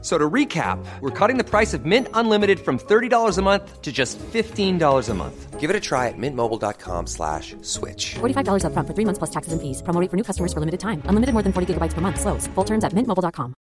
[0.00, 3.90] So to recap, we're cutting the price of Mint Unlimited from $30 a month to
[3.90, 5.58] just $15 a month.
[5.58, 8.14] Give it a try at mintmobile.com slash switch.
[8.20, 9.82] $45 upfront for three months plus taxes and fees.
[9.82, 11.02] Promo rate for new customers for limited time.
[11.10, 12.20] Unlimited more than 40 gigabytes per month.
[12.20, 12.46] Slows.
[12.54, 13.54] Full terms at mintmobile.com.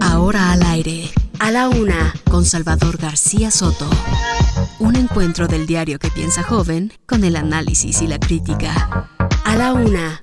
[0.00, 1.10] Ahora al aire.
[1.40, 3.88] A la una, con Salvador García Soto.
[4.78, 9.08] Un encuentro del diario que piensa joven con el análisis y la crítica.
[9.44, 10.22] A la una,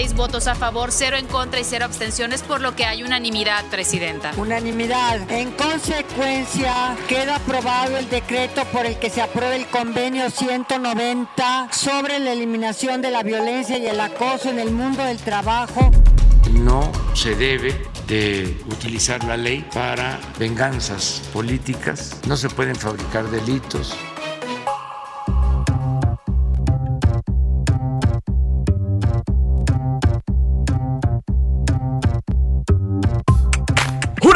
[0.00, 0.08] Gerardo Israel García.
[0.08, 0.08] Presente.
[0.08, 3.64] seis votos a favor, cero en contra y cero abstenciones, por lo que hay unanimidad,
[3.70, 4.32] Presidenta.
[4.36, 5.30] Unanimidad.
[5.30, 12.18] En consecuencia, queda aprobado el decreto por el que se aprueba el convenio 190 sobre
[12.18, 15.90] la eliminación de la violencia y el acoso en el mundo del trabajo.
[16.52, 23.94] No se debe de utilizar la ley para venganzas políticas, no se pueden fabricar delitos.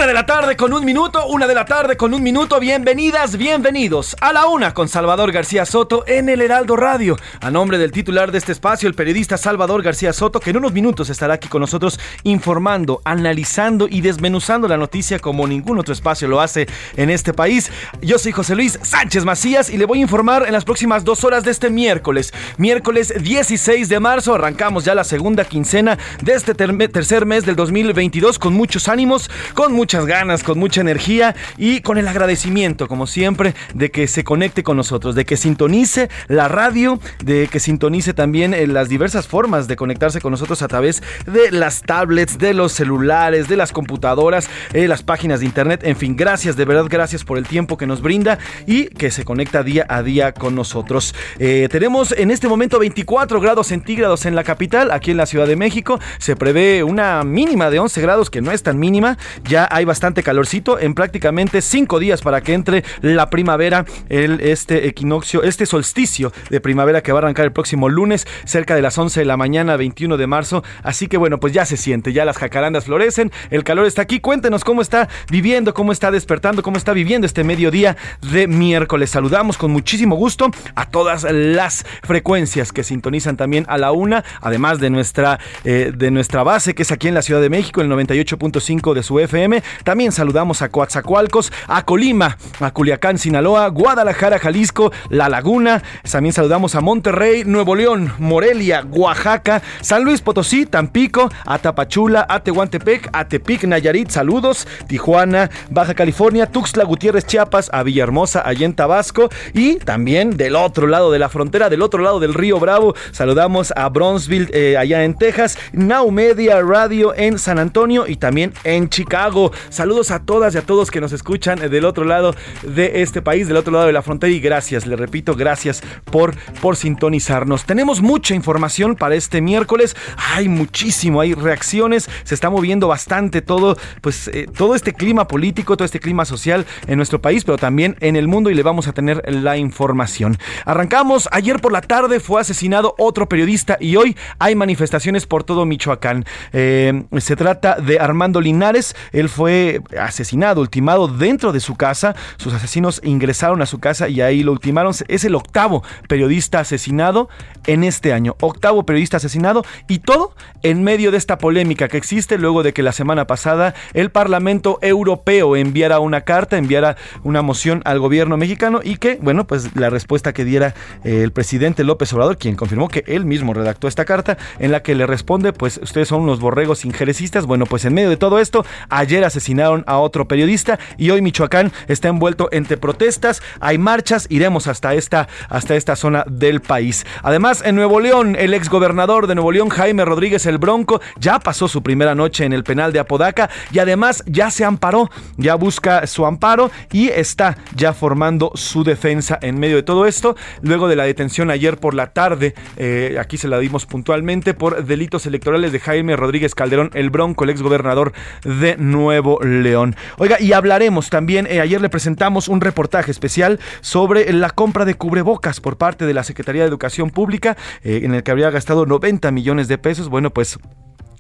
[0.05, 2.61] De la tarde con un minuto, una de la tarde con un minuto.
[2.61, 7.17] Bienvenidas, bienvenidos a la una con Salvador García Soto en el Heraldo Radio.
[7.41, 10.75] A nombre del titular de este espacio, el periodista Salvador García Soto, que en unos
[10.75, 16.29] minutos estará aquí con nosotros informando, analizando y desmenuzando la noticia como ningún otro espacio
[16.29, 17.73] lo hace en este país.
[18.03, 21.25] Yo soy José Luis Sánchez Macías y le voy a informar en las próximas dos
[21.25, 22.35] horas de este miércoles.
[22.59, 27.57] Miércoles 16 de marzo, arrancamos ya la segunda quincena de este ter tercer mes del
[27.57, 33.07] 2022 con muchos ánimos, con muchas ganas, con mucha energía y con el agradecimiento, como
[33.07, 38.13] siempre, de que se conecte con nosotros, de que sintonice la radio, de que sintonice
[38.13, 42.55] también eh, las diversas formas de conectarse con nosotros a través de las tablets, de
[42.55, 46.87] los celulares, de las computadoras, eh, las páginas de internet, en fin, gracias, de verdad,
[46.91, 50.57] gracias por el tiempo que nos brinda y que se conecta día a día con
[50.57, 51.15] nosotros.
[51.39, 55.47] Eh, tenemos en este momento 24 grados centígrados en la capital, aquí en la Ciudad
[55.47, 59.69] de México, se prevé una mínima de 11 grados, que no es tan mínima, ya
[59.71, 65.43] hay bastante calorcito en prácticamente cinco días para que entre la primavera, el, este equinoccio,
[65.43, 69.21] este solsticio de primavera que va a arrancar el próximo lunes, cerca de las 11
[69.21, 70.65] de la mañana, 21 de marzo.
[70.83, 74.21] Así que bueno, pues ya se siente, ya las jacarandas florecen, el calor está aquí.
[74.21, 77.97] Cuéntenos cómo está viviendo, cómo está despertando, cómo está viviendo este mediodía
[78.33, 79.11] de miércoles.
[79.11, 84.81] Saludamos con muchísimo gusto a todas las frecuencias que sintonizan también a la una, además
[84.81, 87.89] de nuestra, eh, de nuestra base que es aquí en la Ciudad de México, el
[87.89, 89.63] 98.5 de su FM.
[89.83, 95.83] También saludamos a Coatzacoalcos, a Colima, a Culiacán, Sinaloa, Guadalajara, Jalisco, La Laguna.
[96.11, 102.41] También saludamos a Monterrey, Nuevo León, Morelia, Oaxaca, San Luis Potosí, Tampico, a Tapachula, a
[102.41, 108.75] Tehuantepec, a Tepic, Nayarit, saludos, Tijuana, Baja California, Tuxtla Gutiérrez, Chiapas, a Villahermosa, allá en
[108.75, 112.95] Tabasco y también del otro lado de la frontera, del otro lado del río Bravo,
[113.13, 118.53] saludamos a Bronzeville, eh, allá en Texas, Now Media Radio en San Antonio y también
[118.65, 119.53] en Chicago.
[119.71, 123.49] Saludos a todas y a todos que nos escuchan del otro lado de este país,
[123.49, 127.65] del otro lado de la frontera y gracias, le repito, gracias por, por sintonizarnos.
[127.65, 129.97] Tenemos mucha información para este miércoles,
[130.35, 135.77] hay muchísimo, hay reacciones, se está moviendo bastante todo, pues eh, todo este clima político,
[135.77, 138.89] todo este clima social en nuestro país, pero también en el mundo y le vamos
[138.89, 140.39] a tener la información.
[140.65, 145.65] Arrancamos, ayer por la tarde fue asesinado otro periodista y hoy hay manifestaciones por todo
[145.65, 146.25] Michoacán.
[146.53, 149.54] Eh, se trata de Armando Linares, él fue
[149.99, 152.15] asesinado, ultimado dentro de su casa.
[152.37, 154.95] Sus asesinos ingresaron a su casa y ahí lo ultimaron.
[155.09, 157.29] Es el octavo periodista asesinado
[157.67, 158.37] en este año.
[158.41, 162.83] Octavo periodista asesinado y todo en medio de esta polémica que existe luego de que
[162.83, 168.81] la semana pasada el Parlamento Europeo enviara una carta, enviara una moción al gobierno mexicano
[168.83, 170.75] y que, bueno, pues la respuesta que diera
[171.05, 174.83] eh, el presidente López Obrador, quien confirmó que él mismo redactó esta carta en la
[174.83, 177.47] que le responde, pues ustedes son unos borregos injerecistas.
[177.47, 179.44] Bueno, pues en medio de todo esto, ayer asesinaron
[179.87, 185.29] a otro periodista y hoy Michoacán está envuelto entre protestas, hay marchas, iremos hasta esta,
[185.49, 187.05] hasta esta zona del país.
[187.23, 191.69] Además, en Nuevo León, el exgobernador de Nuevo León, Jaime Rodríguez el Bronco, ya pasó
[191.69, 196.07] su primera noche en el penal de Apodaca y además ya se amparó, ya busca
[196.07, 200.97] su amparo y está ya formando su defensa en medio de todo esto, luego de
[200.97, 205.73] la detención ayer por la tarde, eh, aquí se la dimos puntualmente, por delitos electorales
[205.73, 208.13] de Jaime Rodríguez Calderón el Bronco, el exgobernador
[208.45, 209.97] de Nuevo León.
[210.19, 214.95] Oiga, y hablaremos también, eh, ayer le presentamos un reportaje especial sobre la compra de
[214.95, 218.87] cubrebocas por parte de la Secretaría de Educación Pública, eh, en el que habría gastado
[218.87, 220.09] 90 millones de pesos.
[220.09, 220.59] Bueno, pues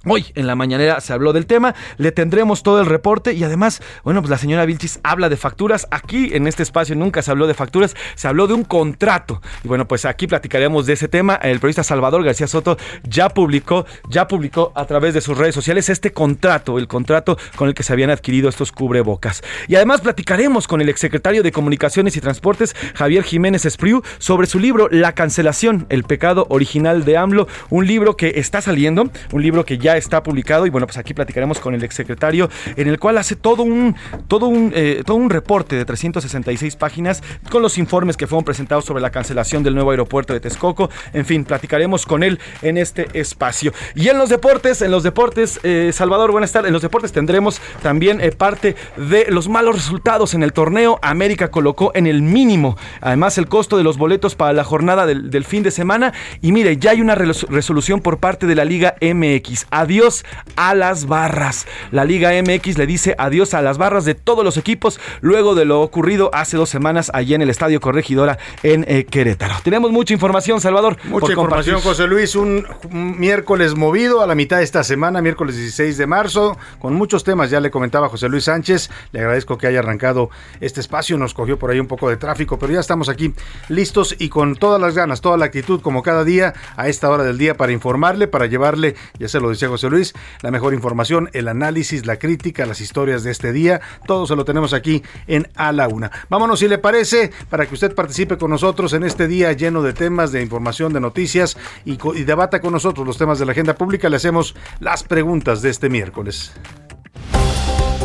[0.07, 3.81] Hoy en la mañanera se habló del tema, le tendremos todo el reporte y además,
[4.03, 5.87] bueno, pues la señora Vilchis habla de facturas.
[5.91, 9.41] Aquí en este espacio nunca se habló de facturas, se habló de un contrato.
[9.63, 11.37] Y bueno, pues aquí platicaremos de ese tema.
[11.37, 15.89] El periodista Salvador García Soto ya publicó, ya publicó a través de sus redes sociales
[15.89, 19.43] este contrato, el contrato con el que se habían adquirido estos cubrebocas.
[19.69, 24.59] Y además platicaremos con el exsecretario de Comunicaciones y Transportes, Javier Jiménez Espriu, sobre su
[24.59, 29.65] libro La cancelación, el pecado original de AMLO, un libro que está saliendo, un libro
[29.65, 33.19] que ya está publicado y bueno, pues aquí platicaremos con el exsecretario en el cual
[33.19, 33.97] hace todo un,
[34.29, 38.85] todo un, eh, todo un reporte de 366 páginas con los informes que fueron presentados
[38.85, 40.91] sobre la cancelación del nuevo aeropuerto de Texcoco.
[41.13, 43.73] En fin, platicaremos con él en este espacio.
[43.95, 46.69] Y en los deportes, en los deportes, eh, Salvador, buenas tardes.
[46.69, 50.99] En los deportes tendremos también eh, parte de los malos resultados en el torneo.
[51.03, 55.31] América colocó en el mínimo, además, el costo de los boletos para la jornada del,
[55.31, 56.13] del fin de semana.
[56.41, 60.25] Y mire, ya hay una resolución por parte de la Liga MX adiós
[60.57, 61.67] a las barras.
[61.91, 65.67] La Liga MX le dice adiós a las barras de todos los equipos luego de
[65.67, 69.55] lo ocurrido hace dos semanas allí en el Estadio Corregidora en eh, Querétaro.
[69.63, 70.97] Tenemos mucha información, Salvador.
[71.05, 72.35] Mucha información, José Luis.
[72.35, 77.25] Un, miércoles movido a la mitad de esta semana, miércoles 16 de marzo, con muchos
[77.25, 77.51] temas.
[77.51, 78.91] Ya le comentaba José Luis Sánchez.
[79.13, 80.31] Le agradezco que haya arrancado
[80.61, 81.19] este espacio.
[81.19, 83.35] Nos cogió por ahí un poco de tráfico, pero ya estamos aquí
[83.69, 87.23] listos y con todas las ganas, toda la actitud, como cada día, a esta hora
[87.23, 91.31] del día, para informarle, para llevarle, ya se lo decía José Luis, la mejor información,
[91.33, 95.49] el análisis, la crítica, las historias de este día, todo se lo tenemos aquí en
[95.57, 96.13] A la Una.
[96.29, 99.93] Vámonos si le parece, para que usted participe con nosotros en este día lleno de
[99.93, 103.75] temas, de información, de noticias y, y debata con nosotros los temas de la agenda
[103.75, 104.09] pública.
[104.09, 106.53] Le hacemos las preguntas de este miércoles.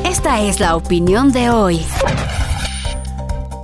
[0.06, 1.86] Esta es la opinión de hoy.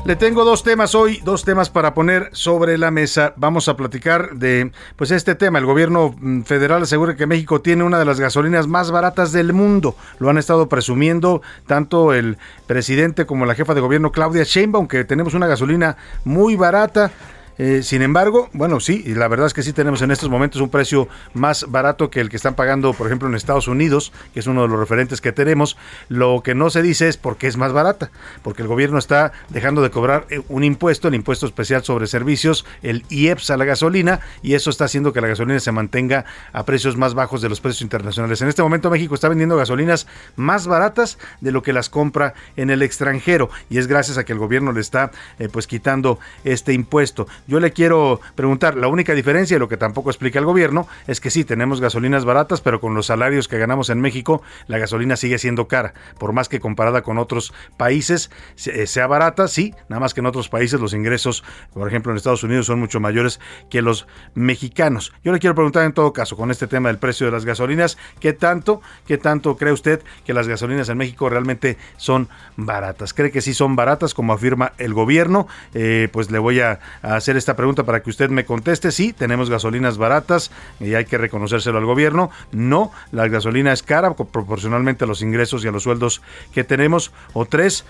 [0.06, 3.34] Le tengo dos temas hoy, dos temas para poner sobre la mesa.
[3.38, 5.57] Vamos a platicar de pues este tema.
[5.57, 9.52] El gobierno mm, federal asegura que México tiene una de las gasolinas más baratas del
[9.52, 9.96] mundo.
[10.19, 12.38] Lo han estado presumiendo tanto el
[12.68, 17.10] presidente como la jefa de gobierno Claudia Sheinbaum que tenemos una gasolina muy barata.
[17.57, 20.69] Eh, sin embargo, bueno, sí, la verdad es que sí tenemos en estos momentos un
[20.69, 24.48] precio más barato que el que están pagando, por ejemplo, en Estados Unidos, que es
[24.48, 25.78] uno de los referentes que tenemos.
[26.10, 28.12] Lo que no se dice es por qué es más barata,
[28.44, 32.66] porque el gobierno está dejando de cobrar eh, un impuesto, el impuesto especial sobre servicios,
[32.81, 36.66] el IEPS a la gasolina, y eso está haciendo que la gasolina se mantenga a
[36.66, 38.42] precios más bajos de los precios internacionales.
[38.42, 42.69] En este momento México está vendiendo gasolinas más baratas de lo que las compra en
[42.69, 46.74] el extranjero, y es gracias a que el gobierno le está eh, pues quitando este
[46.74, 47.28] impuesto.
[47.47, 51.21] Yo le quiero preguntar, la única diferencia, y lo que tampoco explica el gobierno, es
[51.21, 55.15] que sí, tenemos gasolinas baratas, pero con los salarios que ganamos en México, la gasolina
[55.15, 58.31] sigue siendo cara, por más que comparada con otros países
[58.65, 61.44] eh, sea barata, sí, nada más que en otros países los ingresos,
[61.74, 63.39] por ejemplo en Estados Unidos, son mucho mayores
[63.69, 65.13] que los mexicanos.
[65.24, 67.97] Yo le quiero preguntar en todo caso, con este tema del precio de las gasolinas,
[68.19, 72.27] ¿qué tanto, qué tanto cree usted que las gasolinas en México realmente son
[72.57, 73.14] baratas?
[73.14, 75.47] ¿Cree que sí son baratas, como afirma el gobierno?
[75.73, 78.92] Eh, pues le voy a hacer esta pregunta para que usted me conteste.
[78.92, 82.30] Sí, tenemos gasolinas baratas y hay que reconocérselo al gobierno.
[82.51, 86.21] No, la gasolina es cara proporcionalmente a los ingresos y a los sueldos
[86.54, 87.11] que tenemos.
[87.33, 87.85] O tres,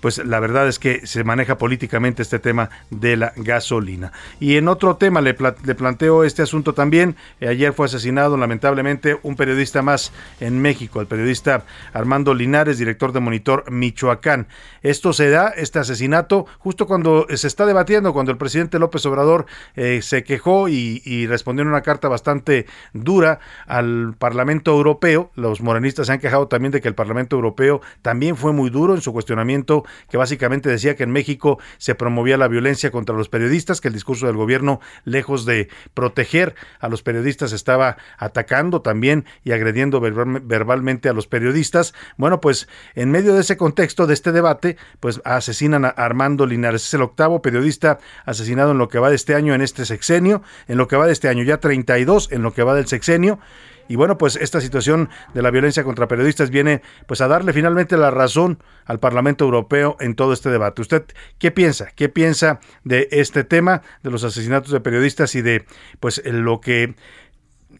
[0.00, 4.12] pues la verdad es que se maneja políticamente este tema de la gasolina.
[4.40, 7.16] Y en otro tema le, planteo este asunto también.
[7.40, 13.20] Ayer fue asesinado lamentablemente un periodista más en México, el periodista Armando Linares, director de
[13.20, 14.46] Monitor Michoacán.
[14.82, 19.46] Esto se da, este asesinato, justo cuando se está debatiendo, cuando el presidente López Obrador
[19.76, 25.30] eh, se quejó y, y respondió en una carta bastante dura al Parlamento Europeo.
[25.34, 28.94] Los morenistas se han quejado también de que el Parlamento Europeo también fue muy duro
[28.94, 33.28] en su cuestionamiento que básicamente decía que en México se promovía la violencia contra los
[33.28, 39.24] periodistas, que el discurso del gobierno, lejos de proteger a los periodistas, estaba atacando también
[39.44, 41.94] y agrediendo verbalmente a los periodistas.
[42.16, 46.86] Bueno, pues en medio de ese contexto, de este debate, pues asesinan a Armando Linares.
[46.86, 50.42] Es el octavo periodista asesinado en lo que va de este año, en este sexenio,
[50.66, 53.38] en lo que va de este año, ya 32 en lo que va del sexenio
[53.88, 57.96] Y bueno, pues esta situación de la violencia contra periodistas viene pues a darle finalmente
[57.96, 60.82] la razón al Parlamento Europeo en todo este debate.
[60.82, 61.04] ¿Usted
[61.38, 61.88] qué piensa?
[61.94, 65.64] ¿Qué piensa de este tema de los asesinatos de periodistas y de
[66.00, 66.94] pues lo que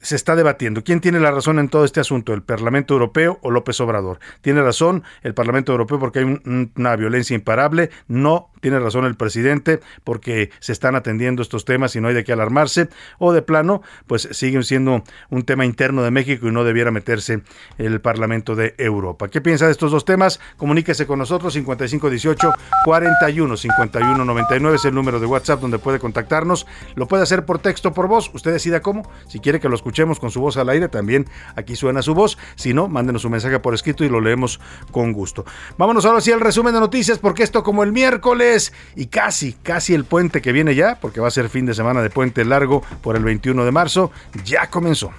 [0.01, 0.85] se está debatiendo.
[0.85, 2.35] ¿Quién tiene la razón en todo este asunto?
[2.35, 4.21] ¿El Parlamento Europeo o López Obrador?
[4.41, 6.41] Tiene razón el Parlamento Europeo porque hay
[6.77, 7.91] una violencia imparable.
[8.07, 12.25] No tiene razón el presidente porque se están atendiendo estos temas y no hay de
[12.25, 12.89] qué alarmarse.
[13.19, 17.43] O de plano, pues siguen siendo un tema interno de México y no debiera meterse
[17.79, 19.29] el Parlamento de Europa.
[19.29, 20.41] ¿Qué piensa de estos dos temas?
[20.57, 22.53] Comuníquese con nosotros 5518
[22.85, 26.67] 41 51 99 es el número de WhatsApp donde puede contactarnos.
[26.95, 28.31] Lo puede hacer por texto, por voz.
[28.35, 29.09] Usted decida cómo.
[29.29, 32.39] Si quiere que lo escuchemos con su voz al aire, también aquí suena su voz.
[32.57, 34.61] Si no, mándenos un mensaje por escrito y lo leemos
[34.91, 35.45] con gusto.
[35.77, 38.48] Vámonos ahora sí al resumen de noticias porque esto como el miércoles
[38.97, 42.03] y casi, casi el puente que viene ya, porque va a ser fin de semana
[42.03, 44.11] de puente largo por el 21 de marzo,
[44.45, 45.11] ya comenzó.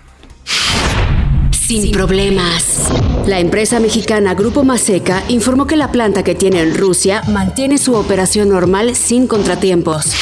[1.51, 2.89] Sin problemas.
[3.27, 7.93] La empresa mexicana Grupo Maseca informó que la planta que tiene en Rusia mantiene su
[7.93, 10.15] operación normal sin contratiempos.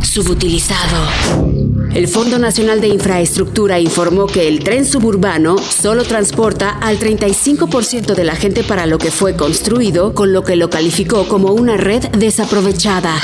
[0.00, 1.65] Subutilizado.
[1.96, 8.22] El Fondo Nacional de Infraestructura informó que el tren suburbano solo transporta al 35% de
[8.22, 12.02] la gente para lo que fue construido, con lo que lo calificó como una red
[12.10, 13.14] desaprovechada.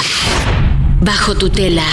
[1.02, 1.84] Bajo tutela.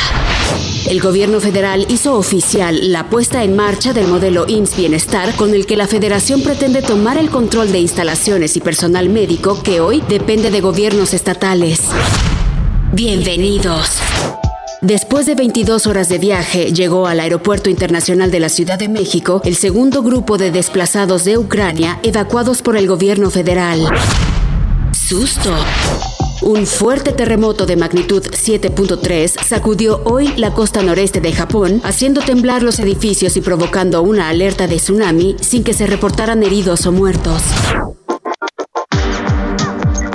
[0.88, 5.65] El gobierno federal hizo oficial la puesta en marcha del modelo IMSS Bienestar con el
[5.65, 10.50] que la federación pretende tomar el control de instalaciones y personal médico que hoy depende
[10.50, 11.81] de gobiernos estatales.
[12.93, 14.00] Bienvenidos.
[14.81, 19.41] Después de 22 horas de viaje, llegó al Aeropuerto Internacional de la Ciudad de México
[19.43, 23.86] el segundo grupo de desplazados de Ucrania evacuados por el gobierno federal.
[24.93, 25.53] Susto.
[26.41, 32.63] Un fuerte terremoto de magnitud 7.3 sacudió hoy la costa noreste de Japón, haciendo temblar
[32.63, 37.43] los edificios y provocando una alerta de tsunami sin que se reportaran heridos o muertos.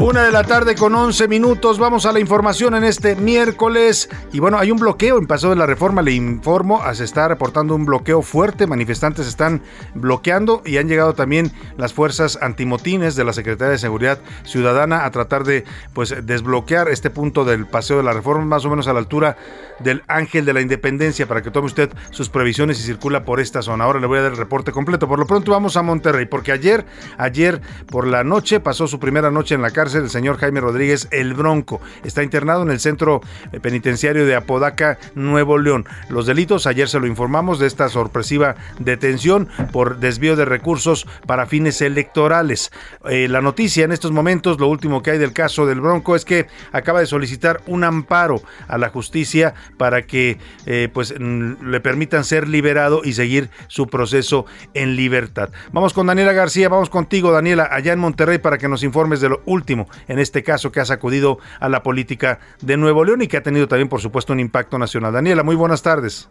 [0.05, 1.79] Una de la tarde con 11 minutos.
[1.79, 4.11] Vamos a la información en este miércoles.
[4.35, 6.03] Y bueno, hay un bloqueo en Paso de la Reforma.
[6.03, 8.67] Le informo, se está reportando un bloqueo fuerte.
[8.67, 9.63] Manifestantes están
[9.95, 15.11] bloqueando y han llegado también las fuerzas antimotines de la Secretaría de Seguridad Ciudadana a
[15.11, 18.93] tratar de pues desbloquear este punto del Paseo de la Reforma, más o menos a
[18.93, 19.39] la altura
[19.79, 23.63] del Ángel de la Independencia, para que tome usted sus previsiones y circula por esta
[23.63, 23.85] zona.
[23.85, 25.09] Ahora le voy a dar el reporte completo.
[25.09, 26.85] Por lo pronto vamos a Monterrey, porque ayer,
[27.17, 31.09] ayer por la noche pasó su primera noche en la cárcel el señor Jaime Rodríguez
[31.11, 31.81] El Bronco.
[32.05, 33.21] Está internado en el centro
[33.53, 35.87] eh, penitenciario de Apodaca, Nuevo León.
[36.09, 41.47] Los delitos, ayer se lo informamos, de esta sorpresiva detención por desvío de recursos para
[41.47, 42.73] fines electorales.
[43.09, 46.25] Eh, la noticia en estos momentos, lo último que hay del caso del Bronco es
[46.25, 52.25] que acaba de solicitar un amparo a la justicia para que eh, pues le permitan
[52.25, 55.51] ser liberado y seguir su proceso en libertad.
[55.73, 59.29] Vamos con Daniela García, vamos contigo Daniela, allá en Monterrey para que nos informes de
[59.29, 59.74] lo último
[60.09, 63.43] en este caso que ha sacudido a la política de Nuevo León y que ha
[63.43, 65.13] tenido también, por supuesto, un impacto nacional.
[65.13, 66.31] Daniela, muy buenas tardes.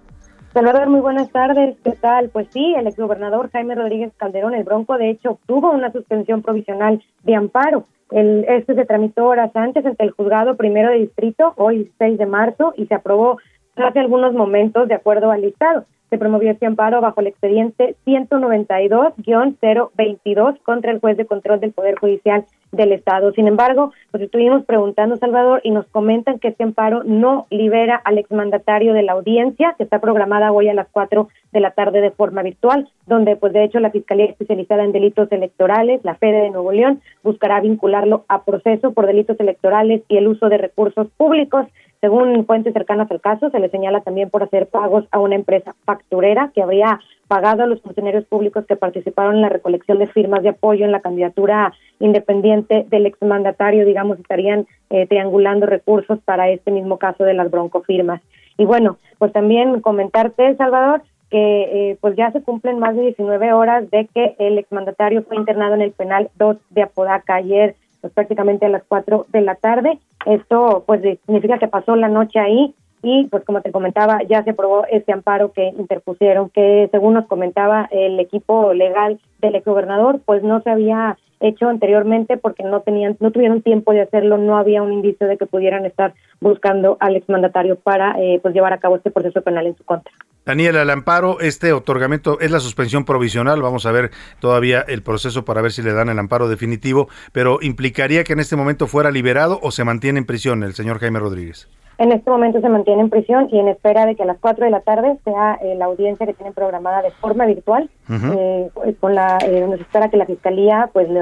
[0.53, 1.75] Salvador, muy buenas tardes.
[1.83, 2.29] ¿Qué tal?
[2.29, 7.03] Pues sí, el exgobernador Jaime Rodríguez Calderón, el Bronco, de hecho, obtuvo una suspensión provisional
[7.23, 7.87] de amparo.
[8.11, 12.25] El, este se tramitó horas antes ante el juzgado primero de distrito, hoy 6 de
[12.27, 13.39] marzo, y se aprobó
[13.75, 20.61] hace algunos momentos de acuerdo al listado se promovió este amparo bajo el expediente 192-022
[20.61, 23.31] contra el juez de control del Poder Judicial del Estado.
[23.31, 28.19] Sin embargo, pues estuvimos preguntando, Salvador, y nos comentan que este amparo no libera al
[28.19, 32.11] exmandatario de la audiencia, que está programada hoy a las 4 de la tarde de
[32.11, 36.51] forma virtual, donde, pues de hecho, la Fiscalía Especializada en Delitos Electorales, la FEDE de
[36.51, 41.65] Nuevo León, buscará vincularlo a proceso por delitos electorales y el uso de recursos públicos.
[42.03, 45.73] Según fuentes cercanas al caso, se le señala también por hacer pagos a una empresa
[45.85, 50.43] facturera que habría pagado a los funcionarios públicos que participaron en la recolección de firmas
[50.43, 56.71] de apoyo en la candidatura independiente del exmandatario, digamos, estarían eh, triangulando recursos para este
[56.71, 58.21] mismo caso de las broncofirmas.
[58.57, 63.53] Y bueno, pues también comentarte, Salvador, que eh, pues ya se cumplen más de 19
[63.53, 68.11] horas de que el exmandatario fue internado en el penal 2 de Apodaca ayer pues
[68.13, 69.97] prácticamente a las 4 de la tarde.
[70.25, 74.49] Esto pues significa que pasó la noche ahí y pues como te comentaba ya se
[74.49, 80.43] aprobó este amparo que interpusieron que según nos comentaba el equipo legal del exgobernador pues
[80.43, 84.81] no se había hecho anteriormente porque no tenían no tuvieron tiempo de hacerlo no había
[84.81, 88.95] un indicio de que pudieran estar buscando al exmandatario para eh, pues llevar a cabo
[88.95, 90.13] este proceso penal en su contra
[90.45, 95.45] Daniela, el amparo, este otorgamiento es la suspensión provisional, vamos a ver todavía el proceso
[95.45, 99.09] para ver si le dan el amparo definitivo, pero implicaría que en este momento fuera
[99.09, 101.69] liberado o se mantiene en prisión el señor Jaime Rodríguez.
[101.97, 104.65] En este momento se mantiene en prisión y en espera de que a las 4
[104.65, 108.69] de la tarde sea eh, la audiencia que tienen programada de forma virtual, eh,
[108.99, 111.21] con la, eh, donde se espera que la fiscalía pues le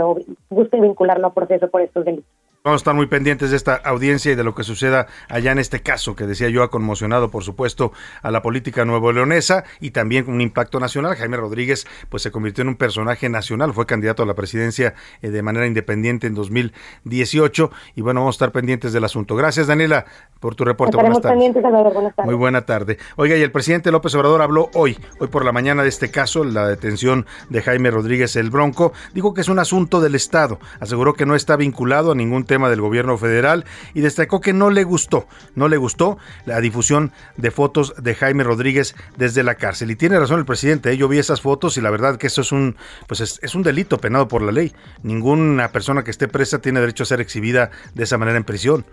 [0.49, 2.40] busque vincularlo a proceso por estos delitos.
[2.63, 5.57] Vamos a estar muy pendientes de esta audiencia y de lo que suceda allá en
[5.57, 7.91] este caso, que decía yo ha conmocionado, por supuesto,
[8.21, 11.15] a la política nuevo leonesa y también con un impacto nacional.
[11.15, 15.31] Jaime Rodríguez, pues se convirtió en un personaje nacional, fue candidato a la presidencia eh,
[15.31, 19.35] de manera independiente en 2018 y bueno, vamos a estar pendientes del asunto.
[19.35, 20.05] Gracias, Daniela,
[20.39, 20.97] por tu reporte.
[20.97, 21.51] Buenas tardes.
[21.53, 22.25] Buenas tardes.
[22.25, 22.99] Muy buena tarde.
[23.15, 26.43] Oiga, y el presidente López Obrador habló hoy, hoy por la mañana de este caso,
[26.43, 28.93] la detención de Jaime Rodríguez el Bronco.
[29.15, 30.59] Dijo que es un asunto del Estado.
[30.79, 34.71] Aseguró que no está vinculado a ningún tema del gobierno federal y destacó que no
[34.71, 39.89] le gustó, no le gustó la difusión de fotos de Jaime Rodríguez desde la cárcel.
[39.89, 40.97] Y tiene razón el presidente, ¿eh?
[40.97, 42.75] yo vi esas fotos y la verdad que eso es un,
[43.07, 44.73] pues es, es un delito penado por la ley.
[45.01, 48.85] Ninguna persona que esté presa tiene derecho a ser exhibida de esa manera en prisión.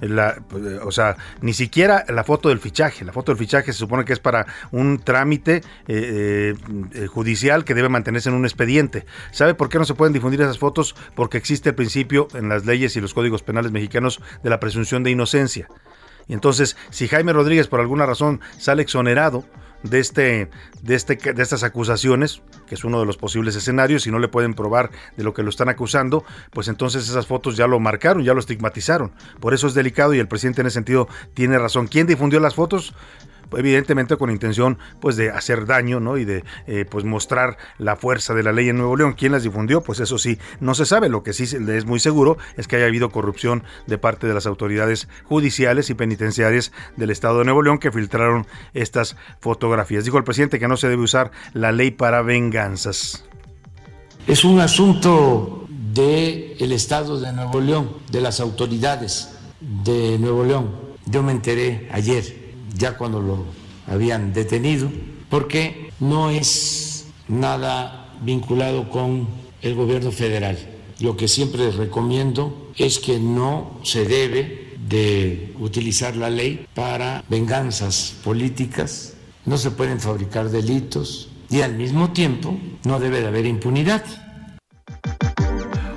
[0.00, 0.42] La,
[0.82, 3.04] o sea, ni siquiera la foto del fichaje.
[3.04, 6.54] La foto del fichaje se supone que es para un trámite eh,
[6.94, 9.06] eh, judicial que debe mantenerse en un expediente.
[9.30, 10.94] ¿Sabe por qué no se pueden difundir esas fotos?
[11.14, 15.02] Porque existe el principio en las leyes y los códigos penales mexicanos de la presunción
[15.02, 15.68] de inocencia.
[16.28, 19.44] Y entonces, si Jaime Rodríguez por alguna razón sale exonerado
[19.82, 20.48] de, este,
[20.82, 24.28] de, este, de estas acusaciones, que es uno de los posibles escenarios, y no le
[24.28, 28.24] pueden probar de lo que lo están acusando, pues entonces esas fotos ya lo marcaron,
[28.24, 29.12] ya lo estigmatizaron.
[29.40, 31.86] Por eso es delicado y el presidente en ese sentido tiene razón.
[31.86, 32.94] ¿Quién difundió las fotos?
[33.56, 38.34] Evidentemente con intención pues de hacer daño no y de eh, pues mostrar la fuerza
[38.34, 39.14] de la ley en Nuevo León.
[39.14, 41.08] Quién las difundió pues eso sí no se sabe.
[41.08, 44.46] Lo que sí es muy seguro es que haya habido corrupción de parte de las
[44.46, 50.04] autoridades judiciales y penitenciarias del estado de Nuevo León que filtraron estas fotografías.
[50.04, 53.24] Dijo el presidente que no se debe usar la ley para venganzas.
[54.26, 60.74] Es un asunto del Estado de Nuevo León, de las autoridades de Nuevo León.
[61.06, 62.45] Yo me enteré ayer,
[62.76, 63.44] ya cuando lo
[63.86, 64.90] habían detenido,
[65.28, 69.28] porque no es nada vinculado con
[69.62, 70.58] el gobierno federal.
[71.00, 78.14] Lo que siempre recomiendo es que no se debe de utilizar la ley para venganzas
[78.22, 79.14] políticas,
[79.44, 84.04] no se pueden fabricar delitos y al mismo tiempo no debe de haber impunidad.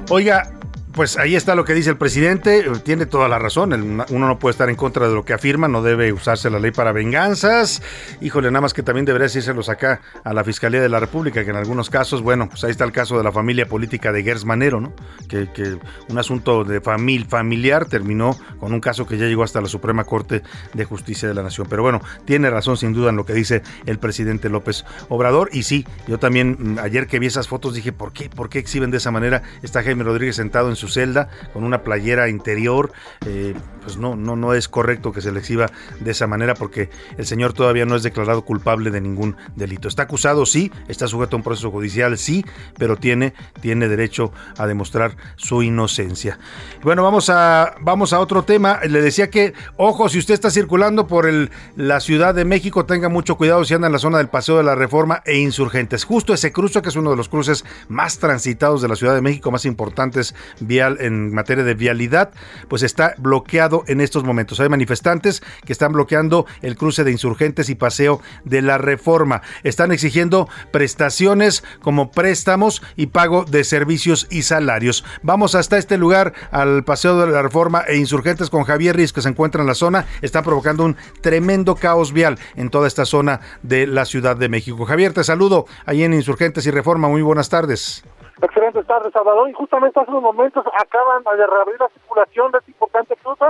[0.09, 0.58] Oiga,
[0.99, 4.51] pues ahí está lo que dice el presidente, tiene toda la razón, uno no puede
[4.51, 7.81] estar en contra de lo que afirma, no debe usarse la ley para venganzas,
[8.19, 11.51] híjole, nada más que también debería decírselos acá a la Fiscalía de la República, que
[11.51, 14.43] en algunos casos, bueno, pues ahí está el caso de la familia política de Gers
[14.43, 14.91] Manero, ¿no?
[15.29, 15.77] Que, que
[16.09, 20.03] un asunto de famil, familiar terminó con un caso que ya llegó hasta la Suprema
[20.03, 23.31] Corte de Justicia de la Nación, pero bueno, tiene razón sin duda en lo que
[23.31, 27.73] dice el presidente López Obrador, y sí, yo también mm, ayer que vi esas fotos
[27.73, 28.29] dije, ¿por qué?
[28.29, 29.43] ¿Por qué exhiben de esa manera?
[29.61, 32.91] Está Jaime Rodríguez sentado en su celda con una playera interior,
[33.25, 35.67] eh, pues no, no, no es correcto que se le exhiba
[35.99, 39.87] de esa manera porque el señor todavía no es declarado culpable de ningún delito.
[39.87, 42.45] Está acusado, sí, está sujeto a un proceso judicial, sí,
[42.77, 46.39] pero tiene, tiene derecho a demostrar su inocencia.
[46.83, 48.79] Bueno, vamos a, vamos a otro tema.
[48.87, 53.09] Le decía que, ojo, si usted está circulando por el, la Ciudad de México, tenga
[53.09, 56.03] mucho cuidado si anda en la zona del Paseo de la Reforma e Insurgentes.
[56.03, 59.21] Justo ese cruce, que es uno de los cruces más transitados de la Ciudad de
[59.21, 60.35] México, más importantes
[60.79, 62.31] en materia de vialidad,
[62.67, 64.59] pues está bloqueado en estos momentos.
[64.59, 69.41] Hay manifestantes que están bloqueando el cruce de Insurgentes y Paseo de la Reforma.
[69.63, 75.03] Están exigiendo prestaciones como préstamos y pago de servicios y salarios.
[75.21, 79.21] Vamos hasta este lugar, al Paseo de la Reforma e Insurgentes con Javier Riz, que
[79.21, 80.05] se encuentra en la zona.
[80.21, 84.85] Están provocando un tremendo caos vial en toda esta zona de la Ciudad de México.
[84.85, 87.07] Javier, te saludo ahí en Insurgentes y Reforma.
[87.07, 88.03] Muy buenas tardes.
[88.41, 89.49] Excelentes tardes, Salvador.
[89.49, 93.45] Y justamente hace unos momentos acaban de reabrir la circulación de este importante cruce,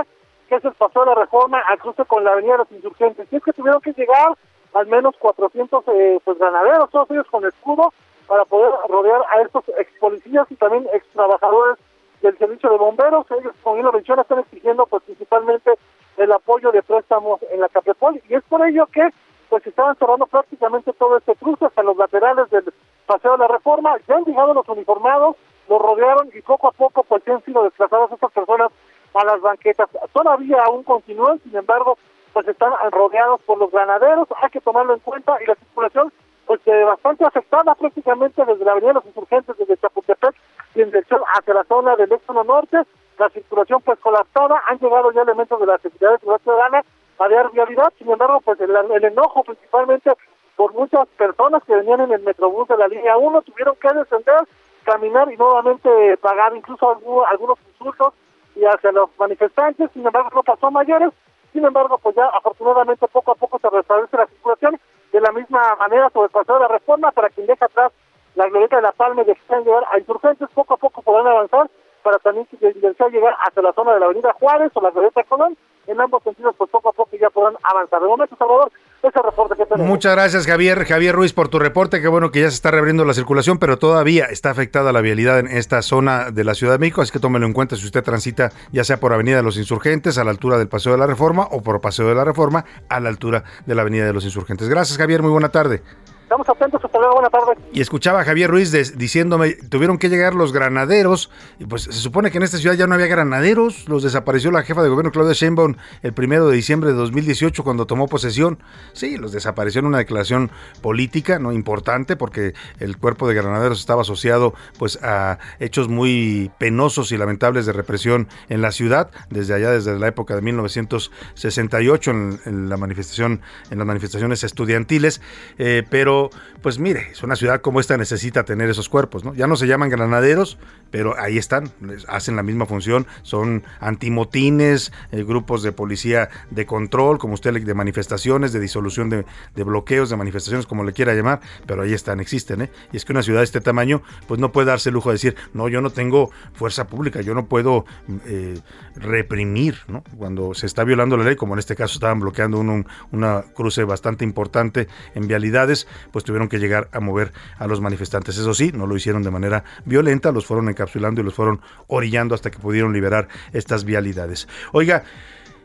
[0.48, 3.28] que se pasó la reforma al cruce con la avenida de los insurgentes.
[3.30, 4.36] Y es que tuvieron que llegar
[4.74, 7.92] al menos 400 eh, pues, granaderos, todos ellos con escudo,
[8.26, 11.78] para poder rodear a estos ex policías y también ex trabajadores
[12.22, 13.26] del servicio de bomberos.
[13.30, 15.72] Ellos, con Hilo Mención, están exigiendo pues, principalmente
[16.16, 18.20] el apoyo de préstamos en la Capepol.
[18.28, 19.08] Y es por ello que
[19.50, 22.72] pues estaban cerrando prácticamente todo este cruce hasta los laterales del
[23.04, 23.96] Paseo de la Reforma.
[24.08, 25.36] Ya han llegado los uniformados,
[25.68, 28.70] los rodearon y poco a poco pues han sido desplazadas estas personas
[29.12, 29.90] a las banquetas.
[30.12, 31.98] Todavía aún continúan, sin embargo,
[32.32, 36.12] pues están rodeados por los granaderos, hay que tomarlo en cuenta y la circulación
[36.46, 40.34] pues eh, bastante afectada prácticamente desde la avenida de los insurgentes, desde Chapultepec
[40.76, 42.78] y en dirección hacia la zona del Éxono Norte,
[43.18, 46.84] la circulación pues colapsada, han llegado ya elementos de la Secretaría de Seguridad Ciudadana
[47.20, 47.50] a dar
[47.98, 50.10] sin embargo pues el, enojo principalmente
[50.56, 54.40] por muchas personas que venían en el Metrobús de la línea 1 tuvieron que descender,
[54.84, 58.14] caminar y nuevamente pagar incluso algunos, insultos
[58.56, 61.10] y hacia los manifestantes, sin embargo no pasó mayores,
[61.52, 64.80] Sin embargo, pues ya afortunadamente poco a poco se restablece la circulación
[65.12, 67.92] de la misma manera sobre el paseo de la reforma para quien deja atrás
[68.34, 71.68] la glorieta de la Palma y de llegar a insurgentes, poco a poco podrán avanzar
[72.02, 75.56] para también llegar hasta la zona de la avenida Juárez o la glorieta Colón.
[75.86, 78.00] En ambos sentidos, pues poco a poco ya podrán avanzar.
[78.00, 78.70] De momento, Salvador,
[79.02, 79.88] ese reporte que tenemos.
[79.88, 80.84] Muchas gracias, Javier.
[80.84, 82.00] Javier Ruiz, por tu reporte.
[82.00, 85.38] Qué bueno que ya se está reabriendo la circulación, pero todavía está afectada la vialidad
[85.38, 88.04] en esta zona de la Ciudad de México, así que tómelo en cuenta si usted
[88.04, 91.06] transita ya sea por Avenida de los Insurgentes a la altura del Paseo de la
[91.06, 94.24] Reforma o por Paseo de la Reforma a la altura de la Avenida de los
[94.24, 94.68] Insurgentes.
[94.68, 95.22] Gracias, Javier.
[95.22, 95.82] Muy buena tarde.
[96.30, 97.60] Estamos atentos, hasta luego, buena tarde.
[97.72, 102.30] Y escuchaba a Javier Ruiz diciéndome, tuvieron que llegar los granaderos, y pues se supone
[102.30, 105.32] que en esta ciudad ya no había granaderos, los desapareció la jefa de gobierno Claudia
[105.32, 108.62] Sheinbaum el primero de diciembre de 2018 cuando tomó posesión.
[108.92, 114.02] Sí, los desapareció en una declaración política, no importante, porque el cuerpo de granaderos estaba
[114.02, 119.72] asociado pues a hechos muy penosos y lamentables de represión en la ciudad, desde allá,
[119.72, 123.40] desde la época de 1968, en, en la manifestación,
[123.72, 125.20] en las manifestaciones estudiantiles,
[125.58, 126.19] eh, pero
[126.62, 129.34] pues mire, es una ciudad como esta necesita tener esos cuerpos, ¿no?
[129.34, 130.58] Ya no se llaman granaderos,
[130.90, 131.70] pero ahí están,
[132.08, 137.74] hacen la misma función, son antimotines, eh, grupos de policía de control, como usted de
[137.74, 139.24] manifestaciones, de disolución de,
[139.64, 142.70] bloqueos, de manifestaciones, como le quiera llamar, pero ahí están, existen, ¿eh?
[142.92, 145.14] Y es que una ciudad de este tamaño, pues no puede darse el lujo de
[145.14, 147.84] decir, no, yo no tengo fuerza pública, yo no puedo
[148.26, 148.58] eh,
[148.96, 150.02] reprimir, ¿no?
[150.16, 154.24] Cuando se está violando la ley, como en este caso estaban bloqueando una cruce bastante
[154.24, 158.36] importante en vialidades, pues tuvieron que llegar a mover a los manifestantes.
[158.36, 162.34] Eso sí, no lo hicieron de manera violenta, los fueron encapsulando y los fueron orillando
[162.34, 164.48] hasta que pudieron liberar estas vialidades.
[164.72, 165.04] Oiga,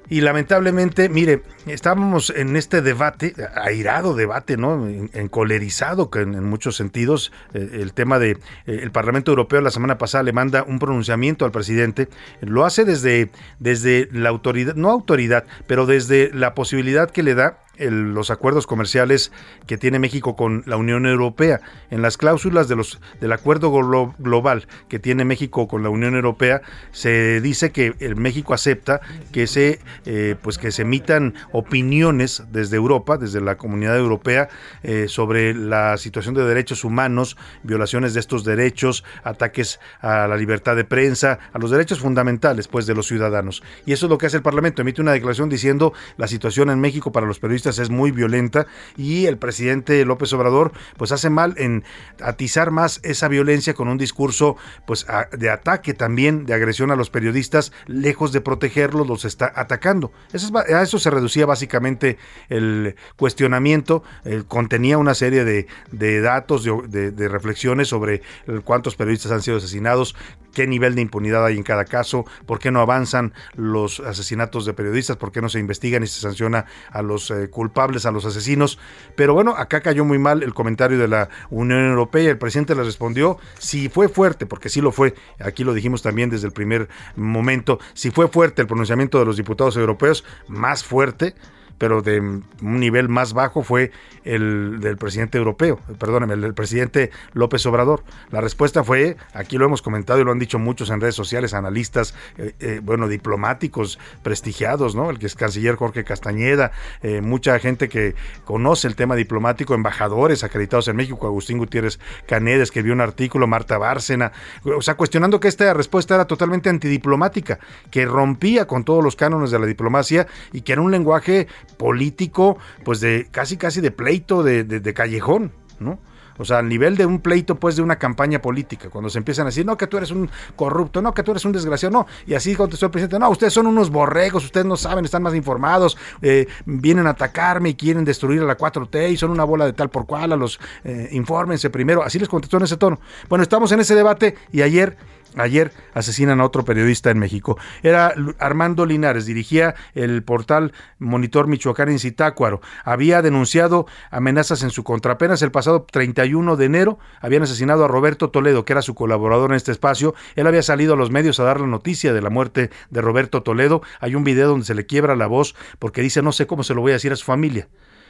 [0.07, 4.87] y lamentablemente, mire, estábamos en este debate, airado debate, ¿no?
[4.87, 7.31] Encolerizado que en, muchos sentidos.
[7.53, 8.37] Eh, el tema de eh,
[8.83, 12.07] el Parlamento Europeo la semana pasada le manda un pronunciamiento al presidente.
[12.41, 17.57] Lo hace desde, desde la autoridad, no autoridad, pero desde la posibilidad que le da
[17.77, 19.31] los acuerdos comerciales
[19.67, 21.61] que tiene México con la Unión Europea.
[21.89, 23.71] En las cláusulas de los, del acuerdo
[24.17, 26.61] global que tiene México con la Unión Europea,
[26.91, 32.77] se dice que el México acepta que se, eh, pues que se emitan opiniones desde
[32.77, 34.49] Europa, desde la comunidad europea,
[34.83, 40.75] eh, sobre la situación de derechos humanos, violaciones de estos derechos, ataques a la libertad
[40.75, 43.63] de prensa, a los derechos fundamentales pues, de los ciudadanos.
[43.85, 46.79] Y eso es lo que hace el Parlamento, emite una declaración diciendo la situación en
[46.79, 51.55] México para los periodistas es muy violenta y el presidente López Obrador pues hace mal
[51.57, 51.83] en
[52.21, 57.09] atizar más esa violencia con un discurso pues de ataque también, de agresión a los
[57.09, 60.11] periodistas, lejos de protegerlos, los está atacando.
[60.31, 62.17] Eso a eso se reducía básicamente
[62.49, 64.03] el cuestionamiento,
[64.47, 68.21] contenía una serie de, datos, de, de reflexiones sobre
[68.63, 70.15] cuántos periodistas han sido asesinados,
[70.53, 74.73] qué nivel de impunidad hay en cada caso, por qué no avanzan los asesinatos de
[74.73, 78.25] periodistas, por qué no se investigan y se sanciona a los eh, culpables, a los
[78.25, 78.77] asesinos.
[79.15, 82.29] Pero bueno, acá cayó muy mal el comentario de la Unión Europea.
[82.29, 86.29] El presidente le respondió, si fue fuerte, porque sí lo fue, aquí lo dijimos también
[86.29, 91.33] desde el primer momento, si fue fuerte el pronunciamiento de los diputados europeos, más fuerte
[91.77, 93.91] pero de un nivel más bajo fue
[94.23, 98.03] el del presidente europeo, perdóneme, el del presidente López Obrador.
[98.31, 101.53] La respuesta fue, aquí lo hemos comentado y lo han dicho muchos en redes sociales,
[101.53, 105.09] analistas, eh, eh, bueno, diplomáticos prestigiados, ¿no?
[105.09, 106.71] El que es canciller Jorge Castañeda,
[107.03, 112.71] eh, mucha gente que conoce el tema diplomático, embajadores acreditados en México, Agustín Gutiérrez Canedes,
[112.71, 114.31] que vio un artículo, Marta Bárcena,
[114.63, 117.59] o sea, cuestionando que esta respuesta era totalmente antidiplomática,
[117.91, 121.47] que rompía con todos los cánones de la diplomacia y que era un lenguaje
[121.77, 125.99] político, pues de casi casi de pleito de, de, callejón, ¿no?
[126.37, 129.45] O sea, al nivel de un pleito, pues, de una campaña política, cuando se empiezan
[129.45, 132.07] a decir, no, que tú eres un corrupto, no, que tú eres un desgraciado, no.
[132.27, 135.33] Y así contestó el presidente, no, ustedes son unos borregos, ustedes no saben, están más
[135.33, 139.65] informados, eh, vienen a atacarme y quieren destruir a la 4T y son una bola
[139.65, 142.03] de tal por cual, a los, eh, infórmense primero.
[142.03, 142.99] Así les contestó en ese tono.
[143.29, 144.97] Bueno, estamos en ese debate y ayer
[145.37, 147.57] Ayer asesinan a otro periodista en México.
[147.83, 152.61] Era Armando Linares, dirigía el portal Monitor Michoacán en Zitácuaro.
[152.83, 155.13] Había denunciado amenazas en su contra.
[155.13, 159.51] Apenas el pasado 31 de enero habían asesinado a Roberto Toledo, que era su colaborador
[159.51, 160.15] en este espacio.
[160.35, 163.43] Él había salido a los medios a dar la noticia de la muerte de Roberto
[163.43, 163.81] Toledo.
[163.99, 166.73] Hay un video donde se le quiebra la voz porque dice no sé cómo se
[166.73, 167.67] lo voy a decir a su familia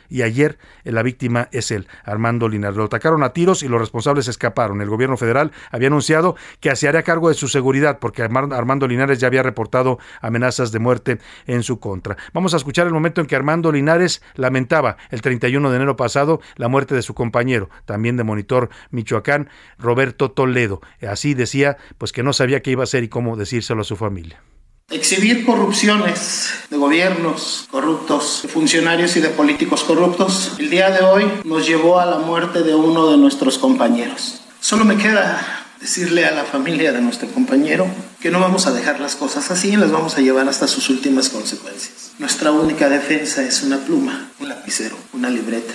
[0.10, 2.78] y ayer la víctima es él, Armando Linares.
[2.78, 4.82] Lo atacaron a tiros y los responsables escaparon.
[4.82, 9.20] El gobierno federal había anunciado que se haría cargo de su seguridad porque Armando Linares
[9.20, 12.18] ya había reportado amenazas de muerte en su contra.
[12.34, 16.42] Vamos a escuchar el momento en que Armando Linares lamentaba el 31 de enero pasado
[16.56, 20.82] la muerte de su compañero, también de Monitor Michoacán, Roberto Toledo.
[21.08, 23.96] Así decía, pues que no sabía qué iba a hacer y cómo decírselo a su
[23.96, 24.42] familia.
[24.92, 31.26] Exhibir corrupciones de gobiernos corruptos, de funcionarios y de políticos corruptos, el día de hoy
[31.44, 34.42] nos llevó a la muerte de uno de nuestros compañeros.
[34.60, 37.88] Solo me queda decirle a la familia de nuestro compañero
[38.22, 40.88] que no vamos a dejar las cosas así y las vamos a llevar hasta sus
[40.92, 42.14] últimas consecuencias.
[42.20, 45.74] Nuestra única defensa es una pluma, un lapicero, una libreta.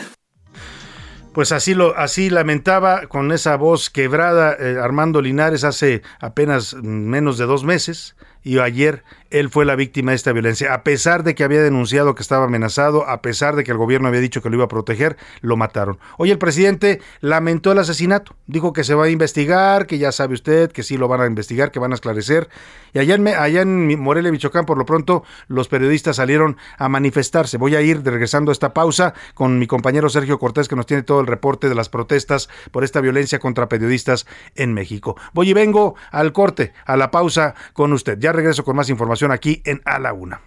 [1.33, 7.39] Pues así lo así lamentaba con esa voz quebrada eh, Armando Linares hace apenas menos
[7.39, 10.75] de dos meses y ayer él fue la víctima de esta violencia.
[10.75, 14.09] A pesar de que había denunciado que estaba amenazado, a pesar de que el gobierno
[14.09, 15.99] había dicho que lo iba a proteger, lo mataron.
[16.19, 18.35] Hoy el presidente lamentó el asesinato.
[18.47, 21.27] Dijo que se va a investigar, que ya sabe usted, que sí lo van a
[21.27, 22.49] investigar, que van a esclarecer.
[22.93, 27.57] Y allá en, Morelia, Michoacán, por lo pronto, los periodistas salieron a manifestarse.
[27.57, 31.05] Voy a ir regresando a esta pausa con mi compañero Sergio Cortés, que nos tiene
[31.05, 35.17] todo el reporte de las protestas por esta violencia contra periodistas en México.
[35.33, 38.19] Voy y vengo al corte, a la pausa con usted.
[38.19, 40.41] Ya regreso con más información aquí en A la Una.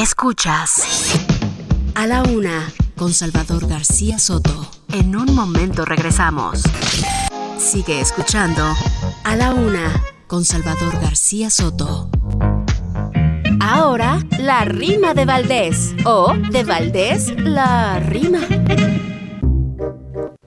[0.00, 1.16] Escuchas
[1.96, 4.70] A la Una con Salvador García Soto.
[4.92, 6.62] En un momento regresamos.
[7.58, 8.62] Sigue escuchando
[9.24, 9.92] A la Una
[10.28, 12.08] con Salvador García Soto.
[13.60, 15.94] Ahora, la rima de Valdés.
[16.04, 18.40] O de Valdés, la rima.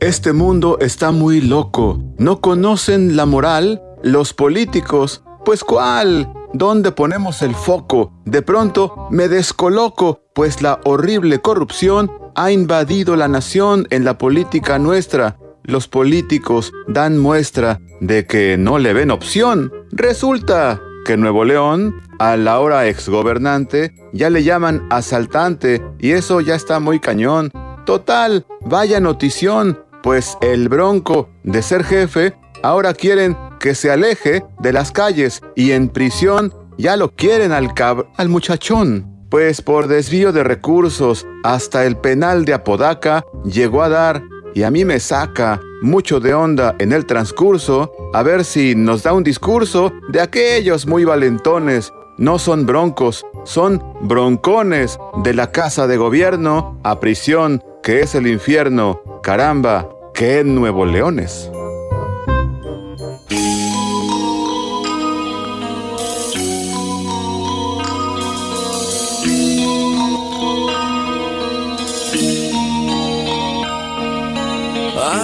[0.05, 1.99] Este mundo está muy loco.
[2.19, 5.23] No conocen la moral los políticos.
[5.43, 6.31] Pues cuál?
[6.53, 8.13] ¿Dónde ponemos el foco?
[8.23, 14.77] De pronto me descoloco, pues la horrible corrupción ha invadido la nación en la política
[14.77, 15.39] nuestra.
[15.63, 19.73] Los políticos dan muestra de que no le ven opción.
[19.91, 26.53] Resulta que Nuevo León, a la hora exgobernante, ya le llaman asaltante y eso ya
[26.53, 27.51] está muy cañón.
[27.85, 34.71] Total, vaya notición, pues el bronco de ser jefe ahora quieren que se aleje de
[34.71, 39.25] las calles y en prisión ya lo quieren al cab al muchachón.
[39.31, 44.21] Pues por desvío de recursos hasta el penal de Apodaca llegó a dar
[44.53, 49.01] y a mí me saca mucho de onda en el transcurso a ver si nos
[49.01, 51.91] da un discurso de aquellos muy valentones.
[52.19, 58.27] No son broncos, son broncones de la casa de gobierno a prisión, que es el
[58.27, 59.01] infierno.
[59.21, 61.51] Caramba, en Nuevo Leones.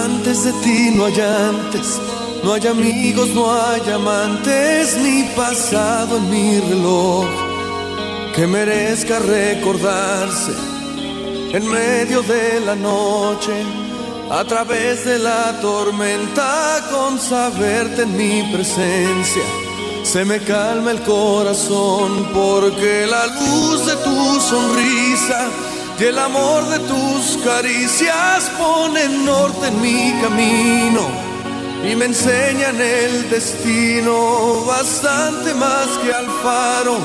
[0.04, 2.00] Antes de ti no hay antes,
[2.44, 7.26] no hay amigos, no hay amantes, ni pasado en mi reloj
[8.34, 10.52] que merezca recordarse
[11.52, 13.52] en medio de la noche
[14.32, 19.42] a través de la tormenta con saberte en mi presencia.
[20.04, 25.50] Se me calma el corazón porque la luz de tu sonrisa
[26.00, 31.02] y el amor de tus caricias ponen norte en mi camino
[31.84, 36.96] y me enseñan el destino bastante más que al faro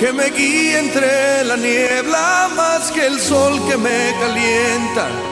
[0.00, 5.31] que me guía entre la niebla más que el sol que me calienta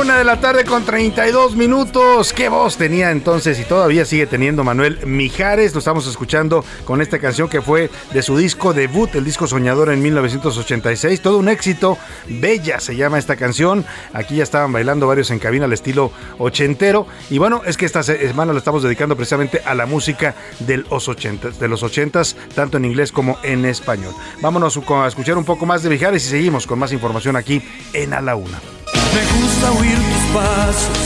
[0.00, 2.32] Una de la tarde con 32 minutos.
[2.32, 5.74] ¿Qué voz tenía entonces y todavía sigue teniendo Manuel Mijares?
[5.74, 9.90] Lo estamos escuchando con esta canción que fue de su disco debut, el disco Soñador
[9.90, 11.20] en 1986.
[11.20, 11.98] Todo un éxito.
[12.26, 13.84] Bella se llama esta canción.
[14.14, 17.06] Aquí ya estaban bailando varios en cabina al estilo ochentero.
[17.28, 21.08] Y bueno, es que esta semana lo estamos dedicando precisamente a la música de los
[21.08, 24.14] ochentas, de los ochentas, tanto en inglés como en español.
[24.40, 28.14] Vámonos a escuchar un poco más de Mijares y seguimos con más información aquí en
[28.14, 28.79] A la Una.
[29.14, 30.98] Me gusta oír tus pasos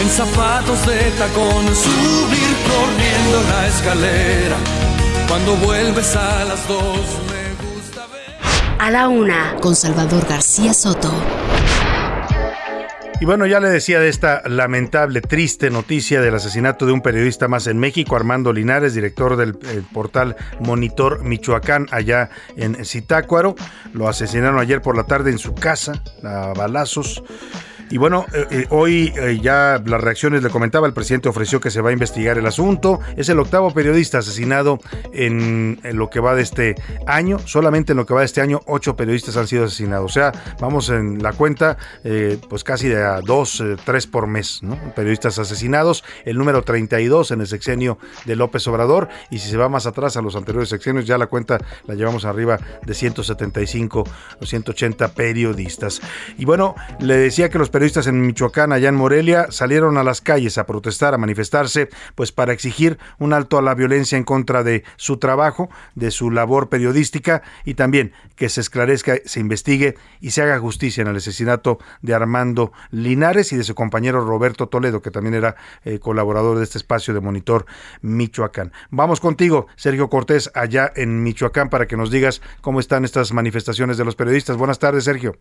[0.00, 4.56] en zapatos de tacón, subir corriendo la escalera.
[5.28, 8.36] Cuando vuelves a las dos, me gusta ver.
[8.78, 11.12] A la una, con Salvador García Soto.
[13.20, 17.48] Y bueno, ya le decía de esta lamentable, triste noticia del asesinato de un periodista
[17.48, 19.56] más en México, Armando Linares, director del
[19.92, 23.56] portal Monitor Michoacán, allá en Zitácuaro.
[23.92, 27.22] Lo asesinaron ayer por la tarde en su casa, a balazos.
[27.90, 31.72] Y bueno, eh, eh, hoy eh, ya las reacciones le comentaba, el presidente ofreció que
[31.72, 33.00] se va a investigar el asunto.
[33.16, 34.78] Es el octavo periodista asesinado
[35.12, 36.76] en, lo que va de este
[37.08, 37.40] año.
[37.40, 40.08] Solamente en lo que va de este año, ocho periodistas han sido asesinados.
[40.08, 41.76] O sea, vamos en la cuenta,
[42.48, 44.78] pues casi de a dos, tres por mes, ¿no?
[44.94, 46.04] Periodistas asesinados.
[46.24, 49.08] El número 32 en el sexenio de López Obrador.
[49.30, 52.24] Y si se va más atrás a los anteriores sexenios, ya la cuenta la llevamos
[52.24, 54.04] arriba de 175
[54.40, 56.00] o 180 periodistas.
[56.38, 60.04] Y bueno, le decía que los periodistas periodistas en Michoacán, allá en Morelia, salieron a
[60.04, 64.24] las calles a protestar, a manifestarse, pues para exigir un alto a la violencia en
[64.24, 69.96] contra de su trabajo, de su labor periodística y también que se esclarezca, se investigue
[70.20, 74.68] y se haga justicia en el asesinato de Armando Linares y de su compañero Roberto
[74.68, 77.64] Toledo, que también era eh, colaborador de este espacio de Monitor
[78.02, 78.74] Michoacán.
[78.90, 83.96] Vamos contigo, Sergio Cortés, allá en Michoacán, para que nos digas cómo están estas manifestaciones
[83.96, 84.58] de los periodistas.
[84.58, 85.38] Buenas tardes, Sergio.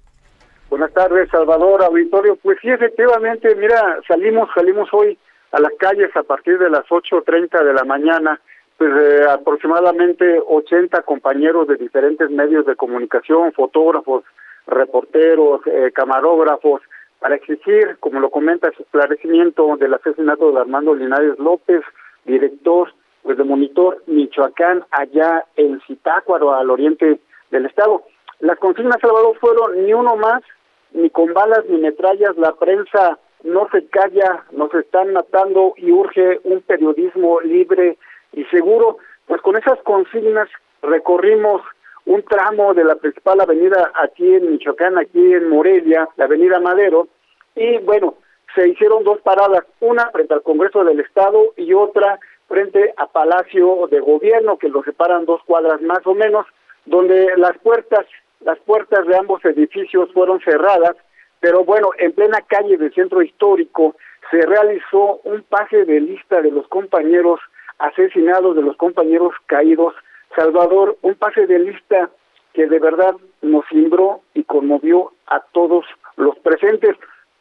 [0.69, 2.35] Buenas tardes, Salvador, auditorio.
[2.35, 5.17] Pues sí, efectivamente, mira, salimos, salimos hoy
[5.51, 8.39] a las calles a partir de las 8.30 de la mañana,
[8.77, 14.23] pues eh, aproximadamente 80 compañeros de diferentes medios de comunicación, fotógrafos,
[14.67, 16.83] reporteros, eh, camarógrafos,
[17.17, 21.81] para exigir, como lo comenta, el esclarecimiento del asesinato de Armando Linares López,
[22.25, 28.03] director pues de Monitor Michoacán, allá en Zitácuaro, al oriente del estado.
[28.39, 30.43] Las consignas, Salvador, fueron ni uno más,
[30.91, 36.39] ni con balas ni metrallas, la prensa no se calla, nos están matando y urge
[36.43, 37.97] un periodismo libre
[38.33, 38.97] y seguro.
[39.27, 40.49] Pues con esas consignas
[40.81, 41.61] recorrimos
[42.05, 47.07] un tramo de la principal avenida aquí en Michoacán, aquí en Morelia, la avenida Madero,
[47.55, 48.15] y bueno,
[48.55, 53.87] se hicieron dos paradas, una frente al Congreso del Estado y otra frente a Palacio
[53.91, 56.47] de Gobierno, que lo separan dos cuadras más o menos,
[56.85, 58.05] donde las puertas
[58.41, 60.95] las puertas de ambos edificios fueron cerradas,
[61.39, 63.95] pero bueno, en plena calle del centro histórico
[64.31, 67.39] se realizó un pase de lista de los compañeros
[67.79, 69.93] asesinados, de los compañeros caídos.
[70.35, 72.09] Salvador, un pase de lista
[72.53, 75.85] que de verdad nos cimbró y conmovió a todos
[76.17, 76.95] los presentes.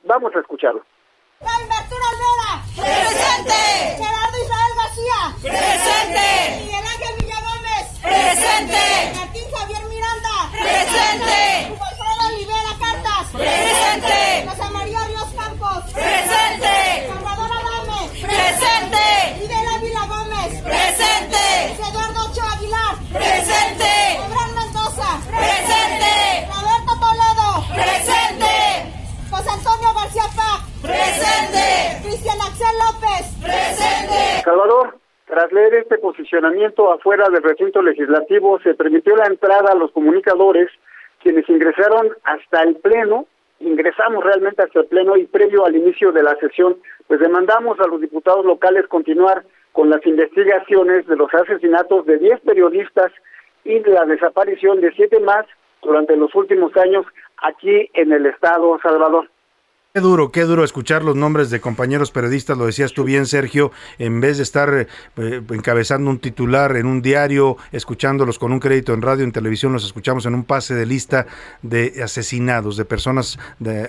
[0.05, 0.85] Vamos a escucharlo.
[2.77, 3.53] ¡Presente!
[3.99, 5.19] Gerardo Israel García.
[5.43, 6.27] ¡Presente!
[6.61, 7.87] Miguel Ángel Villagómez.
[8.03, 9.19] ¡Presente!
[9.19, 9.89] Martín Javier
[10.59, 11.77] ¡Presente!
[11.81, 13.31] Alfredo Olivera Cartas.
[13.33, 14.49] ¡Presente!
[14.49, 15.93] José María Ríos Campos.
[15.93, 17.09] ¡Presente!
[17.09, 18.11] Salvador Adame.
[18.11, 19.07] ¡Presente!
[19.39, 20.63] Fidel Ávila Gómez.
[20.63, 21.45] ¡Presente!
[21.79, 22.95] Eduardo Ocho Aguilar.
[23.13, 24.19] ¡Presente!
[24.19, 25.11] Abraham Mendoza.
[25.31, 26.49] ¡Presente!
[26.53, 27.49] Roberto Toledo.
[27.75, 28.53] ¡Presente!
[29.31, 30.61] José Antonio García Paz.
[30.83, 32.01] ¡Presente!
[32.03, 33.25] Cristian Axel López.
[33.41, 34.43] ¡Presente!
[34.45, 34.99] Salvador.
[35.39, 40.69] Tras leer este posicionamiento afuera del recinto legislativo, se permitió la entrada a los comunicadores,
[41.23, 43.25] quienes ingresaron hasta el Pleno,
[43.61, 47.87] ingresamos realmente hasta el Pleno y previo al inicio de la sesión, pues demandamos a
[47.87, 53.13] los diputados locales continuar con las investigaciones de los asesinatos de 10 periodistas
[53.63, 55.47] y la desaparición de siete más
[55.83, 57.07] durante los últimos años
[57.45, 59.31] aquí en el estado Salvador.
[59.99, 63.73] Qué duro, qué duro escuchar los nombres de compañeros periodistas, lo decías tú bien, Sergio,
[63.99, 68.95] en vez de estar eh, encabezando un titular en un diario, escuchándolos con un crédito
[68.95, 71.27] en radio, en televisión, los escuchamos en un pase de lista
[71.63, 73.41] de asesinados, de personas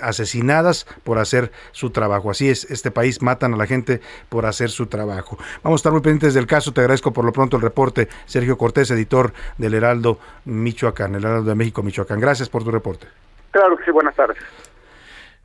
[0.02, 2.32] asesinadas por hacer su trabajo.
[2.32, 5.38] Así es, este país matan a la gente por hacer su trabajo.
[5.62, 8.58] Vamos a estar muy pendientes del caso, te agradezco por lo pronto el reporte, Sergio
[8.58, 12.20] Cortés, editor del Heraldo Michoacán, el Heraldo de México Michoacán.
[12.20, 13.06] Gracias por tu reporte.
[13.52, 14.38] Claro que sí, buenas tardes.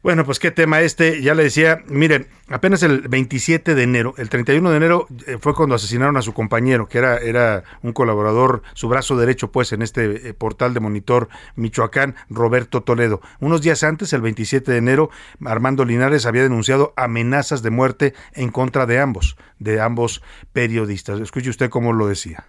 [0.04, 4.28] Bueno, pues qué tema este, ya le decía, miren, apenas el 27 de enero, el
[4.28, 8.62] 31 de enero eh, fue cuando asesinaron a su compañero, que era, era un colaborador,
[8.74, 13.22] su brazo derecho pues en este eh, portal de monitor Michoacán, Roberto Toledo.
[13.40, 15.08] Unos días antes, el 27 de enero,
[15.42, 20.20] Armando Linares había denunciado amenazas de muerte en contra de ambos, de ambos
[20.52, 21.18] periodistas.
[21.18, 22.44] Escuche usted cómo lo decía.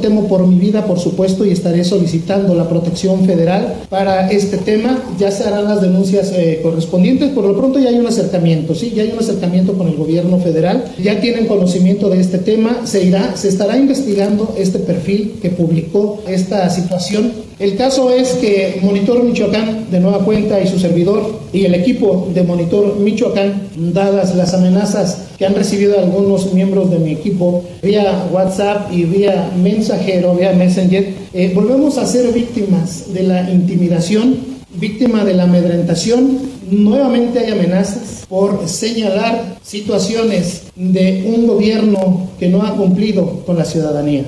[0.00, 5.00] Temo por mi vida, por supuesto, y estaré solicitando la protección federal para este tema.
[5.20, 7.30] Ya se harán las denuncias eh, correspondientes.
[7.30, 10.38] Por lo pronto ya hay un acercamiento, sí, ya hay un acercamiento con el gobierno
[10.38, 10.92] federal.
[11.00, 12.80] Ya tienen conocimiento de este tema.
[12.86, 17.30] Se irá, se estará investigando este perfil que publicó esta situación.
[17.60, 22.28] El caso es que Monitor Michoacán, de nueva cuenta, y su servidor y el equipo
[22.34, 28.26] de Monitor Michoacán, dadas las amenazas que han recibido algunos miembros de mi equipo vía
[28.32, 29.50] WhatsApp y vía
[29.84, 34.38] mensajero, Messenger, eh, volvemos a ser víctimas de la intimidación,
[34.76, 36.38] víctima de la amedrentación.
[36.70, 43.66] Nuevamente hay amenazas por señalar situaciones de un gobierno que no ha cumplido con la
[43.66, 44.24] ciudadanía.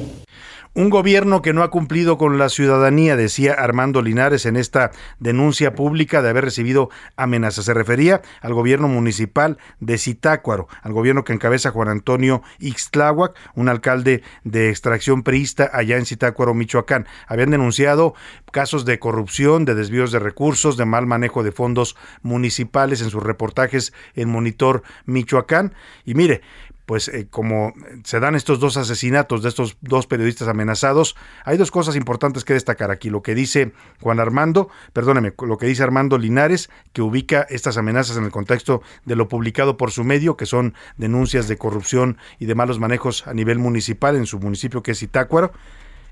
[0.77, 5.74] Un gobierno que no ha cumplido con la ciudadanía, decía Armando Linares en esta denuncia
[5.74, 7.64] pública de haber recibido amenazas.
[7.64, 13.70] Se refería al gobierno municipal de Zitácuaro, al gobierno que encabeza Juan Antonio Ixtláhuac, un
[13.70, 17.07] alcalde de extracción priista allá en Zitácuaro, Michoacán.
[17.27, 18.12] Habían denunciado
[18.53, 23.22] casos de corrupción, de desvíos de recursos, de mal manejo de fondos municipales en sus
[23.22, 25.72] reportajes en Monitor Michoacán.
[26.05, 26.43] Y mire,
[26.87, 27.74] pues eh, como
[28.05, 32.55] se dan estos dos asesinatos de estos dos periodistas amenazados, hay dos cosas importantes que
[32.55, 33.11] destacar aquí.
[33.11, 38.16] Lo que dice Juan Armando, perdóneme, lo que dice Armando Linares, que ubica estas amenazas
[38.16, 42.47] en el contexto de lo publicado por su medio, que son denuncias de corrupción y
[42.47, 45.53] de malos manejos a nivel municipal en su municipio que es Itácuaro,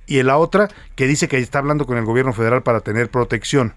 [0.06, 3.10] y en la otra que dice que está hablando con el gobierno federal para tener
[3.10, 3.74] protección.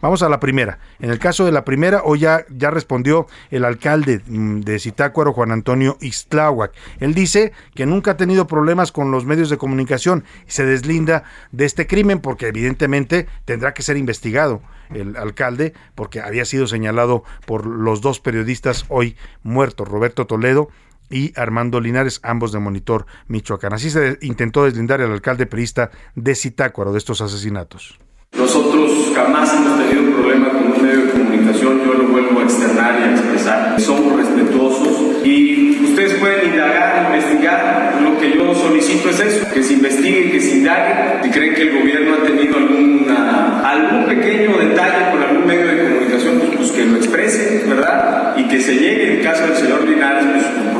[0.00, 0.78] Vamos a la primera.
[1.00, 5.32] En el caso de la primera, hoy ya, ya respondió el alcalde mm, de Zitácuaro,
[5.32, 6.72] Juan Antonio Ixtláhuac.
[7.00, 11.24] Él dice que nunca ha tenido problemas con los medios de comunicación y se deslinda
[11.52, 17.24] de este crimen porque evidentemente tendrá que ser investigado el alcalde porque había sido señalado
[17.46, 20.68] por los dos periodistas hoy muertos, Roberto Toledo
[21.10, 23.72] y Armando Linares, ambos de Monitor Michoacán.
[23.72, 27.98] Así se intentó deslindar el alcalde perista de Zitácuaro de estos asesinatos.
[28.32, 33.00] Nosotros jamás hemos tenido problema con un medio de comunicación, yo lo vuelvo a externar
[33.00, 33.80] y a expresar.
[33.80, 37.98] Somos respetuosos y ustedes pueden indagar, investigar.
[38.00, 41.24] Lo que yo solicito es eso, que se investigue, que se indague.
[41.24, 46.38] Si creen que el gobierno ha tenido algún pequeño detalle con algún medio de comunicación,
[46.38, 48.34] pues, pues que lo exprese, ¿verdad?
[48.36, 50.44] Y que se llegue, en el caso del señor Linares,
[50.74, 50.77] pues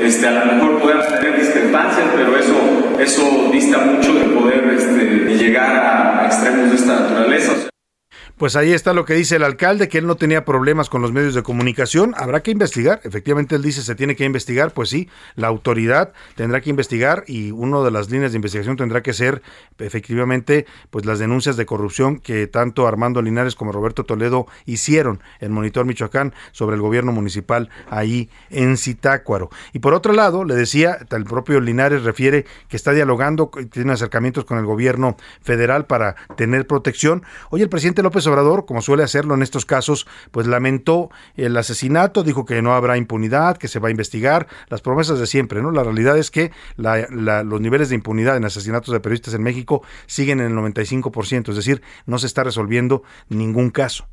[0.00, 2.56] este, a lo mejor podemos tener discrepancias, pero eso,
[2.98, 7.69] eso dista mucho de poder este, llegar a extremos de esta naturaleza.
[8.40, 11.12] Pues ahí está lo que dice el alcalde, que él no tenía problemas con los
[11.12, 12.14] medios de comunicación.
[12.16, 13.02] Habrá que investigar.
[13.04, 14.72] Efectivamente, él dice se tiene que investigar.
[14.72, 19.02] Pues sí, la autoridad tendrá que investigar y una de las líneas de investigación tendrá
[19.02, 19.42] que ser
[19.78, 25.52] efectivamente pues las denuncias de corrupción que tanto Armando Linares como Roberto Toledo hicieron en
[25.52, 29.50] Monitor Michoacán sobre el gobierno municipal ahí en Zitácuaro.
[29.74, 34.46] Y por otro lado, le decía, el propio Linares refiere que está dialogando, tiene acercamientos
[34.46, 37.22] con el gobierno federal para tener protección.
[37.50, 42.22] Hoy el presidente López Obrador, como suele hacerlo en estos casos, pues lamentó el asesinato,
[42.22, 45.70] dijo que no habrá impunidad, que se va a investigar, las promesas de siempre, ¿no?
[45.70, 50.40] La realidad es que los niveles de impunidad en asesinatos de periodistas en México siguen
[50.40, 54.06] en el 95%, es decir, no se está resolviendo ningún caso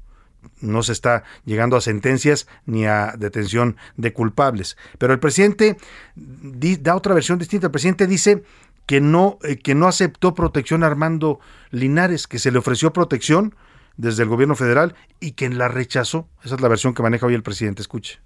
[0.61, 4.77] no se está llegando a sentencias ni a detención de culpables.
[4.97, 5.77] Pero el presidente
[6.15, 7.67] da otra versión distinta.
[7.67, 8.43] El presidente dice
[8.85, 11.39] que no, eh, que no aceptó protección a Armando
[11.71, 13.53] Linares, que se le ofreció protección,
[13.97, 16.27] desde el gobierno federal y quien la rechazó.
[16.43, 17.81] Esa es la versión que maneja hoy el presidente.
[17.81, 18.19] Escuche.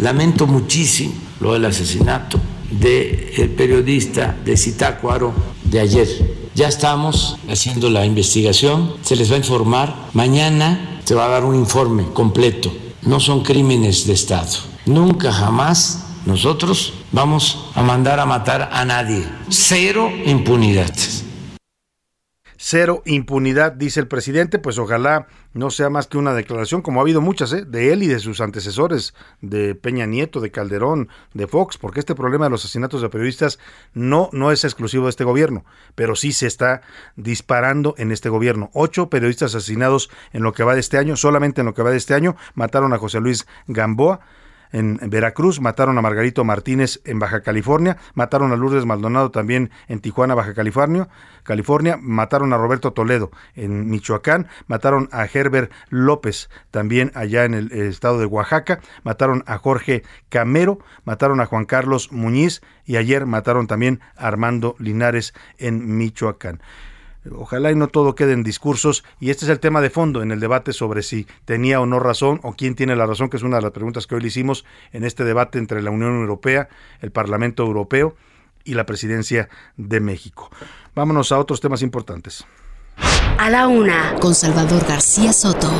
[0.00, 2.40] Lamento muchísimo lo del asesinato
[2.70, 5.32] del periodista de Zitácuaro
[5.64, 6.08] de ayer.
[6.54, 9.94] Ya estamos haciendo la investigación, se les va a informar.
[10.12, 12.72] Mañana se va a dar un informe completo.
[13.02, 14.58] No son crímenes de Estado.
[14.86, 19.26] Nunca jamás nosotros vamos a mandar a matar a nadie.
[19.48, 20.94] Cero impunidad
[22.58, 27.02] cero impunidad, dice el presidente, pues ojalá no sea más que una declaración, como ha
[27.02, 27.64] habido muchas, ¿eh?
[27.64, 32.16] de él y de sus antecesores, de Peña Nieto, de Calderón, de Fox, porque este
[32.16, 33.58] problema de los asesinatos de periodistas
[33.94, 36.82] no, no es exclusivo de este gobierno, pero sí se está
[37.16, 38.70] disparando en este gobierno.
[38.74, 41.90] Ocho periodistas asesinados en lo que va de este año, solamente en lo que va
[41.90, 44.20] de este año, mataron a José Luis Gamboa,
[44.72, 50.00] en Veracruz, mataron a Margarito Martínez en Baja California, mataron a Lourdes Maldonado también en
[50.00, 51.08] Tijuana, Baja California,
[51.42, 57.72] California, mataron a Roberto Toledo en Michoacán, mataron a Herbert López también allá en el
[57.72, 63.66] estado de Oaxaca, mataron a Jorge Camero, mataron a Juan Carlos Muñiz y ayer mataron
[63.66, 66.60] también a Armando Linares en Michoacán.
[67.36, 70.30] Ojalá y no todo quede en discursos y este es el tema de fondo en
[70.30, 73.42] el debate sobre si tenía o no razón o quién tiene la razón, que es
[73.42, 76.68] una de las preguntas que hoy le hicimos en este debate entre la Unión Europea,
[77.00, 78.16] el Parlamento Europeo
[78.64, 80.50] y la Presidencia de México.
[80.94, 82.44] Vámonos a otros temas importantes.
[83.38, 85.70] A la una, con Salvador García Soto.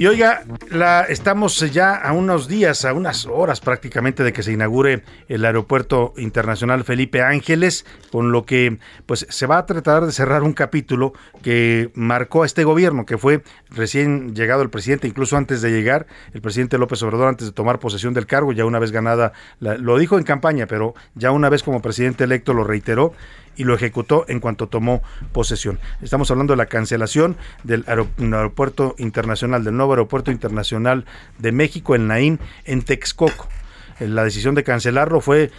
[0.00, 4.50] Y oiga, la, estamos ya a unos días, a unas horas prácticamente de que se
[4.50, 10.12] inaugure el Aeropuerto Internacional Felipe Ángeles, con lo que pues se va a tratar de
[10.12, 15.36] cerrar un capítulo que marcó a este gobierno, que fue recién llegado el presidente, incluso
[15.36, 18.78] antes de llegar, el presidente López Obrador, antes de tomar posesión del cargo, ya una
[18.78, 23.12] vez ganada, lo dijo en campaña, pero ya una vez como presidente electo lo reiteró
[23.60, 25.02] y lo ejecutó en cuanto tomó
[25.32, 25.78] posesión.
[26.00, 31.04] Estamos hablando de la cancelación del aeropuerto internacional, del nuevo aeropuerto internacional
[31.38, 33.48] de México, el Naín, en Texcoco.
[33.98, 35.50] La decisión de cancelarlo fue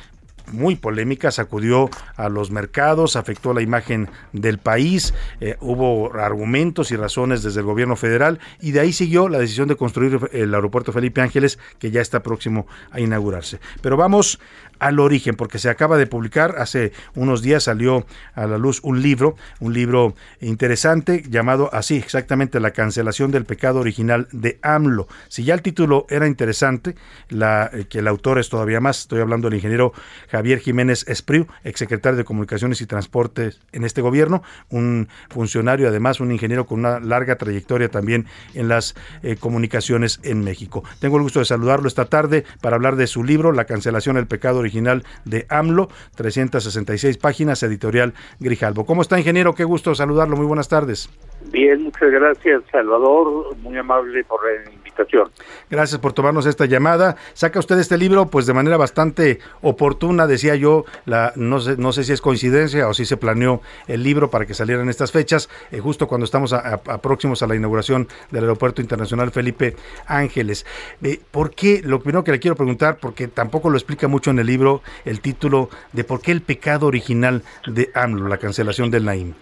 [0.51, 6.95] muy polémica, sacudió a los mercados, afectó la imagen del país, eh, hubo argumentos y
[6.95, 10.91] razones desde el gobierno federal y de ahí siguió la decisión de construir el aeropuerto
[10.91, 13.59] Felipe Ángeles que ya está próximo a inaugurarse.
[13.81, 14.39] Pero vamos
[14.81, 19.03] al origen, porque se acaba de publicar, hace unos días salió a la luz un
[19.03, 25.07] libro, un libro interesante llamado así, exactamente La cancelación del pecado original de AMLO.
[25.27, 26.95] Si ya el título era interesante,
[27.29, 29.93] la, eh, que el autor es todavía más, estoy hablando del ingeniero
[30.31, 36.31] Javier Jiménez Espriu, exsecretario de Comunicaciones y Transportes en este gobierno, un funcionario además, un
[36.31, 38.25] ingeniero con una larga trayectoria también
[38.55, 40.83] en las eh, comunicaciones en México.
[40.99, 44.25] Tengo el gusto de saludarlo esta tarde para hablar de su libro, La cancelación del
[44.25, 48.85] pecado original original de AMLO, 366 páginas, editorial Grijalbo.
[48.85, 49.53] ¿Cómo está, ingeniero?
[49.53, 50.37] Qué gusto saludarlo.
[50.37, 51.09] Muy buenas tardes.
[51.51, 53.57] Bien, muchas gracias, Salvador.
[53.57, 55.29] Muy amable por la invitación.
[55.69, 57.17] Gracias por tomarnos esta llamada.
[57.33, 60.85] Saca usted este libro, pues de manera bastante oportuna, decía yo.
[61.05, 64.45] La, no, sé, no sé si es coincidencia o si se planeó el libro para
[64.45, 68.81] que salieran estas fechas, eh, justo cuando estamos a, próximos a la inauguración del Aeropuerto
[68.81, 70.65] Internacional Felipe Ángeles.
[71.01, 71.81] Eh, ¿Por qué?
[71.83, 74.60] Lo primero que le quiero preguntar, porque tampoco lo explica mucho en el libro,
[75.05, 79.33] el título de por qué el pecado original de AMLO, la cancelación del Naim.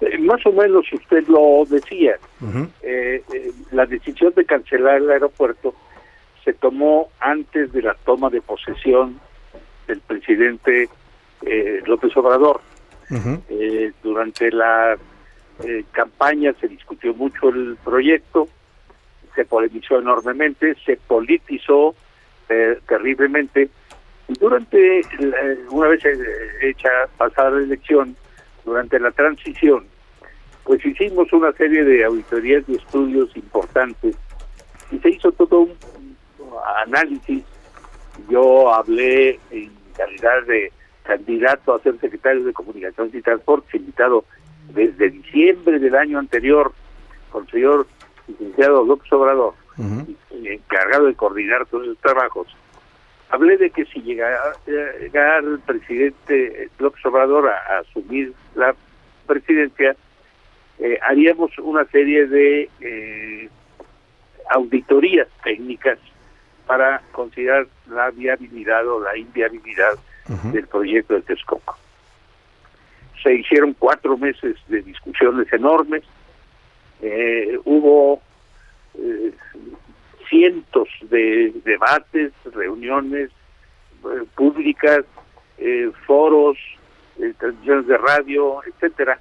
[0.00, 2.16] Eh, más o menos usted lo decía,
[2.82, 5.74] eh, eh, la decisión de cancelar el aeropuerto
[6.44, 9.18] se tomó antes de la toma de posesión
[9.86, 10.88] del presidente
[11.86, 12.60] López Obrador.
[14.02, 14.96] durante la
[15.92, 18.48] campaña se discutió mucho el proyecto,
[19.34, 21.94] se polemizó enormemente, se politizó
[22.86, 23.70] terriblemente
[24.28, 25.02] durante,
[25.70, 26.02] una vez
[26.60, 28.16] hecha pasada la elección,
[28.64, 29.86] durante la transición,
[30.64, 34.16] pues hicimos una serie de auditorías y estudios importantes
[34.90, 35.74] y se hizo todo un
[36.84, 37.44] análisis.
[38.28, 40.72] Yo hablé en calidad de
[41.04, 44.24] candidato a ser secretario de Comunicaciones y Transportes, invitado
[44.74, 46.72] desde diciembre del año anterior
[47.30, 47.86] con el señor
[48.26, 49.54] licenciado López Obrador,
[50.32, 52.48] encargado de coordinar todos los trabajos.
[53.36, 58.74] Hablé de que si llegara, el presidente López Obrador a asumir la
[59.26, 59.94] presidencia,
[60.78, 63.50] eh, haríamos una serie de eh,
[64.48, 65.98] auditorías técnicas
[66.66, 69.98] para considerar la viabilidad o la inviabilidad
[70.54, 71.76] del proyecto de Texcoco.
[73.22, 76.04] Se hicieron cuatro meses de discusiones enormes,
[77.02, 78.22] eh, hubo
[80.28, 83.30] cientos de debates, reuniones
[84.34, 85.04] públicas,
[86.06, 86.58] foros,
[87.38, 89.18] transmisiones de radio, etcétera,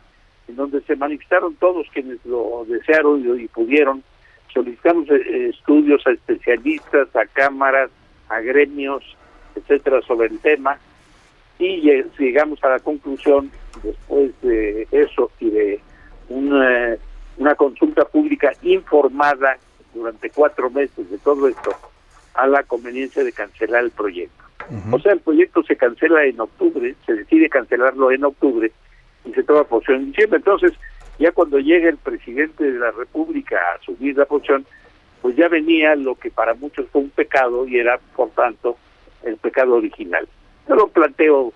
[0.48, 4.04] en donde se manifestaron todos quienes lo desearon y, pudieron.
[4.54, 7.90] Solicitamos eh, estudios a especialistas, a cámaras,
[8.30, 9.04] a gremios,
[9.56, 10.78] etcétera, sobre el tema
[11.58, 11.82] y
[12.20, 13.50] llegamos a la conclusión,
[13.82, 15.80] después de eso y de
[16.30, 16.98] una,
[17.38, 19.58] una consulta pública informada
[19.96, 21.72] durante cuatro meses de todo esto,
[22.36, 24.44] a la conveniencia de cancelar el proyecto.
[24.92, 28.72] O sea, el proyecto se cancela en octubre, se decide cancelarlo en octubre
[29.24, 30.38] y se toma posición en diciembre.
[30.38, 30.74] Entonces,
[31.20, 34.66] ya cuando llega el presidente de la República a asumir la posición,
[35.22, 38.78] pues ya venía lo que para muchos fue un pecado y era, por tanto,
[39.24, 40.28] el pecado original.
[40.68, 41.54] Yo lo planteo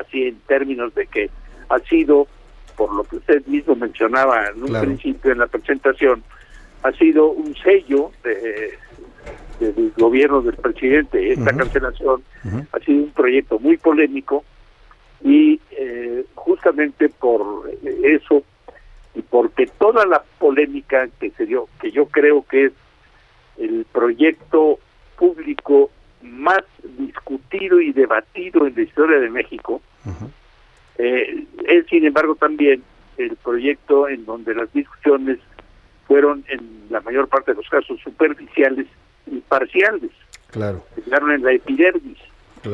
[0.00, 1.30] así en términos de que
[1.68, 2.28] ha sido,
[2.76, 6.22] por lo que usted mismo mencionaba en un principio en la presentación,
[6.84, 8.74] ha sido un sello de,
[9.58, 11.32] del gobierno del presidente.
[11.32, 12.22] Esta cancelación
[12.72, 14.44] ha sido un proyecto muy polémico
[15.22, 18.42] y eh, justamente por eso
[19.14, 22.72] y porque toda la polémica que se dio, que yo creo que es
[23.56, 24.78] el proyecto
[25.16, 26.64] público más
[26.98, 29.80] discutido y debatido en la historia de México,
[30.98, 32.82] eh, es sin embargo también
[33.16, 35.38] el proyecto en donde las discusiones
[36.06, 38.86] fueron en la mayor parte de los casos superficiales
[39.26, 40.10] y parciales.
[40.50, 40.84] Claro.
[40.94, 42.18] Se quedaron en la epidermis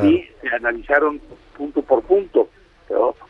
[0.03, 1.21] y se analizaron
[1.57, 2.49] punto por punto,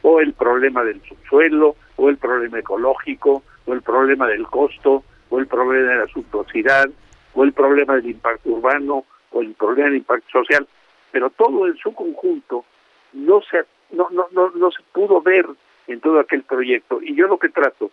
[0.02, 5.38] o el problema del subsuelo, o el problema ecológico, o el problema del costo, o
[5.38, 6.88] el problema de la suntuosidad,
[7.34, 10.66] o el problema del impacto urbano, o el problema del impacto social,
[11.10, 12.64] pero todo en su conjunto
[13.12, 15.46] no se no, no, no, no se pudo ver
[15.88, 17.00] en todo aquel proyecto.
[17.02, 17.90] Y yo lo que trato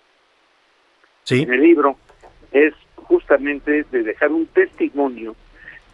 [1.29, 1.97] en el libro
[2.51, 5.35] es justamente de dejar un testimonio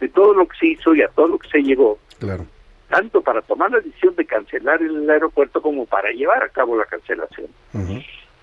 [0.00, 1.98] de todo lo que se hizo y a todo lo que se llegó.
[2.18, 2.44] Claro.
[2.88, 6.84] Tanto para tomar la decisión de cancelar el aeropuerto como para llevar a cabo la
[6.84, 7.46] cancelación.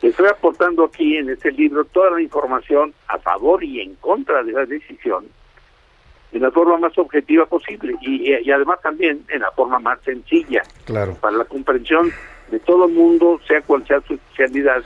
[0.02, 4.52] Estoy aportando aquí en este libro toda la información a favor y en contra de
[4.52, 5.26] la decisión
[6.32, 10.64] en la forma más objetiva posible y, y además también en la forma más sencilla
[10.86, 11.14] Claro.
[11.16, 12.10] para la comprensión
[12.50, 14.82] de todo el mundo, sea cual sea su especialidad,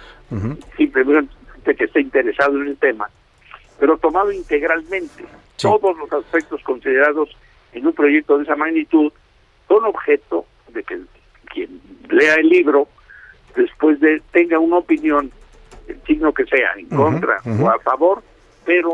[0.75, 1.33] simplemente
[1.73, 3.09] que esté interesado en el tema,
[3.79, 5.25] pero tomado integralmente.
[5.57, 7.29] Todos los aspectos considerados
[7.73, 9.11] en un proyecto de esa magnitud
[9.67, 10.99] con objeto de que
[11.45, 12.87] quien lea el libro
[13.55, 15.31] después de tenga una opinión,
[15.87, 18.21] el signo que sea, en contra o a favor,
[18.65, 18.91] pero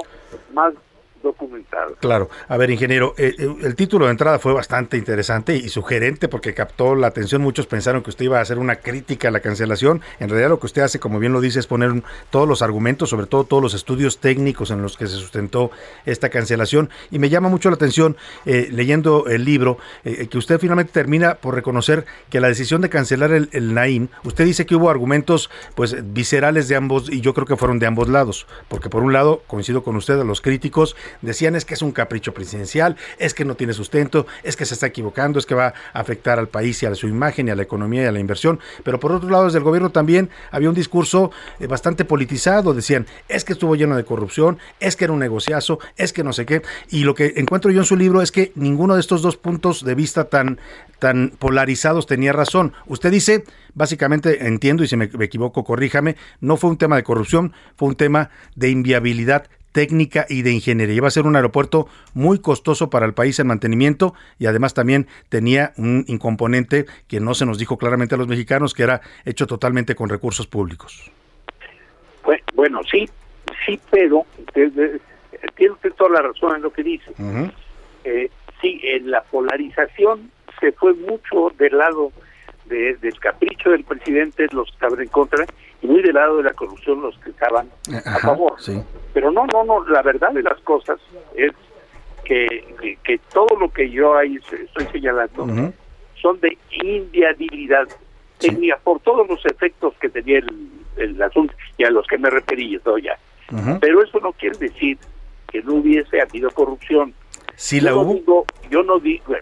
[0.54, 0.74] más
[1.22, 1.96] documentado.
[2.00, 2.30] Claro.
[2.48, 6.54] A ver, ingeniero, eh, eh, el título de entrada fue bastante interesante y sugerente porque
[6.54, 7.42] captó la atención.
[7.42, 10.02] Muchos pensaron que usted iba a hacer una crítica a la cancelación.
[10.20, 11.92] En realidad lo que usted hace, como bien lo dice, es poner
[12.30, 15.72] todos los argumentos, sobre todo todos los estudios técnicos en los que se sustentó
[16.06, 16.90] esta cancelación.
[17.10, 21.36] Y me llama mucho la atención, eh, leyendo el libro, eh, que usted finalmente termina
[21.36, 25.50] por reconocer que la decisión de cancelar el, el Naim, usted dice que hubo argumentos
[25.76, 28.48] pues viscerales de ambos, y yo creo que fueron de ambos lados.
[28.68, 31.92] Porque por un lado, coincido con usted, a los críticos decían es que es un
[31.92, 35.74] capricho presidencial, es que no tiene sustento, es que se está equivocando, es que va
[35.94, 38.20] a afectar al país y a su imagen y a la economía y a la
[38.20, 38.60] inversión.
[38.84, 42.74] Pero por otro lado, desde el gobierno también había un discurso eh, bastante politizado.
[42.74, 46.34] Decían, es que estuvo lleno de corrupción, es que era un negociazo, es que no
[46.34, 46.62] sé qué.
[46.90, 49.84] Y lo que encuentro yo en su libro es que ninguno de estos dos puntos
[49.84, 50.60] de vista tan,
[51.00, 52.74] tan polarizados tenía razón.
[52.88, 53.44] Usted dice,
[53.74, 57.90] básicamente, entiendo y si me, me equivoco, corríjame, no fue un tema de corrupción, fue
[57.90, 60.96] un tema de inviabilidad técnica y de ingeniería.
[60.96, 65.08] Iba a ser un aeropuerto muy costoso para el país en mantenimiento y además también
[65.30, 69.48] tenía un incomponente que no se nos dijo claramente a los mexicanos, que era hecho
[69.48, 71.12] totalmente con recursos públicos.
[72.24, 73.10] Bue- Bueno, sí,
[73.66, 75.00] sí, pero desde-
[75.56, 77.12] tiene usted toda la razón en lo que dice.
[78.04, 78.30] Eh,
[78.62, 82.12] sí, en la polarización se fue mucho del lado
[82.66, 85.46] de- del capricho del presidente, los que estaban en contra,
[85.82, 87.70] y muy del lado de la corrupción, los que estaban
[88.06, 88.54] a favor.
[88.60, 88.82] Sí.
[89.14, 91.00] Pero no, no, no, la verdad de las cosas
[91.36, 91.52] es
[92.24, 92.48] que,
[92.82, 95.46] que, que todo lo que yo ahí estoy señalando
[96.22, 97.88] son de inviabilidad
[98.38, 102.30] técnica por todos los efectos que tenía el, el asunto y a los que me
[102.30, 103.18] referí yo ya.
[103.82, 104.98] Pero eso no quiere decir
[105.52, 107.14] que no hubiese habido corrupción.
[107.56, 108.14] Sí yo la no hubo.
[108.14, 109.36] digo, yo no digo,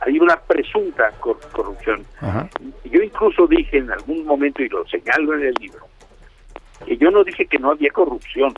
[0.00, 2.04] hay una presunta cor- corrupción.
[2.20, 2.48] Ajá.
[2.84, 5.86] Yo incluso dije en algún momento, y lo señalo en el libro,
[6.86, 8.54] que yo no dije que no había corrupción.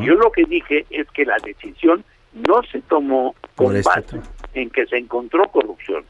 [0.00, 4.20] Yo lo que dije es que la decisión no se tomó con este base
[4.54, 6.04] en que se encontró corrupción.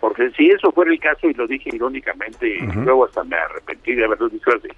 [0.00, 3.94] Porque si eso fuera el caso, y lo dije irónicamente, y luego hasta me arrepentí
[3.94, 4.68] de haberlo dicho así,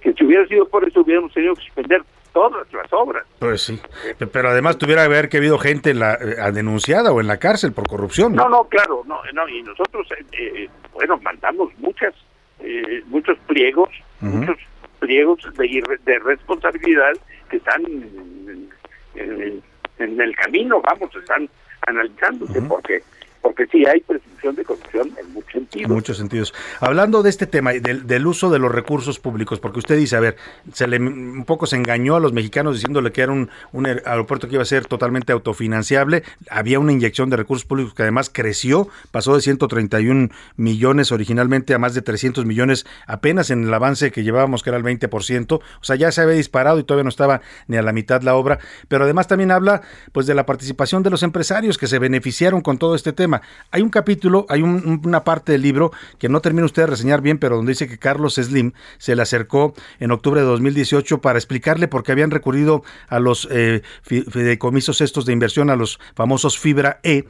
[0.00, 2.02] que si hubiera sido por eso, hubiéramos tenido que suspender
[2.36, 3.24] todas las obras.
[3.38, 3.80] Pues sí.
[4.18, 7.26] Pe- Pero además tuviera que haber que habido gente en la, eh, denunciada o en
[7.28, 8.34] la cárcel por corrupción.
[8.34, 12.12] No, no, claro, no, no y nosotros, eh, eh, bueno, mandamos muchas,
[12.60, 13.88] eh, muchos pliegos,
[14.20, 14.56] muchos
[14.98, 17.12] pliegos de, de responsabilidad
[17.48, 18.70] que están en,
[19.14, 19.62] en-
[19.98, 21.48] en el camino, vamos, están
[21.86, 23.02] analizándose, porque
[23.46, 25.88] porque sí hay presunción de corrupción en muchos En sentidos.
[25.92, 26.54] muchos sentidos.
[26.80, 30.20] Hablando de este tema del, del uso de los recursos públicos, porque usted dice, a
[30.20, 30.36] ver,
[30.72, 34.02] se le, un poco se engañó a los mexicanos diciéndole que era un, un aer-
[34.04, 36.24] aeropuerto que iba a ser totalmente autofinanciable.
[36.50, 41.78] Había una inyección de recursos públicos que además creció, pasó de 131 millones originalmente a
[41.78, 45.52] más de 300 millones apenas en el avance que llevábamos, que era el 20%.
[45.52, 48.34] O sea, ya se había disparado y todavía no estaba ni a la mitad la
[48.34, 48.58] obra.
[48.88, 52.78] Pero además también habla pues de la participación de los empresarios que se beneficiaron con
[52.78, 53.35] todo este tema.
[53.70, 56.86] Hay un capítulo, hay un- un- una parte del libro que no termina usted de
[56.88, 61.20] reseñar bien, pero donde dice que Carlos Slim se le acercó en octubre de 2018
[61.20, 65.76] para explicarle por qué habían recurrido a los eh, fi- fideicomisos estos de inversión, a
[65.76, 67.24] los famosos Fibra E,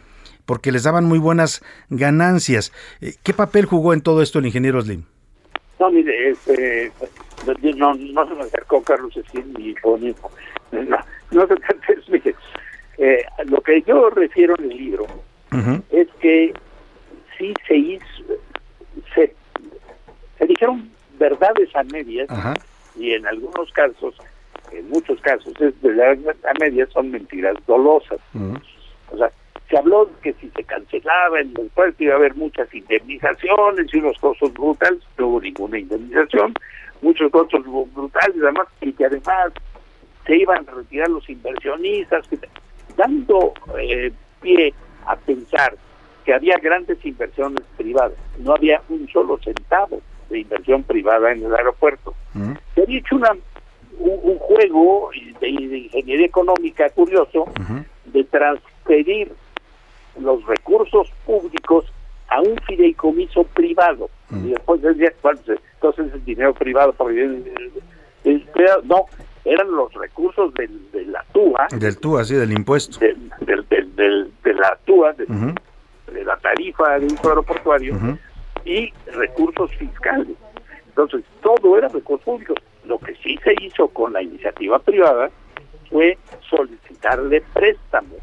[0.44, 2.72] porque les daban muy buenas ganancias.
[3.00, 5.02] Eh, ¿Qué papel jugó en todo esto el ingeniero Slim?
[5.78, 6.90] No, mire, este,
[7.76, 10.30] no, no se me acercó Carlos Slim ni mismo.
[10.72, 10.96] No,
[11.32, 12.34] no se mire.
[12.98, 15.06] Eh, lo que yo refiero en el libro
[15.90, 16.52] es que
[17.38, 18.04] sí se hizo,
[19.14, 19.34] se,
[20.38, 22.28] se dijeron verdades a medias
[22.96, 24.14] y en algunos casos,
[24.72, 28.18] en muchos casos, es verdades a medias son mentiras dolosas.
[29.12, 29.30] O sea,
[29.68, 34.18] se habló que si se cancelaba el aeropuerto iba a haber muchas indemnizaciones y unos
[34.18, 36.54] costos brutales, no hubo ninguna indemnización,
[37.02, 39.52] muchos costos brutales, además, y que además
[40.26, 42.28] se iban a retirar los inversionistas,
[42.96, 44.72] dando eh, pie
[45.06, 45.74] a pensar
[46.24, 51.54] que había grandes inversiones privadas, no había un solo centavo de inversión privada en el
[51.54, 52.14] aeropuerto.
[52.74, 53.30] Se había hecho una,
[53.98, 57.46] un, un juego de, de ingeniería económica curioso
[58.06, 59.32] de transferir
[60.20, 61.84] los recursos públicos
[62.28, 64.10] a un fideicomiso privado.
[64.32, 65.38] Y después decía, bueno,
[65.74, 66.92] entonces el dinero privado
[68.52, 68.82] privado.
[68.84, 69.06] No,
[69.46, 72.98] eran los recursos del, de la TUA, Del tú, así, del impuesto.
[72.98, 77.94] del, del, del- del- de la TUA, de, la tarifa de uso aeroportuario
[78.64, 80.36] y recursos fiscales.
[80.88, 82.56] Entonces, todo era recursos públicos.
[82.86, 85.30] Lo que sí se hizo con la iniciativa privada
[85.90, 86.16] fue
[86.48, 88.18] solicitarle préstamos.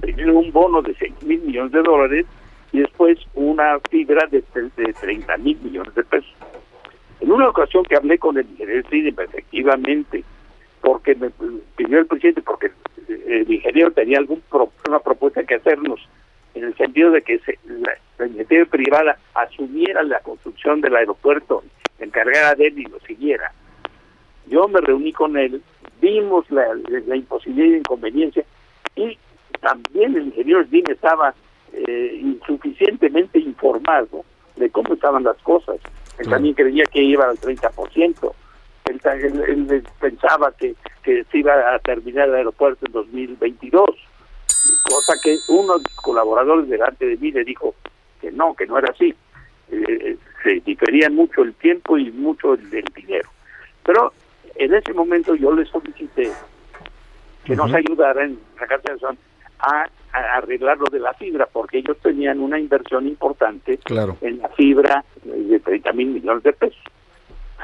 [0.00, 2.26] Primero un bono de 6 mil millones de dólares
[2.72, 4.42] y después una fibra de,
[4.76, 6.32] de 30 mil millones de pesos.
[7.20, 8.82] En una ocasión que hablé con el ingeniero
[9.22, 10.24] efectivamente,
[10.84, 11.30] porque me
[11.76, 12.70] pidió el presidente, porque
[13.08, 15.98] el ingeniero tenía algún pro- una propuesta que hacernos,
[16.54, 21.64] en el sentido de que se- la, la iniciativa privada asumiera la construcción del aeropuerto,
[21.98, 23.50] se encargara de él y lo siguiera.
[24.46, 25.62] Yo me reuní con él,
[26.02, 26.66] vimos la,
[27.06, 28.44] la imposibilidad y inconveniencia,
[28.94, 29.18] y
[29.62, 31.34] también el ingeniero Slim estaba
[31.72, 34.22] eh, insuficientemente informado
[34.56, 35.76] de cómo estaban las cosas.
[36.18, 38.32] Él también creía que iba al 30%.
[38.90, 43.88] Él, ta- él- él pensaba que, que se iba a terminar el aeropuerto en 2022,
[44.88, 47.74] cosa que uno de los colaboradores delante de mí le dijo
[48.20, 49.14] que no, que no era así.
[49.70, 53.28] Eh, se diferían mucho el tiempo y mucho el, el dinero.
[53.82, 54.12] Pero
[54.56, 56.30] en ese momento yo le solicité
[57.44, 58.92] que nos ayudaran en la Carta
[59.60, 64.16] a, a arreglar lo de la fibra, porque ellos tenían una inversión importante Claro.
[64.20, 66.78] en la fibra de 30 mil millones de pesos.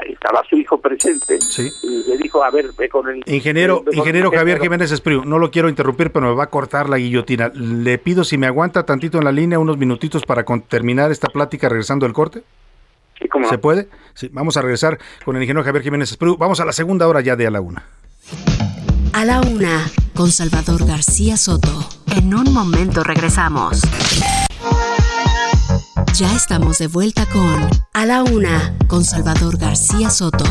[0.03, 1.39] Ahí estaba su hijo presente
[1.83, 3.23] y le dijo, a ver, ve con el...
[3.27, 4.61] Ingeniero, ve con el ingeniero Javier.
[4.61, 7.51] Jiménez Espriu, no lo quiero interrumpir, pero me va a cortar la guillotina.
[7.55, 11.29] Le pido si me aguanta tantito en la línea, unos minutitos para con- terminar esta
[11.29, 12.43] plática regresando del corte.
[13.51, 13.89] ¿Se puede?
[14.15, 16.37] Sí, vamos a regresar con el ingeniero Javier Jiménez Espriu.
[16.39, 17.85] Vamos a la segunda hora ya de a la una.
[19.13, 19.85] A la una,
[20.15, 21.87] con Salvador García Soto.
[22.17, 23.83] En un momento regresamos.
[26.15, 30.45] Ya estamos de vuelta con A la una, con Salvador García Soto.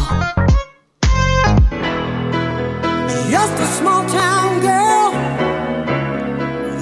[3.29, 5.11] Just a small town girl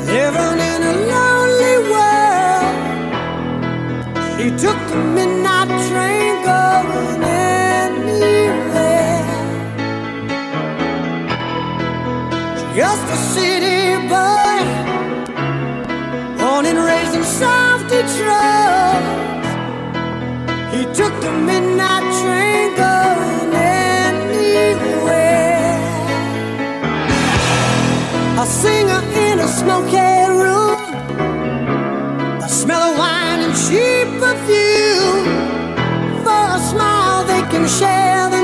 [0.05, 2.75] living in a lonely world.
[4.37, 4.97] She took the
[17.97, 18.03] He
[20.93, 23.51] took the midnight train going
[24.05, 24.61] anywhere.
[28.37, 29.97] A singer in a smoky
[30.41, 30.77] room.
[32.39, 35.25] The smell of wine and cheap perfume.
[36.23, 38.36] For a smile they can share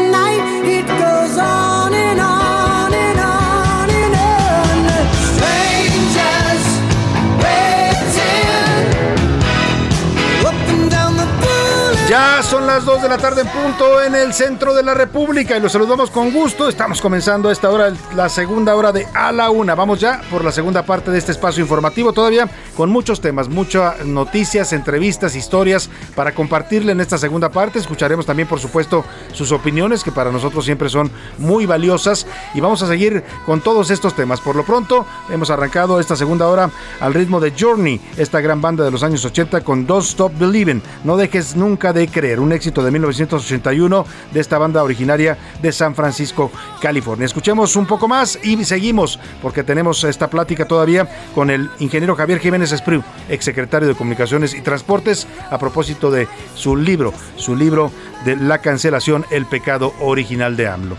[12.53, 15.59] son las 2 de la tarde en punto en el centro de la República y
[15.59, 16.69] los saludamos con gusto.
[16.69, 19.73] Estamos comenzando a esta hora la segunda hora de A la Una.
[19.73, 22.47] Vamos ya por la segunda parte de este espacio informativo, todavía
[22.77, 27.79] con muchos temas, muchas noticias, entrevistas, historias para compartirle en esta segunda parte.
[27.79, 32.83] Escucharemos también, por supuesto, sus opiniones que para nosotros siempre son muy valiosas y vamos
[32.83, 34.41] a seguir con todos estos temas.
[34.41, 38.83] Por lo pronto, hemos arrancado esta segunda hora al ritmo de Journey, esta gran banda
[38.83, 40.83] de los años 80 con Don't Stop Believing.
[41.03, 45.95] No dejes nunca de creer, un éxito de 1981 de esta banda originaria de San
[45.95, 47.25] Francisco, California.
[47.25, 52.39] Escuchemos un poco más y seguimos porque tenemos esta plática todavía con el ingeniero Javier
[52.39, 57.91] Jiménez Espriu, exsecretario de Comunicaciones y Transportes, a propósito de su libro, su libro
[58.25, 60.97] de la cancelación, el pecado original de AMLO.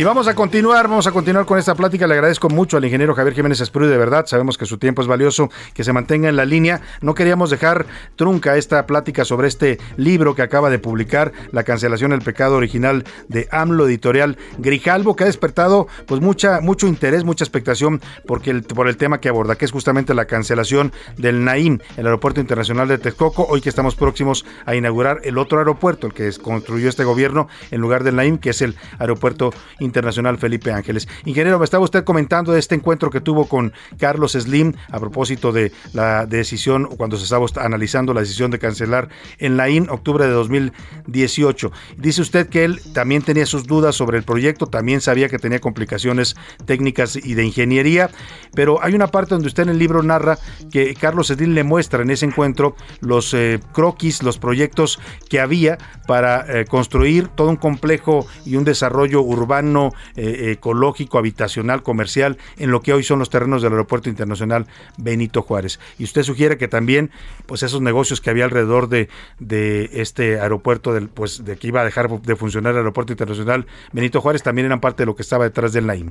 [0.00, 2.06] Y vamos a continuar, vamos a continuar con esta plática.
[2.06, 5.08] Le agradezco mucho al ingeniero Javier Jiménez Espriu, de verdad, sabemos que su tiempo es
[5.08, 6.80] valioso, que se mantenga en la línea.
[7.02, 7.84] No queríamos dejar
[8.16, 13.04] trunca esta plática sobre este libro que acaba de publicar, La cancelación del pecado original
[13.28, 18.88] de AMLO Editorial Grijalvo, que ha despertado pues mucha mucho interés, mucha expectación porque por
[18.88, 22.96] el tema que aborda, que es justamente la cancelación del Naim, el aeropuerto internacional de
[22.96, 27.48] Texcoco, hoy que estamos próximos a inaugurar el otro aeropuerto, el que construyó este gobierno
[27.70, 31.08] en lugar del Naim, que es el aeropuerto internacional Internacional Felipe Ángeles.
[31.24, 35.52] Ingeniero, me estaba usted comentando de este encuentro que tuvo con Carlos Slim a propósito
[35.52, 40.24] de la decisión, cuando se estaba analizando la decisión de cancelar en la IN, octubre
[40.24, 41.72] de 2018.
[41.96, 45.60] Dice usted que él también tenía sus dudas sobre el proyecto, también sabía que tenía
[45.60, 46.36] complicaciones
[46.66, 48.10] técnicas y de ingeniería,
[48.54, 50.38] pero hay una parte donde usted en el libro narra
[50.70, 55.78] que Carlos Slim le muestra en ese encuentro los eh, croquis, los proyectos que había
[56.06, 59.79] para eh, construir todo un complejo y un desarrollo urbano,
[60.16, 64.66] eh, ecológico, habitacional, comercial, en lo que hoy son los terrenos del Aeropuerto Internacional
[64.98, 65.80] Benito Juárez.
[65.98, 67.10] Y usted sugiere que también,
[67.46, 69.08] pues esos negocios que había alrededor de,
[69.38, 73.66] de este aeropuerto, del, pues de que iba a dejar de funcionar el Aeropuerto Internacional
[73.92, 76.10] Benito Juárez, también eran parte de lo que estaba detrás del NAIM.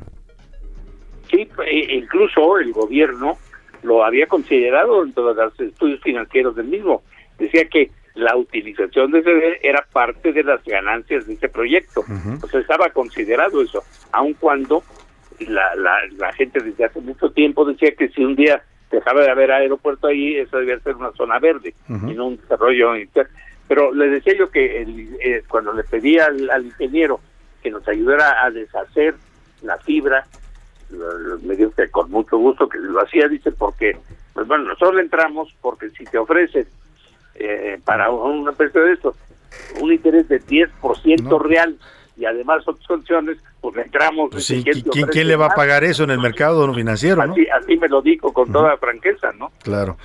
[1.29, 3.37] Sí, e incluso el gobierno
[3.83, 7.03] lo había considerado en todos los estudios financieros del mismo.
[7.37, 12.03] Decía que la utilización de ese era parte de las ganancias de ese proyecto.
[12.41, 14.83] O sea, estaba considerado eso, aun cuando
[15.39, 15.75] la,
[16.17, 20.07] la, gente desde hace mucho tiempo decía que si un día dejaba de haber aeropuerto
[20.07, 22.91] ahí, eso debía ser una zona verde y no un desarrollo
[23.67, 24.81] Pero le decía yo que
[25.21, 27.19] eh, cuando le pedía al, ingeniero
[27.61, 29.15] que nos ayudara a deshacer
[29.61, 30.25] la fibra,
[31.43, 33.97] me dijo que con mucho gusto que lo hacía, dice, porque,
[34.33, 36.65] pues bueno, nosotros le entramos porque si te ofrecen
[37.39, 39.15] eh, para una empresa de esto
[39.79, 41.77] un interés de 10% real
[42.17, 44.29] y además otras condiciones, pues entramos.
[44.31, 47.21] Pues ¿quién, le va a pagar eso en el mercado financiero?
[47.21, 49.51] Así, así me lo digo con toda franqueza, ¿no?
[49.63, 49.97] Claro.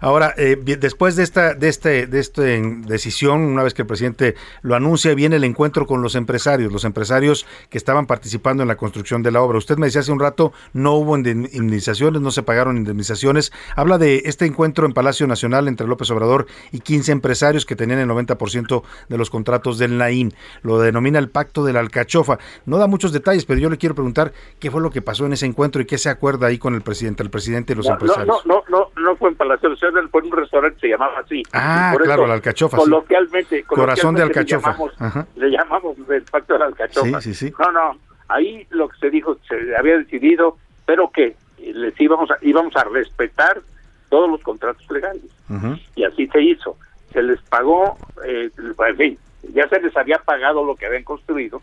[0.00, 4.34] Ahora, eh, después de esta, de este, de esta decisión, una vez que el presidente
[4.62, 8.76] lo anuncia, viene el encuentro con los empresarios, los empresarios que estaban participando en la
[8.76, 9.58] construcción de la obra.
[9.58, 13.52] Usted me decía hace un rato, no hubo indemnizaciones, no se pagaron indemnizaciones.
[13.74, 17.98] Habla de este encuentro en Palacio Nacional entre López Obrador y 15 empresarios que tenían
[17.98, 20.34] el 90% de los contratos del NAIN.
[20.62, 22.38] Lo denomina el Pacto de la Alcachofa.
[22.66, 25.34] No da muchos detalles, pero yo le quiero preguntar qué fue lo que pasó en
[25.34, 28.26] ese encuentro y qué se acuerda ahí con el presidente, el presidente y los empresarios.
[28.26, 31.42] No, no, no, no, fue en Palacio fue en un restaurante, se llamaba así.
[31.52, 32.78] Ah, claro, la alcachofa.
[32.78, 34.74] Coloquialmente, Corazón de alcachofa.
[35.36, 37.20] Le llamamos, el pacto de la alcachofa.
[37.20, 37.54] Sí, sí, sí.
[37.58, 42.38] No, no, ahí lo que se dijo, se había decidido, pero que les íbamos a,
[42.40, 43.60] íbamos a respetar
[44.08, 45.24] todos los contratos legales.
[45.94, 46.78] Y así se hizo.
[47.12, 48.50] Se les pagó, eh,
[48.88, 49.18] en fin,
[49.52, 51.60] ya se les había pagado lo que habían construido,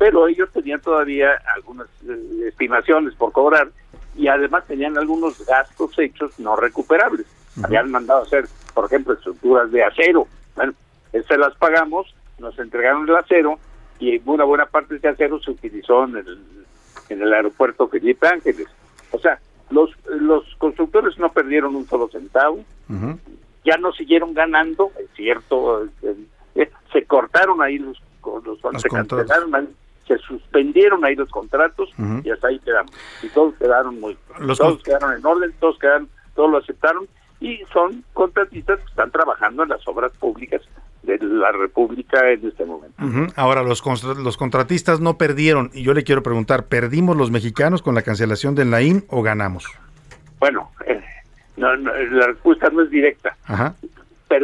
[0.00, 3.68] pero ellos tenían todavía algunas eh, estimaciones por cobrar
[4.16, 7.26] y además tenían algunos gastos hechos no recuperables.
[7.62, 10.26] Habían mandado hacer, por ejemplo, estructuras de acero.
[10.56, 10.72] Bueno,
[11.12, 13.58] se las pagamos, nos entregaron el acero
[13.98, 16.38] y una buena parte de ese acero se utilizó en el,
[17.10, 18.68] en el aeropuerto Felipe Ángeles.
[19.10, 19.38] O sea,
[19.68, 22.64] los, los constructores no perdieron un solo centavo,
[23.66, 25.84] ya no siguieron ganando, es cierto,
[26.54, 29.76] eh, se cortaron ahí los, los, se cancelaron
[30.06, 31.90] se suspendieron ahí los contratos
[32.24, 32.92] y hasta ahí quedamos.
[33.22, 34.16] Y todos quedaron muy,
[34.56, 37.06] todos quedaron en orden, todos quedaron, todos lo aceptaron
[37.40, 40.62] y son contratistas que están trabajando en las obras públicas
[41.02, 42.94] de la República en este momento.
[43.36, 43.82] Ahora, los,
[44.18, 48.54] los contratistas no perdieron, y yo le quiero preguntar, ¿perdimos los mexicanos con la cancelación
[48.54, 49.64] del NAIM o ganamos?
[50.38, 51.00] Bueno, eh,
[51.56, 53.36] la respuesta no es directa.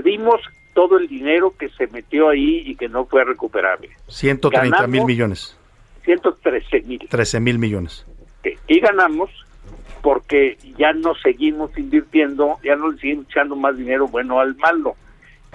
[0.06, 0.40] Perdimos
[0.72, 3.90] todo el dinero que se metió ahí y que no fue recuperable.
[4.06, 5.58] 130 mil millones.
[6.04, 7.08] 113 mil.
[7.08, 8.06] 13 mil millones.
[8.68, 9.30] Y ganamos
[10.02, 14.94] porque ya no seguimos invirtiendo, ya no le seguimos echando más dinero bueno al malo.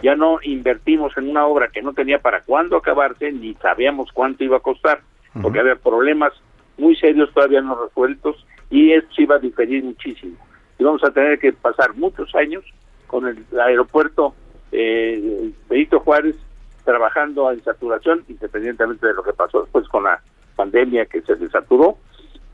[0.03, 4.43] Ya no invertimos en una obra que no tenía para cuándo acabarse, ni sabíamos cuánto
[4.43, 4.99] iba a costar,
[5.41, 6.33] porque había problemas
[6.77, 10.35] muy serios todavía no resueltos y esto iba a diferir muchísimo.
[10.77, 12.65] Y vamos a tener que pasar muchos años
[13.11, 14.33] con el, aeropuerto
[14.71, 16.35] eh, Benito Juárez
[16.83, 20.21] trabajando en saturación, independientemente de lo que pasó después con la
[20.55, 21.97] pandemia que se desaturó,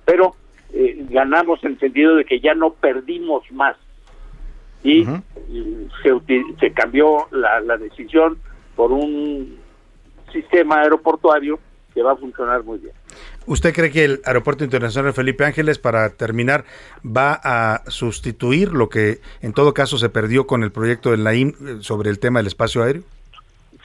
[0.05, 0.35] pero
[0.73, 3.75] eh, ganamos en sentido de que ya no perdimos más
[4.83, 5.05] y
[6.03, 8.37] se, se cambió la, la decisión
[8.75, 9.57] por un
[10.31, 11.59] sistema aeroportuario
[11.93, 12.93] que va a funcionar muy bien.
[13.47, 16.65] ¿Usted cree que el Aeropuerto Internacional Felipe Ángeles, para terminar,
[17.05, 21.33] va a sustituir lo que en todo caso se perdió con el proyecto de la
[21.33, 23.03] IN eh, sobre el tema del espacio aéreo?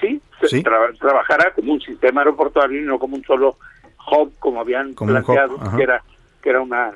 [0.01, 0.65] Sí, ¿Sí?
[0.65, 3.57] trabajará como un sistema aeroportuario y no como un solo
[4.11, 6.03] hub como habían planteado, que era
[6.43, 6.93] que era una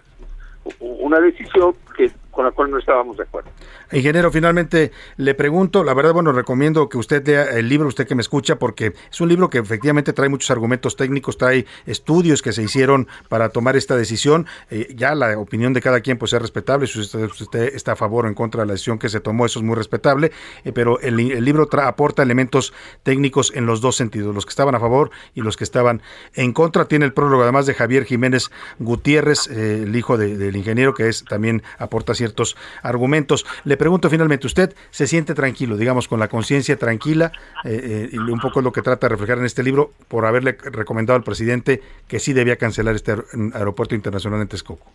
[0.80, 3.50] una decisión que con la cual no estábamos de acuerdo.
[3.90, 8.14] Ingeniero, finalmente le pregunto, la verdad, bueno, recomiendo que usted lea el libro, usted que
[8.14, 12.52] me escucha, porque es un libro que efectivamente trae muchos argumentos técnicos, trae estudios que
[12.52, 14.46] se hicieron para tomar esta decisión.
[14.70, 18.26] Eh, ya la opinión de cada quien pues es respetable, si usted, está a favor
[18.26, 20.30] o en contra de la decisión que se tomó, eso es muy respetable,
[20.64, 24.80] eh, pero el, libro aporta elementos técnicos en los dos sentidos, los que estaban a
[24.80, 26.02] favor y los que estaban
[26.34, 26.84] en contra.
[26.84, 31.08] Tiene el prólogo además de Javier Jiménez Gutiérrez, eh, el hijo de, del ingeniero, que
[31.08, 33.46] es también aporta ciertos argumentos.
[33.64, 37.32] Le pregunto finalmente, ¿usted se siente tranquilo, digamos, con la conciencia tranquila?
[37.64, 41.16] Eh, eh, un poco lo que trata de reflejar en este libro por haberle recomendado
[41.16, 43.14] al presidente que sí debía cancelar este
[43.54, 44.90] aeropuerto internacional en Texcoco.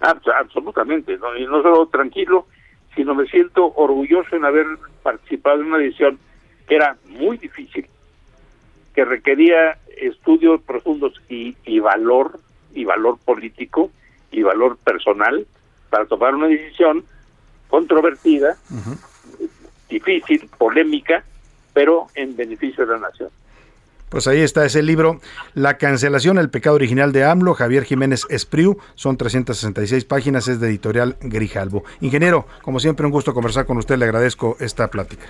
[0.00, 1.36] Absolutamente, ¿no?
[1.36, 2.46] y no solo tranquilo,
[2.94, 4.66] sino me siento orgulloso en haber
[5.02, 6.18] participado en una decisión
[6.66, 7.86] que era muy difícil,
[8.94, 12.40] que requería estudios profundos y valor,
[12.72, 13.90] y valor político,
[14.32, 15.46] y valor personal,
[15.90, 17.04] para tomar una decisión
[17.68, 18.56] controvertida,
[19.88, 21.24] difícil, polémica,
[21.72, 23.30] pero en beneficio de la nación.
[24.08, 25.20] Pues ahí está ese libro,
[25.54, 30.66] La cancelación, el pecado original de AMLO, Javier Jiménez Espriu, son 366 páginas, es de
[30.66, 31.84] editorial Grijalbo.
[32.00, 35.26] Ingeniero, como siempre un gusto conversar con usted, le agradezco esta plática.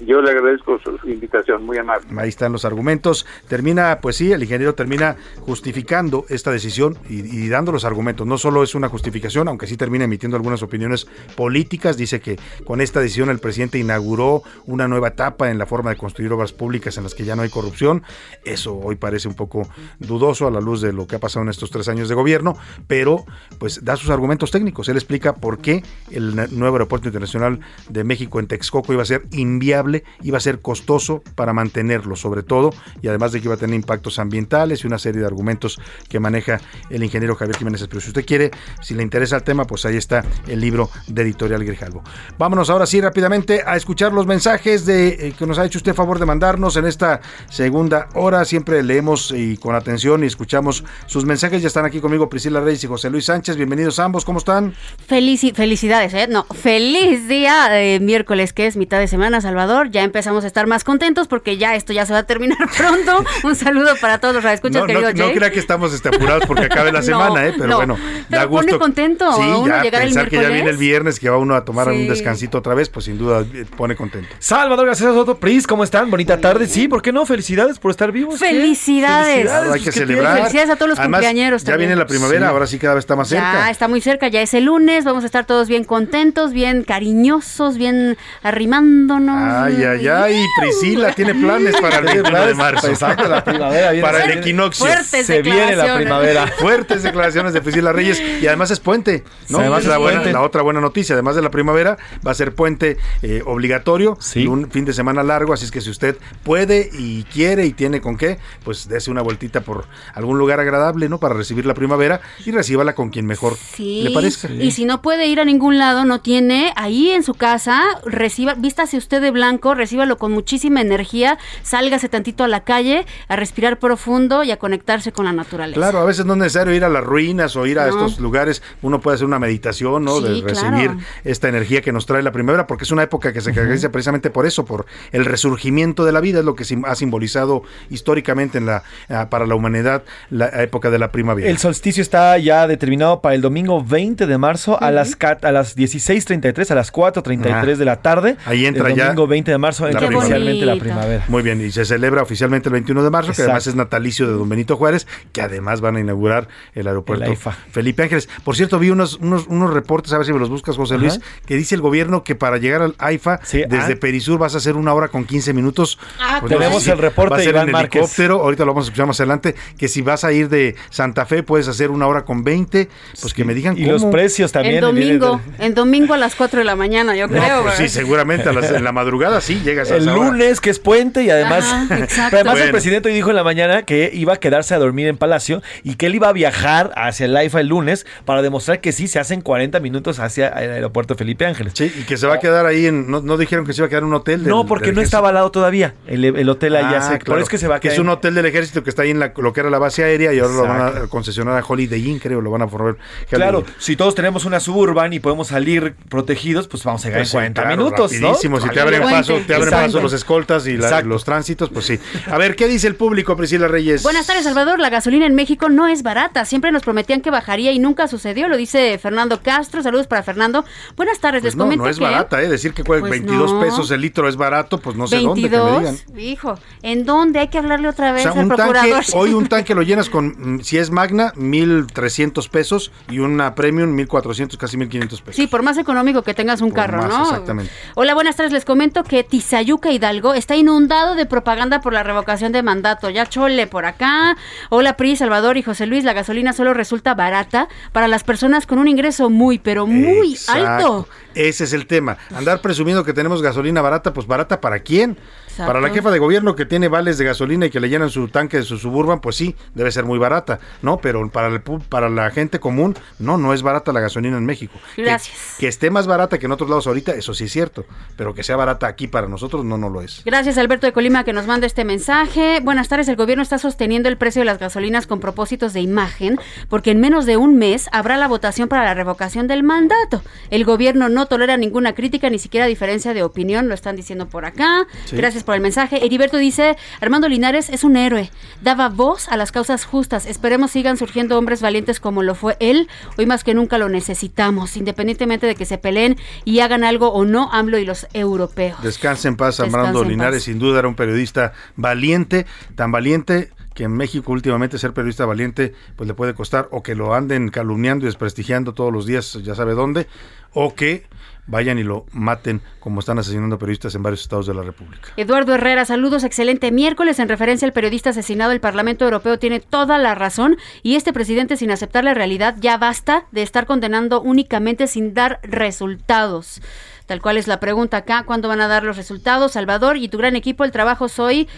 [0.00, 2.06] Yo le agradezco su, invitación, muy amable.
[2.18, 3.26] Ahí están los argumentos.
[3.48, 8.26] Termina, pues sí, el ingeniero termina justificando esta decisión y, dando los argumentos.
[8.26, 11.96] No solo es una justificación, aunque sí termina emitiendo algunas opiniones políticas.
[11.96, 15.96] Dice que con esta decisión el presidente inauguró una nueva etapa en la forma de
[15.96, 18.04] construir obras públicas en las que ya no hay corrupción.
[18.44, 19.68] Eso hoy parece un poco
[19.98, 22.56] dudoso a la luz de lo que ha pasado en estos tres años de gobierno,
[22.86, 23.24] pero
[23.58, 24.88] pues da sus argumentos técnicos.
[24.88, 25.82] Él explica por qué
[26.12, 29.87] el nuevo aeropuerto internacional de México en Texcoco iba a ser inviable
[30.22, 32.70] iba a ser costoso para mantenerlo, sobre todo,
[33.02, 36.20] y además de que iba a tener impactos ambientales y una serie de argumentos que
[36.20, 36.60] maneja
[36.90, 38.50] el ingeniero Javier Jiménez Pero si usted quiere,
[38.82, 42.02] si le interesa el tema, pues ahí está el libro de Editorial Grijalvo.
[42.38, 45.94] Vámonos ahora sí rápidamente a escuchar los mensajes de eh, que nos ha hecho usted
[45.94, 47.20] favor de mandarnos en esta
[47.50, 48.44] segunda hora.
[48.44, 51.62] Siempre leemos y con atención y escuchamos sus mensajes.
[51.62, 53.56] Ya están aquí conmigo Priscila Reyes y José Luis Sánchez.
[53.56, 54.74] Bienvenidos ambos, ¿cómo están?
[55.06, 56.26] Felici felicidades, ¿eh?
[56.28, 60.66] No, feliz día de miércoles, que es mitad de semana, Salvador ya empezamos a estar
[60.66, 63.24] más contentos porque ya esto ya se va a terminar pronto.
[63.44, 66.44] Un saludo para todos los radioescuchas, no, querido no, no crea que estamos este, apurados
[66.46, 67.54] porque acabe la semana, ¿eh?
[67.56, 68.66] Pero bueno, pero da gusto.
[68.66, 71.38] pone contento sí, uno ya, llegar pensar el que ya viene el viernes, que va
[71.38, 71.94] uno a tomar Sí.
[71.94, 74.28] un descansito otra vez, pues sin duda eh, pone contento.
[74.40, 76.10] Salvador García Soto, Pris, ¿cómo están?
[76.10, 76.66] Bonita tarde.
[76.66, 77.24] Sí, ¿por qué no?
[77.24, 78.38] Felicidades por estar vivos.
[78.38, 79.50] Felicidades.
[79.50, 80.36] Hay pues, que ¿qué celebrar.
[80.38, 81.88] Felicidades a todos los Además, cumpleañeros Ya también.
[81.90, 82.52] viene la primavera, Sí.
[82.52, 83.52] ahora sí cada vez está más cerca.
[83.52, 86.82] Ya está muy cerca, ya es el lunes, vamos a estar todos bien contentos, bien
[86.84, 89.67] cariñosos, bien arrimándonos.
[89.76, 92.88] Ay, ay, ay, Priscila tiene planes para el 21 de marzo.
[92.88, 94.06] Exacto, la primavera viene.
[94.06, 94.86] Para el equinoccio.
[94.86, 96.46] Fuertes Se viene la primavera.
[96.58, 99.58] Fuertes declaraciones de Priscila Reyes y además es puente, ¿no?
[99.58, 102.54] Sí, además es la, buena- otra buena noticia, además de la primavera, va a ser
[102.54, 104.40] puente eh, obligatorio Sí.
[104.42, 107.72] y un fin de semana largo, así es que si usted puede y quiere y
[107.72, 111.18] tiene con qué, pues dése una vueltita por algún lugar agradable, ¿no?
[111.18, 114.48] Para recibir la primavera y recíbala con quien mejor Sí, le parezca.
[114.50, 118.54] y si no puede ir a ningún lado, no tiene, ahí en su casa, reciba,
[118.54, 123.78] vístase usted de blanco, recíbalo con muchísima energía, sálgase tantito a la calle, a respirar
[123.78, 125.78] profundo y a conectarse con la naturaleza.
[125.78, 127.90] Claro, a veces no es necesario ir a las ruinas o ir a No.
[128.06, 128.62] estos lugares.
[128.82, 130.20] Uno puede hacer una meditación, ¿no?
[130.20, 130.98] de recibir claro.
[131.24, 134.30] esta energía que nos trae la primavera, porque es una época que se caracteriza precisamente
[134.30, 138.66] por eso, por el resurgimiento de la vida, es lo que ha simbolizado históricamente en
[138.66, 141.48] la, ah, para la humanidad la época de la primavera.
[141.48, 145.76] El solsticio está ya determinado para el domingo 20 de marzo a las a las
[145.76, 147.78] 16:33 a las 4:33 Ah.
[147.78, 148.36] de la tarde.
[148.44, 151.24] Ahí entra el ya domingo 20 de marzo la entra oficialmente la primavera.
[151.28, 154.32] Muy bien, y se celebra oficialmente el 21 de marzo, que además es natalicio de
[154.34, 157.38] don Benito Juárez, que además van a inaugurar el aeropuerto El.
[157.70, 158.28] Felipe Ángeles.
[158.44, 161.02] Por cierto, vi unos, unos, unos reportes, a ver si me los buscas, José Ajá.
[161.02, 163.96] Luis, que dice el gobierno que para llegar al AIFA, Sí, desde ah.
[164.00, 165.98] Perisur vas a hacer una hora con 15 minutos.
[166.20, 168.00] Ah, Pues no tenemos sé si el reporte va a de ser Iván en Márquez.
[168.02, 171.26] helicóptero, ahorita lo vamos a escuchar más adelante, que si vas a ir de Santa
[171.26, 172.88] Fe puedes hacer una hora con 20,
[173.20, 173.92] pues que me digan Y cómo.
[173.92, 174.82] los precios también.
[174.84, 177.62] En vienen domingo, en domingo a las 4 de la mañana, yo No, creo.
[177.62, 180.30] pues sí, seguramente a las- en la madrugada sí llegas a El esa hora.
[180.30, 182.36] lunes, que es puente, y además, Ajá, exacto.
[182.36, 185.06] pero además el presidente hoy dijo en la mañana que iba a quedarse a dormir
[185.08, 188.80] en Palacio y que él iba a viajar hacia el AIFA el lunes para demostrar
[188.80, 191.72] que sí se hacen 40 minutos hacia el aeropuerto Felipe Ángeles.
[191.76, 193.10] Sí, y que se va a quedar ahí en.
[193.10, 194.40] No, no dijeron que se iba a quedar en un hotel.
[194.44, 195.94] del- No, porque del no estaba al lado todavía.
[196.06, 197.40] El, el hotel allá Ah, se, Por claro.
[197.40, 197.94] eso es que se va a quedar.
[197.94, 200.02] es un hotel del ejército que está ahí en la, lo que era la base
[200.04, 201.08] aérea y ahora lo van a Exacto.
[201.10, 202.96] concesionar a Holiday Inn, creo, lo van a formar.
[203.28, 207.28] Claro, si todos tenemos una suburban y podemos salir protegidos, pues vamos a llegar Pues
[207.28, 208.28] en sí, 40 claro, minutos, ¿no?
[208.28, 211.70] rapidísimo, si te abren Bueno, paso, te abren paso los escoltas y la- los tránsitos,
[211.70, 211.98] pues sí.
[212.30, 214.02] A ver, ¿qué dice el público, Priscila Reyes?
[214.02, 214.78] Buenas tardes, Salvador.
[214.78, 216.44] La gasolina en México no es barata.
[216.44, 218.48] Siempre nos prometían que bajaría y nunca sucedió.
[218.48, 219.82] Lo dice Fernando Castro.
[219.82, 220.64] Saludos para Fernando.
[220.96, 221.42] Buenas tardes.
[221.42, 222.48] Pues Les no, comento no es que barata, ¿eh?
[222.48, 223.60] Decir que Pues 22 no.
[223.60, 225.78] pesos el litro es barato, pues no sé dónde que me 22.
[226.06, 226.18] digan.
[226.18, 229.04] Hijo, ¿en dónde hay que hablarle otra O vez sea, al un tanque, procurador?
[229.14, 233.94] hoy un tanque lo llenas con, mm, si es magna, 1.300 pesos y una premium,
[233.96, 235.36] 1.400, casi 1.500 pesos.
[235.36, 237.22] Sí, por más económico que tengas un Por carro, más, ¿no?
[237.24, 237.72] exactamente.
[237.94, 238.52] Hola, buenas tardes.
[238.52, 243.10] Les comento que Tizayuca Hidalgo está inundado de propaganda por la revocación de mandato.
[243.10, 244.36] Ya chole por acá.
[244.68, 246.04] Hola, Pri, Salvador y José Luis.
[246.04, 250.68] La gasolina solo resulta barata para las personas con un ingreso muy, pero muy Exacto.
[250.68, 251.08] alto.
[251.34, 252.18] Ese es el tema.
[252.34, 255.16] Andar presumiendo que tenemos gasolina barata, pues barata para quién?
[255.58, 255.72] Exacto.
[255.72, 258.28] Para la jefa de gobierno que tiene vales de gasolina y que le llenan su
[258.28, 260.98] tanque de su suburban, pues sí, debe ser muy barata, ¿no?
[260.98, 264.78] Pero para, el para la gente común, no, no es barata la gasolina en México.
[264.94, 265.56] Que- Gracias.
[265.58, 267.84] Que, esté más barata que en otros lados ahorita, eso sí es cierto,
[268.16, 270.22] pero que sea barata aquí para nosotros, no, no lo es.
[270.24, 272.60] Gracias Alberto de Colima que nos manda este mensaje.
[272.62, 276.38] Buenas tardes, el gobierno está sosteniendo el precio de las gasolinas con propósitos de imagen
[276.68, 280.22] porque en menos de un mes habrá la votación para la revocación del mandato.
[280.50, 284.44] El gobierno no tolera ninguna crítica, ni siquiera diferencia de opinión, lo están diciendo por
[284.44, 284.86] acá.
[285.06, 285.16] Sí.
[285.16, 286.04] Gracias por el mensaje.
[286.04, 288.30] Heriberto dice, Armando Linares es un héroe,
[288.60, 290.26] daba voz a las causas justas.
[290.26, 292.86] Esperemos sigan surgiendo hombres valientes como lo fue él.
[293.16, 297.24] Hoy más que nunca lo necesitamos, independientemente de que se peleen y hagan algo o
[297.24, 298.82] no AMLO y los europeos.
[298.82, 300.44] Descanse en paz, Armando Linares, paz.
[300.44, 302.44] sin duda era un periodista valiente,
[302.74, 306.94] tan valiente que en México últimamente ser periodista valiente pues le puede costar o que
[306.94, 310.08] lo anden calumniando y desprestigiando todos los días, ya sabe dónde,
[310.52, 311.06] o que
[311.48, 315.08] vayan y lo maten como están asesinando periodistas en varios estados de la República.
[315.16, 317.18] Eduardo Herrera, saludos, excelente miércoles.
[317.18, 321.56] En referencia al periodista asesinado, el Parlamento Europeo tiene toda la razón y este presidente,
[321.56, 326.60] sin aceptar la realidad, ya basta de estar condenando únicamente sin dar resultados.
[327.06, 329.52] Tal cual es la pregunta acá, ¿cuándo van a dar los resultados?
[329.52, 331.48] Salvador y tu gran equipo, el trabajo soy...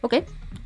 [0.00, 0.14] Ok.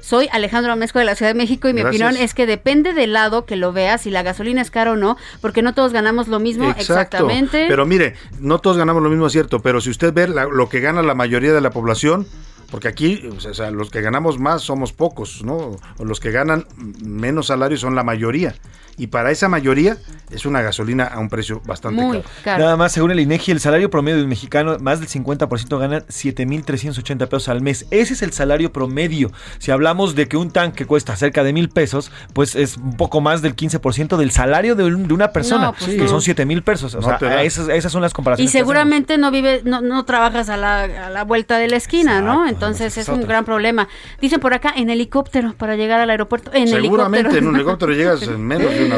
[0.01, 2.03] Soy Alejandro Amesco de la Ciudad de México y mi Gracias.
[2.03, 4.97] opinión es que depende del lado que lo veas, si la gasolina es cara o
[4.97, 6.93] no, porque no todos ganamos lo mismo Exacto.
[6.93, 7.66] exactamente.
[7.68, 10.68] Pero mire, no todos ganamos lo mismo, es cierto, pero si usted ve la- lo
[10.68, 12.26] que gana la mayoría de la población,
[12.70, 15.76] porque aquí, o sea, los que ganamos más somos pocos, ¿no?
[16.01, 16.66] Los que ganan
[17.05, 18.55] menos salarios son la mayoría.
[18.99, 19.97] Y para esa mayoría
[20.30, 22.62] es una gasolina a un precio bastante caro.
[22.64, 26.01] Nada más, según el INEGI, el salario promedio de un mexicano, más del 50% gana
[26.47, 27.86] 7.380 pesos al mes.
[27.90, 29.30] Ese es el salario promedio.
[29.59, 33.20] Si hablamos de que un tanque cuesta cerca de mil pesos, pues es un poco
[33.20, 36.45] más del 15% del salario de, un- de una persona, No, pues que son 7
[36.47, 36.95] mil pesos.
[36.95, 38.53] O No sea, esas, esas son las Y comparaciones.
[38.53, 42.20] que seguramente no vive, no, no trabajas a la, a la vuelta de la esquina,
[42.20, 42.47] ¿no?
[42.47, 43.88] Entonces es es un gran problema.
[44.20, 46.53] Dicen por acá en helicóptero para llegar al aeropuerto.
[46.55, 47.38] En Seguramente helicóptero.
[47.43, 48.91] en un helicóptero llegas en menos de una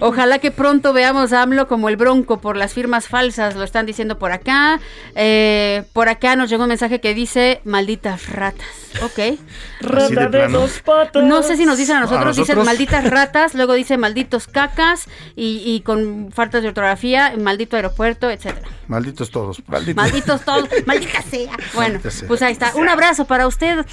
[0.00, 3.86] Ojalá que pronto veamos a AMLO como el bronco por las firmas falsas, lo están
[3.86, 4.80] diciendo por acá.
[5.14, 8.66] Eh, por acá nos llegó un mensaje que dice malditas ratas.
[9.02, 9.18] Ok.
[9.96, 10.66] Así de plano.
[11.22, 15.06] No sé si nos dicen a nosotros, ¿A dicen malditas ratas, luego dice malditos cacas
[15.36, 18.68] y, y con faltas de ortografía, maldito aeropuerto, etcétera.
[18.88, 19.62] Malditos todos.
[19.94, 21.52] Malditos todos, maldita sea.
[21.74, 22.28] Bueno, Maldita sea.
[22.28, 22.72] pues ahí está.
[22.74, 23.84] Un abrazo para usted.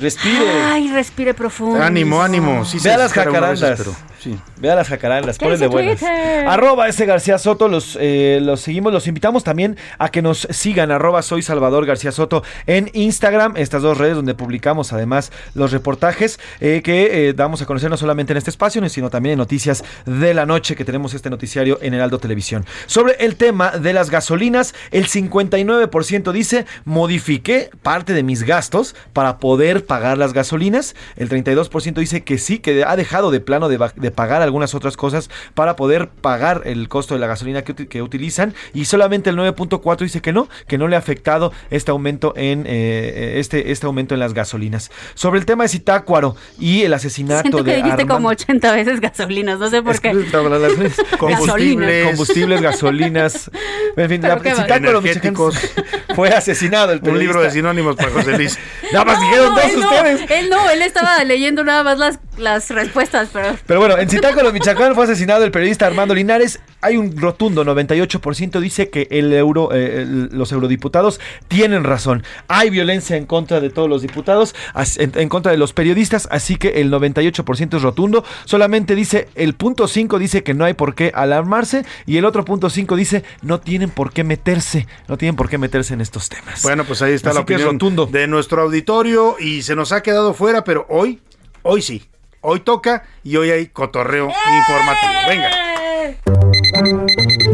[0.00, 0.50] Respire.
[0.64, 1.82] Ay, respire profundo.
[1.82, 2.64] Ánimo, ánimo.
[2.64, 3.78] Sí se Vea las veces, jacarandas.
[3.78, 3.94] pero
[4.24, 4.38] sí.
[4.58, 5.98] Vea las jacarandas, ¿Qué ponle de buenas.
[5.98, 6.48] Twitter?
[6.48, 10.90] Arroba ese García Soto, los, eh, los seguimos, los invitamos también a que nos sigan,
[10.90, 16.40] arroba soy Salvador García Soto en Instagram, estas dos redes donde publicamos además los reportajes
[16.60, 19.84] eh, que eh, damos a conocer no solamente en este espacio, sino también en Noticias
[20.06, 22.64] de la Noche, que tenemos este noticiario en Heraldo Televisión.
[22.86, 29.38] Sobre el tema de las gasolinas, el 59% dice, modifiqué parte de mis gastos para
[29.38, 30.94] poder pagar las gasolinas.
[31.16, 34.96] El 32% dice que sí, que ha dejado de plano de, de pagar algunas otras
[34.96, 38.54] cosas para poder pagar el costo de la gasolina que, uti- que utilizan.
[38.72, 42.64] Y solamente el 9.4% dice que no, que no le ha afectado este aumento en
[42.66, 44.90] eh, este, este aumento en las gasolinas.
[45.14, 48.72] Sobre el tema de Zitácuaro y el asesinato Siento que de dijiste Armando- como 80
[48.72, 50.12] veces gasolinas, no sé por qué.
[51.18, 52.06] Combustibles.
[52.08, 53.50] combustibles, gasolinas.
[53.96, 54.36] En fin, la.
[54.36, 54.84] Michoacán,
[56.14, 57.50] fue asesinado el Un libro de periodista.
[57.52, 58.58] sinónimos para José Luis.
[58.92, 60.30] Nada más No, dijeron no, dos él no, ustedes.
[60.30, 64.52] él no, él estaba leyendo nada más las, las respuestas, pero Pero bueno, en Zitácuaro,
[64.52, 66.60] Michoacán, fue asesinado el periodista Armando Linares.
[66.82, 72.22] Hay un rotundo 98% dice que el euro, eh, el- los eurodiputados tienen razón.
[72.46, 74.54] Hay violencia en contra de todos los diputados,
[74.98, 78.24] en, en contra de los periodistas, así que el 98% es rotundo.
[78.44, 82.44] Solamente dice, el punto 5 dice que no hay por qué alarmarse y el otro
[82.44, 86.28] punto 5 dice, no tienen por qué meterse, no tienen por qué meterse en estos
[86.28, 86.62] temas.
[86.62, 88.06] Bueno, pues ahí está Así la que es opinión rotundo.
[88.06, 91.20] de nuestro auditorio y se nos ha quedado fuera, pero hoy,
[91.62, 92.02] hoy sí.
[92.46, 95.12] Hoy toca y hoy hay cotorreo informativo.
[95.26, 95.50] Venga.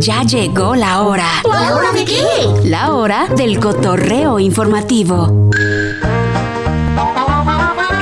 [0.00, 1.28] Ya llegó la hora.
[1.44, 2.24] ¿La hora de qué?
[2.64, 5.48] La hora del cotorreo informativo.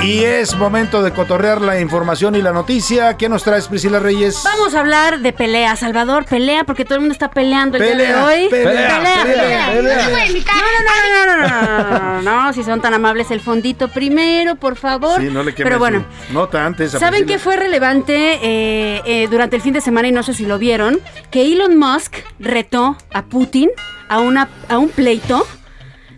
[0.05, 3.17] Y es momento de cotorrear la información y la noticia.
[3.17, 4.41] ¿Qué nos traes, Priscila Reyes?
[4.45, 7.93] Vamos a hablar de pelea, Salvador, pelea, porque todo el mundo está peleando el día
[7.93, 8.49] Pelea, de hoy.
[8.49, 9.75] pelea, pelea, pelea.
[9.75, 13.89] No, no, no, no, no, no, no, no, no, si son tan amables, el fondito
[13.89, 15.21] primero, por favor.
[15.21, 16.95] Sí, no le Pero bueno, su nota antes.
[16.95, 20.33] a ¿Saben qué fue relevante eh, eh, durante el fin de semana y no sé
[20.33, 21.01] si lo vieron?
[21.31, 23.69] Que Elon Musk retó a Putin
[24.09, 25.47] a, una, a un pleito.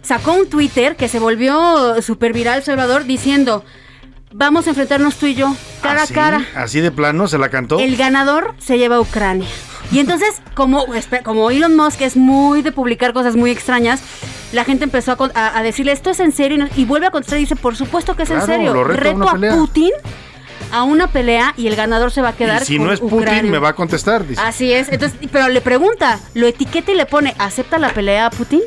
[0.03, 3.65] Sacó un Twitter que se volvió súper viral, Salvador, diciendo,
[4.32, 6.12] vamos a enfrentarnos tú y yo, cara ¿Así?
[6.12, 6.47] a cara.
[6.55, 7.78] Así de plano se la cantó.
[7.81, 9.48] El ganador se lleva a Ucrania.
[9.93, 10.86] Y entonces, como,
[11.24, 14.01] como Elon Musk es muy de publicar cosas muy extrañas,
[14.52, 16.69] la gente empezó a, con- a- a decirle, ¿esto es en serio?
[16.77, 18.74] Y, vuelve a contestar y dice, por supuesto que es Claro, en serio.
[18.74, 19.55] lo reto a una a pelea".
[19.57, 19.90] Putin
[20.73, 23.01] a una pelea y el ganador se va a quedar Y si con no es
[23.02, 23.39] Ucrania.
[23.40, 24.24] Putin, me va a contestar.
[24.24, 24.40] Dice.
[24.40, 24.89] Así es.
[24.93, 28.61] Entonces, pero le pregunta, lo etiqueta y le pone, ¿acepta la pelea a Putin?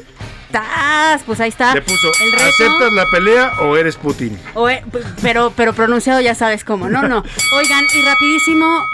[0.53, 1.23] ¡Tas!
[1.23, 1.73] Pues ahí está.
[1.73, 2.45] Le puso, el reto.
[2.45, 4.39] ¿aceptas la pelea o eres Putin?
[4.53, 4.81] O, p-
[5.21, 6.87] pero, pero pronunciado ya sabes cómo.
[6.89, 7.23] No, no.
[7.57, 8.85] Oigan, y rapidísimo,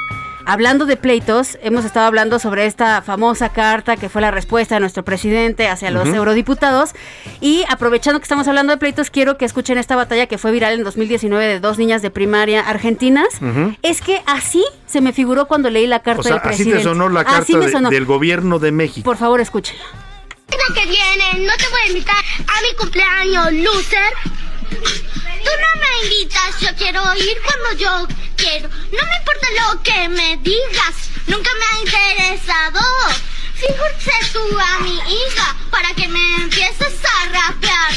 [0.45, 4.79] hablando de pleitos, hemos estado hablando sobre esta famosa carta que fue la respuesta de
[4.79, 6.91] nuestro presidente hacia los eurodiputados.
[7.41, 10.73] Y aprovechando que estamos hablando de pleitos, quiero que escuchen esta batalla que fue viral
[10.75, 13.27] en 2019 de dos niñas de primaria argentinas.
[13.81, 16.77] Es que así se me figuró cuando leí la carta O sea, del así presidente.
[16.77, 17.89] te sonó la Así carta me de- sonó.
[17.89, 19.03] del gobierno de México.
[19.03, 19.83] Por favor, escúchenla.
[20.73, 24.13] Que viene, no te voy a invitar a mi cumpleaños, loser.
[24.69, 28.69] Tú no me invitas, yo quiero ir cuando yo quiero.
[28.69, 30.95] No me importa lo que me digas,
[31.27, 32.79] nunca me ha interesado.
[33.55, 37.93] Fíjate tú a mi hija para que me empieces a rapear.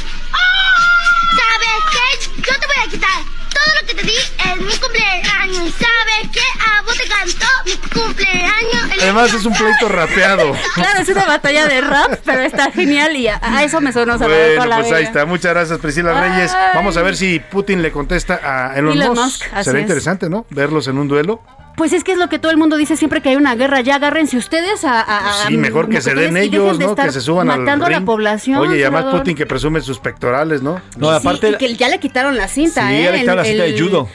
[1.36, 2.42] ¿Sabes qué?
[2.42, 3.22] Yo te voy a quitar
[3.52, 5.74] todo lo que te di en mi cumpleaños.
[5.78, 6.44] ¿Sabes qué?
[6.68, 8.81] A vos te cantó mi cumpleaños.
[9.02, 10.52] Además es un pleito rapeado.
[10.74, 14.18] Claro, es una batalla de rap, pero está genial y a, a eso me sonó
[14.18, 15.24] Salvador Bueno, con la pues ahí está.
[15.26, 16.52] Muchas gracias, Priscila Reyes.
[16.74, 19.44] Vamos a ver si Putin le contesta a Elon, Elon Musk.
[19.62, 19.82] Será es.
[19.82, 20.46] interesante, ¿no?
[20.50, 21.40] Verlos en un duelo.
[21.74, 23.80] Pues es que es lo que todo el mundo dice siempre que hay una guerra.
[23.80, 25.00] Ya agárrense ustedes a.
[25.00, 26.94] a- a- Sí, mejor que se den ellos, de ¿no?
[26.94, 28.06] Que se suban al Matando a la ring.
[28.06, 28.58] población.
[28.58, 29.06] Oye, y además.
[29.06, 30.82] Putin que presume sus pectorales, ¿no?
[30.98, 33.04] No, Sí, y que ya le quitaron la cinta, Sí, ¿eh?
[33.04, 34.08] ya le quitaron la El- cinta de judo.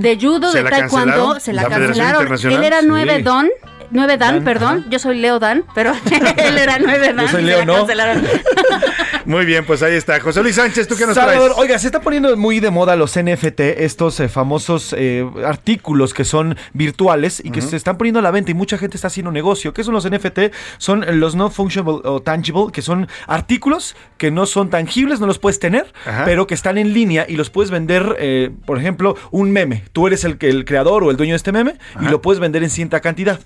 [0.00, 1.40] De judo, ¿Se de la taekwondo, cancelaron?
[1.40, 2.22] se la, ¿La cancelaron.
[2.22, 2.58] Internacional?
[2.58, 2.86] Él era Sí.
[2.88, 3.48] 9 don.
[3.94, 4.84] 9 Dan, Dan, perdón.
[4.90, 5.92] Yo soy Leo Dan, pero
[6.36, 7.26] él era 9 Dan.
[7.26, 7.74] Yo soy y se Leo, la ¿no?
[7.78, 8.24] cancelaron.
[9.26, 10.20] Muy bien, pues ahí está.
[10.20, 11.58] José Luis Sánchez, ¿tú qué nos Salvador, traes?
[11.58, 16.24] oiga, se está poniendo muy de moda los NFT, estos eh, famosos eh, artículos que
[16.24, 19.32] son virtuales y que se están poniendo a la venta y mucha gente está haciendo
[19.32, 19.72] negocio.
[19.72, 20.52] ¿Qué son los NFT?
[20.78, 25.38] Son los no fungible o tangible, que son artículos que no son tangibles, no los
[25.38, 26.24] puedes tener, Ajá.
[26.24, 29.84] pero que están en línea y los puedes vender, eh, por ejemplo, un meme.
[29.92, 32.40] Tú eres el, que- el creador o el dueño de este meme y lo puedes
[32.40, 33.40] vender en cierta cantidad.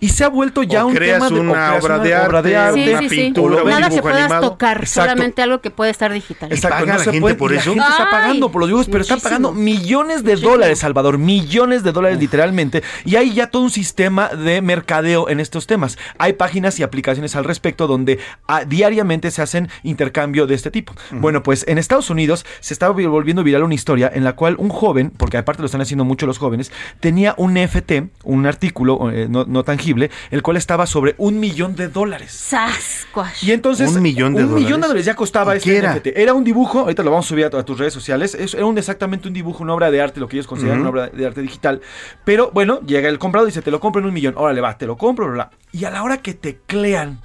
[0.00, 2.04] Y se ha vuelto ya O un creas tema de o una creas obra una
[2.04, 3.20] de obra de arte, arte, una Sí, sí, sí.
[3.22, 4.50] pintura, un Nada que dibujo puedas animado.
[4.50, 5.19] tocar, Exacto.
[5.20, 6.50] Solamente algo que puede estar digital.
[6.52, 7.70] Exacto, paga no la se gente puede- por la eso?
[7.72, 11.92] gente está pagando por los dibujos, pero están pagando millones de dólares, Salvador, millones de
[11.92, 12.82] dólares literalmente.
[13.04, 15.98] Y hay ya todo un sistema de mercadeo en estos temas.
[16.18, 18.18] Hay páginas y aplicaciones al respecto donde
[18.48, 20.92] ah, diariamente se hacen intercambio de este tipo.
[21.10, 24.56] Bueno, pues en Estados Unidos se está vi- volviendo viral una historia en la cual
[24.58, 29.10] un joven, porque aparte lo están haciendo mucho los jóvenes, tenía un NFT, un artículo
[29.10, 32.32] eh, no, no tangible, el cual estaba sobre un millón de dólares.
[32.32, 33.42] Sasquatch.
[33.42, 33.90] Y entonces.
[33.94, 35.06] ¿Un millón de un millón de dólares?
[35.10, 35.94] Ya costaba ¿Y este era?
[35.94, 36.06] NFT.
[36.16, 38.34] Era un dibujo, ahorita lo vamos a subir a, tu- a tus redes sociales.
[38.34, 40.90] Es, era un, exactamente un dibujo, una obra de arte, lo que ellos consideran una
[40.90, 41.80] obra de arte digital.
[42.24, 44.34] Pero bueno, llega el comprador y dice: Te lo compro en un millón.
[44.36, 45.50] Órale, va, te lo compro, bla, bla.
[45.72, 47.20] Y a la hora que teclean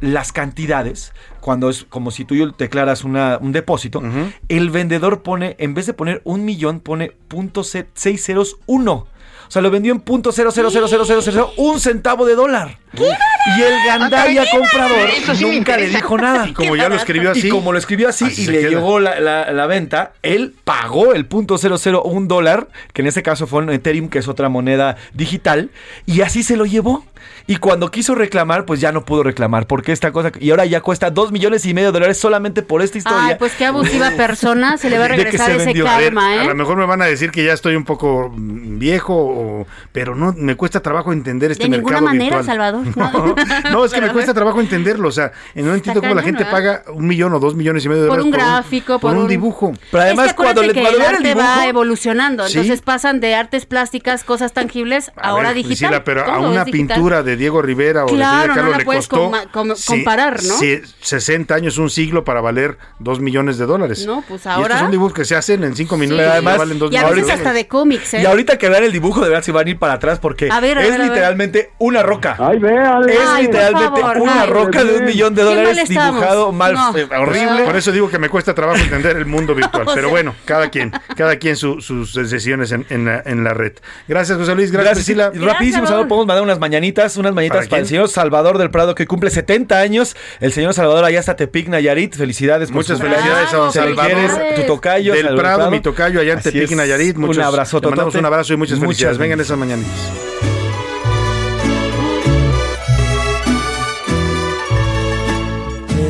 [0.00, 4.02] las cantidades, cuando es como si tú declaras una, un depósito,
[4.48, 9.06] el vendedor pone, en vez de poner un millón, pone punto se- seis ceros uno.
[9.48, 12.34] O sea, lo vendió en punto cero cero cero cero cero cero un centavo de
[12.34, 12.78] dólar.
[12.94, 15.98] Y el gandalla comprador Eso sí me nunca le interesa.
[15.98, 16.48] dijo nada.
[16.48, 17.46] Y como ya lo escribió así.
[17.46, 18.68] Y como lo escribió así, Así y se le queda.
[18.70, 21.58] llegó la, la- la venta, él pagó el punto
[22.04, 25.70] un dólar, que en este caso fue en Ethereum, que es otra moneda digital,
[26.06, 27.04] y así se lo llevó.
[27.48, 30.80] Y cuando quiso reclamar, pues ya no pudo reclamar, porque esta cosa, y ahora ya
[30.80, 33.20] cuesta dos millones y medio de dólares solamente por esta historia.
[33.24, 34.76] Ay, pues qué abusiva persona.
[34.78, 35.86] Se le va a De regresar se ese vendió.
[35.88, 36.46] A ver, karma, a ¿eh?
[36.48, 40.16] lo mejor me van a decir que ya estoy un poco mm, viejo, o- pero
[40.16, 42.44] no me cuesta trabajo entender este De mercado ninguna manera, virtual.
[42.44, 42.86] Salvador.
[42.96, 45.06] No, no, es que me cuesta trabajo entenderlo.
[45.08, 46.50] O sea, no entiendo cómo la gente ¿verdad?
[46.52, 49.16] paga un millón o dos millones y medio de Por dólares un gráfico, por, por
[49.16, 49.72] un, un- dibujo.
[49.92, 51.66] Pero además, es que cuando le acuérdate cuando que el vean el arte dibujo, va
[51.68, 52.48] evolucionando.
[52.48, 52.58] Sí.
[52.58, 55.90] Entonces pasan de artes plásticas, cosas tangibles, A ahora ver, digital.
[55.90, 58.70] Priscila, pero a una pintura de de Diego Rivera o Claro, de Frida no Kahlo
[58.72, 60.56] la le puedes costó com- comparar, ¿no?
[60.58, 64.04] sí, 60 años, un siglo para valer 2 millones de dólares.
[64.06, 66.58] No, pues Y estos ahora- son dibujos que se hacen en 5 minutos y además-
[66.58, 67.24] valen 2 Y a millones.
[67.26, 68.22] veces hasta de cómics, ¿eh?
[68.22, 70.48] Y ahorita que vean el dibujo, de verdad se van a ir para atrás porque
[70.50, 71.08] A ver, a es ver, a ver.
[71.12, 72.36] literalmente una roca.
[72.38, 74.48] Ay, vea, Es Ay, literalmente favor, una ay.
[74.50, 76.96] roca de un millón de dólares mal dibujado mal, No.
[76.96, 77.64] eh, horrible.
[77.64, 79.84] Por eso digo que me cuesta trabajo entender el mundo virtual.
[79.94, 80.10] Pero sea.
[80.10, 83.72] bueno, cada quien, cada quien su- sus decisiones en, en la, en la red.
[84.08, 84.70] Gracias, José Luis.
[84.72, 85.30] Gracias, Priscila.
[85.34, 88.70] Y Rapidísimo, Salvador, podemos mandar unas mañanitas, unas mañanitas ¿Para para, el señor Salvador del
[88.70, 90.16] Prado, que cumple 70 años.
[90.40, 92.14] El señor Salvador allá está Tepic, Nayarit.
[92.14, 92.70] Felicidades.
[92.70, 94.30] Muchas felicidades a don Se Salvador.
[94.56, 95.12] tu tocayo.
[95.12, 96.76] Del Salvador Prado, mi tocayo allá en Así Tepic, es.
[96.76, 97.16] Nayarit.
[97.16, 99.18] Muchos, un abrazo, te mandamos un abrazo y muchas felicidades.
[99.18, 99.92] Vengan Muchas esas mañanitas.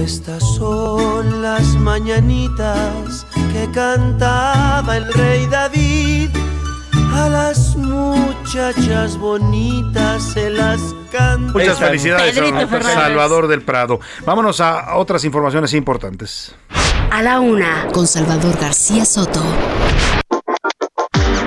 [0.05, 5.96] Estas son las mañanitas que cantaba el rey David.
[7.17, 10.81] A las muchachas bonitas se las
[11.11, 11.53] canta.
[11.53, 12.37] Muchas felicidades.
[12.37, 14.01] Salvador del Prado.
[14.27, 16.55] Vámonos a otras informaciones importantes.
[17.11, 19.43] A la una, con Salvador García Soto.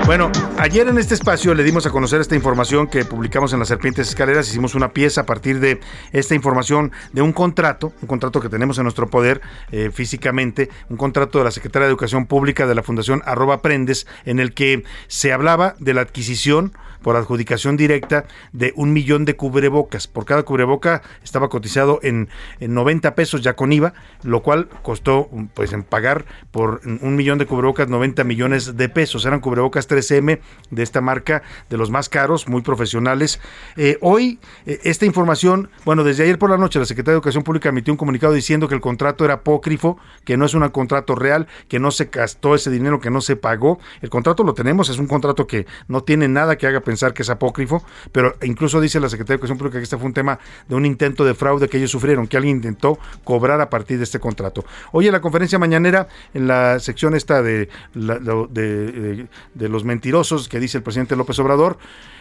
[0.09, 3.67] Bueno, ayer en este espacio le dimos a conocer esta información que publicamos en las
[3.67, 4.49] Serpientes Escaleras.
[4.49, 5.81] Hicimos una pieza a partir de
[6.11, 9.39] esta información de un contrato, un contrato que tenemos en nuestro poder
[9.71, 14.07] eh, físicamente, un contrato de la Secretaría de Educación Pública de la Fundación Arroba Aprendes,
[14.25, 19.35] en el que se hablaba de la adquisición por adjudicación directa de un millón de
[19.35, 20.07] cubrebocas.
[20.07, 23.93] Por cada cubreboca estaba cotizado en, en 90 pesos ya con IVA,
[24.23, 29.25] lo cual costó pues en pagar por un millón de cubrebocas 90 millones de pesos.
[29.25, 30.39] Eran cubrebocas 3M
[30.71, 33.39] de esta marca, de los más caros, muy profesionales.
[33.75, 37.43] Eh, hoy eh, esta información, bueno, desde ayer por la noche la Secretaría de Educación
[37.43, 41.15] Pública emitió un comunicado diciendo que el contrato era apócrifo, que no es un contrato
[41.15, 43.79] real, que no se gastó ese dinero, que no se pagó.
[44.01, 47.21] El contrato lo tenemos, es un contrato que no tiene nada que haga pensar que
[47.21, 50.39] es apócrifo, pero incluso dice la Secretaría de Educación Pública que este fue un tema
[50.67, 54.05] de un intento de fraude que ellos sufrieron, que alguien intentó cobrar a partir de
[54.05, 54.65] este contrato.
[54.91, 60.47] Hoy en la conferencia mañanera, en la sección esta de, de, de- de los mentirosos
[60.49, 61.77] que dice el presidente López Obrador,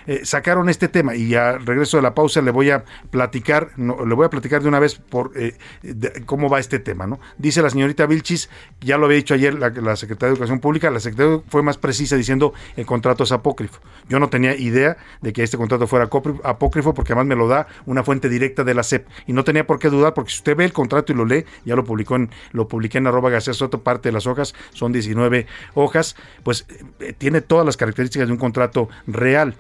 [0.09, 4.07] eh, sacaron este tema y al regreso de la pausa le voy a platicar, no,
[4.07, 5.57] le voy a platicar de una vez por eh,
[6.25, 7.21] cómo va este tema, ¿no?
[7.37, 8.49] Dice la señorita Vilchis,
[8.81, 12.17] ya lo había dicho ayer la, Secretaría de Educación Pública, la Secretaría fue más precisa
[12.17, 13.81] diciendo el contrato es apócrifo.
[14.09, 17.67] Yo no tenía idea de que este contrato fuera apócrifo- porque además me lo da
[17.85, 20.57] una fuente directa de la SEP y no tenía por qué dudar porque si usted
[20.57, 23.83] ve el contrato y lo lee, ya lo publicó en lo publiqué en arroba Soto,
[23.83, 26.67] parte de las hojas son 19 hojas, pues
[27.01, 29.55] eh, tiene todas las características de un contrato real.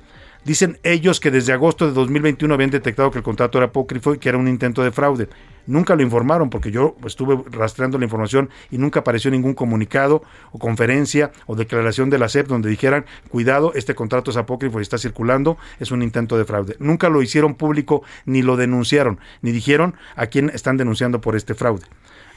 [0.49, 4.19] Dicen ellos que desde agosto de 2021 habían detectado que el contrato era apócrifo y
[4.19, 5.29] que era un intento de fraude.
[5.67, 10.59] Nunca lo informaron porque yo estuve rastreando la información y nunca apareció ningún comunicado o
[10.59, 14.97] conferencia o declaración de la SEP donde dijeran, cuidado, este contrato es apócrifo y está
[14.97, 16.77] circulando, es un intento de fraude.
[16.79, 21.55] Nunca lo hicieron público ni lo denunciaron, ni dijeron a quién están denunciando por este
[21.55, 21.85] fraude.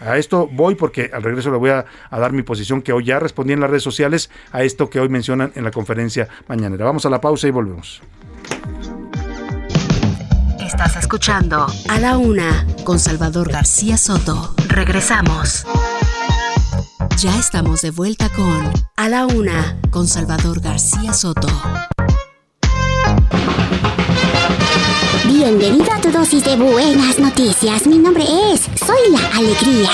[0.02, 3.20] A esto voy porque al regreso le voy a, dar mi posición que hoy ya
[3.20, 6.86] respondí en las redes sociales a esto que hoy mencionan en la conferencia mañanera.
[6.86, 8.02] Vamos a la pausa y volvemos.
[10.60, 14.56] Estás escuchando A la una, con Salvador García Soto.
[14.68, 15.66] Regresamos.
[17.18, 21.50] Ya estamos de vuelta con A la una, con Salvador García Soto.
[25.44, 27.88] Bienvenido a tu dosis de buenas noticias.
[27.88, 29.90] Mi nombre es Soy la Alegría.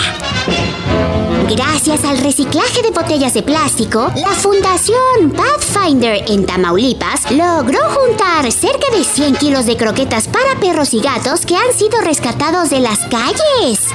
[1.50, 8.90] Gracias al reciclaje de botellas de plástico, la Fundación Pathfinder en Tamaulipas logró juntar cerca
[8.92, 13.00] de 100 kilos de croquetas para perros y gatos que han sido rescatados de las
[13.06, 13.87] calles.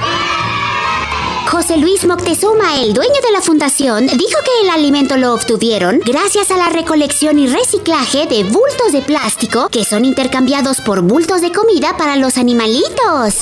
[1.53, 6.49] José Luis Moctezuma, el dueño de la fundación, dijo que el alimento lo obtuvieron gracias
[6.49, 11.51] a la recolección y reciclaje de bultos de plástico que son intercambiados por bultos de
[11.51, 13.41] comida para los animalitos.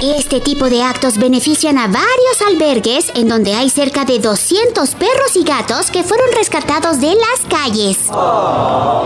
[0.00, 5.34] Este tipo de actos benefician a varios albergues en donde hay cerca de 200 perros
[5.34, 7.98] y gatos que fueron rescatados de las calles.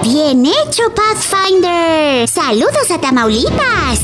[0.02, 2.28] Bien hecho, Pathfinder.
[2.28, 4.00] Saludos a Tamaulipas.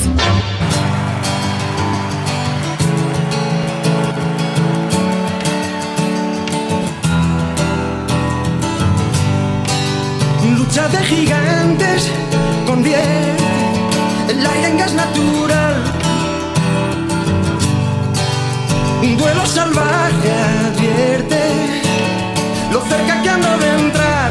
[10.74, 12.10] Lucha de gigantes
[12.66, 13.44] convierte
[14.30, 15.74] el aire en gas natural.
[19.02, 20.32] Un duelo salvaje
[20.64, 21.42] advierte
[22.72, 24.30] lo cerca que ando de entrar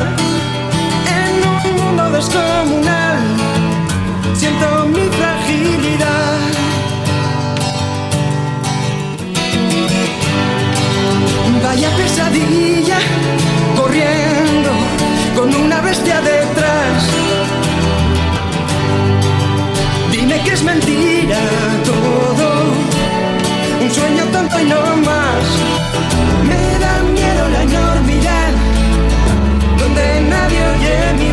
[1.19, 3.19] en un mundo descomunal.
[4.34, 6.39] Siento mi fragilidad.
[11.63, 12.97] Vaya pesadilla
[13.77, 14.40] corriendo
[15.35, 17.03] con una bestia detrás.
[20.11, 21.39] Dime que es mentira
[21.85, 22.47] todo,
[23.81, 25.43] un sueño tonto y no más.
[26.49, 28.51] Me da miedo la enormidad,
[29.79, 31.30] donde nadie oye mi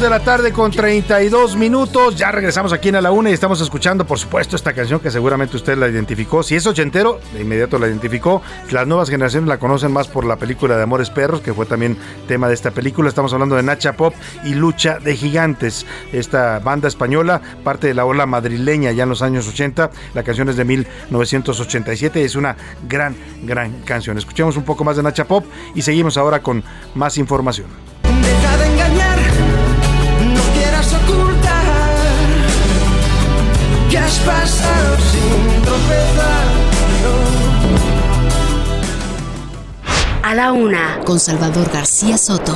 [0.00, 2.16] tarde con 32 minutos.
[2.16, 5.10] Ya regresamos aquí en A la Una y estamos escuchando, por supuesto, esta canción que
[5.10, 6.42] seguramente usted la identificó.
[6.42, 8.40] Si es ochentero, de inmediato la identificó.
[8.70, 11.98] Las nuevas generaciones la conocen más por la película de Amores Perros, que fue también
[12.26, 13.10] tema de esta película.
[13.10, 14.14] Estamos hablando de Nacha Pop
[14.44, 15.84] y Lucha de Gigantes.
[16.10, 19.90] Esta banda española, parte de la ola madrileña ya en los años 80.
[20.14, 22.56] La canción es de 1987 y es una
[22.88, 24.16] gran, gran canción.
[24.16, 25.44] Escuchemos un poco más de Nacha Pop
[25.74, 26.64] y seguimos ahora con
[26.94, 27.91] más información.
[34.12, 36.44] Has pasado sin tropezar.
[40.22, 42.54] A la una, con Salvador García Soto.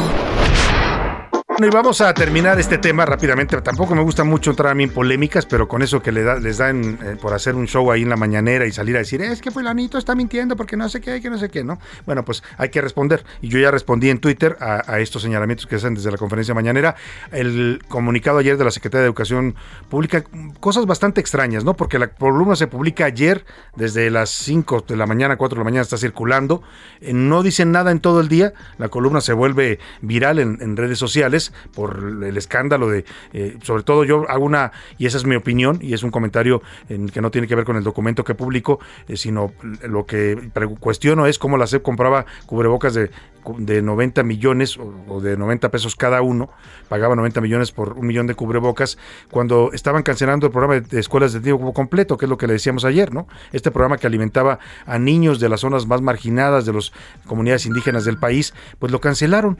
[1.59, 3.59] Bueno, y vamos a terminar este tema rápidamente.
[3.62, 6.39] Tampoco me gusta mucho entrar a mí en polémicas, pero con eso que le da,
[6.39, 9.23] les dan eh, por hacer un show ahí en la mañanera y salir a decir,
[9.23, 11.78] es que fulanito está mintiendo porque no sé qué, que no sé qué, ¿no?
[12.05, 13.24] Bueno, pues hay que responder.
[13.41, 16.53] Y yo ya respondí en Twitter a, a estos señalamientos que hacen desde la conferencia
[16.53, 16.95] mañanera.
[17.33, 19.55] El comunicado ayer de la Secretaría de Educación
[19.89, 20.24] Pública,
[20.61, 21.74] cosas bastante extrañas, ¿no?
[21.74, 23.47] Porque la columna se publica ayer,
[23.77, 26.62] desde las 5 de la mañana, 4 de la mañana está circulando.
[27.01, 28.53] Eh, no dicen nada en todo el día.
[28.77, 33.82] La columna se vuelve viral en, en redes sociales por el escándalo de, eh, sobre
[33.82, 37.20] todo yo hago una, y esa es mi opinión, y es un comentario en que
[37.20, 39.52] no tiene que ver con el documento que publico, eh, sino
[39.82, 40.51] lo que
[40.81, 43.10] cuestiono es cómo la SEP compraba cubrebocas de,
[43.59, 46.51] de 90 millones o, de 90 pesos cada uno,
[46.89, 48.98] pagaba 90 millones por un millón de cubrebocas,
[49.31, 52.55] cuando estaban cancelando el programa de escuelas de tiempo completo, que es lo que le
[52.55, 53.27] decíamos ayer, ¿no?
[53.52, 56.93] Este programa que alimentaba a niños de las zonas más marginadas de las
[57.27, 59.59] comunidades indígenas del país, pues lo cancelaron.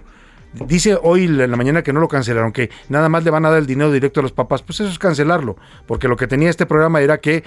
[0.66, 3.50] Dice hoy en la mañana que no lo cancelaron, que nada más le van a
[3.50, 4.62] dar el dinero directo a los papás.
[4.62, 5.56] Pues eso es cancelarlo,
[5.86, 7.44] porque lo que tenía este programa era que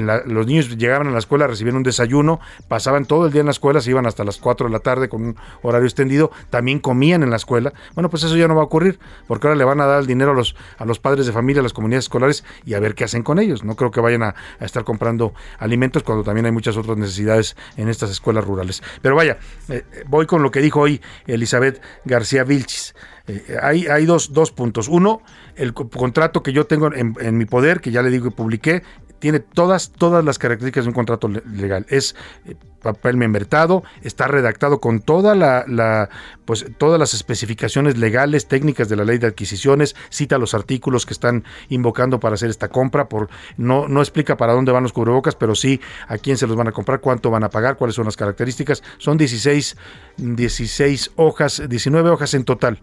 [0.00, 3.46] la- los niños llegaban a la escuela, recibían un desayuno, pasaban todo el día en
[3.46, 6.78] la escuela, se iban hasta las 4 de la tarde con un horario extendido, también
[6.78, 7.72] comían en la escuela.
[7.94, 10.06] Bueno, pues eso ya no va a ocurrir, porque ahora le van a dar el
[10.06, 12.94] dinero a los, a los padres de familia, a las comunidades escolares y a ver
[12.94, 13.62] qué hacen con ellos.
[13.64, 17.56] No creo que vayan a, a estar comprando alimentos cuando también hay muchas otras necesidades
[17.76, 18.82] en estas escuelas rurales.
[19.02, 19.38] Pero vaya,
[19.68, 22.94] eh, voy con lo que dijo hoy Elizabeth García Vilchis.
[23.26, 24.88] Eh, hay hay dos, dos puntos.
[24.88, 25.22] Uno,
[25.56, 28.36] el co- contrato que yo tengo en, en mi poder, que ya le digo que
[28.36, 28.82] publiqué,
[29.22, 31.86] tiene todas, todas las características de un contrato le- legal.
[31.88, 36.10] Es eh, papel membretado, está redactado con toda la, la,
[36.44, 41.12] pues, todas las especificaciones legales, técnicas de la ley de adquisiciones, cita los artículos que
[41.12, 45.36] están invocando para hacer esta compra, por, no, no explica para dónde van los cubrebocas,
[45.36, 48.06] pero sí a quién se los van a comprar, cuánto van a pagar, cuáles son
[48.06, 48.82] las características.
[48.98, 49.76] Son 16,
[50.16, 52.80] 16 hojas, 19 hojas en total.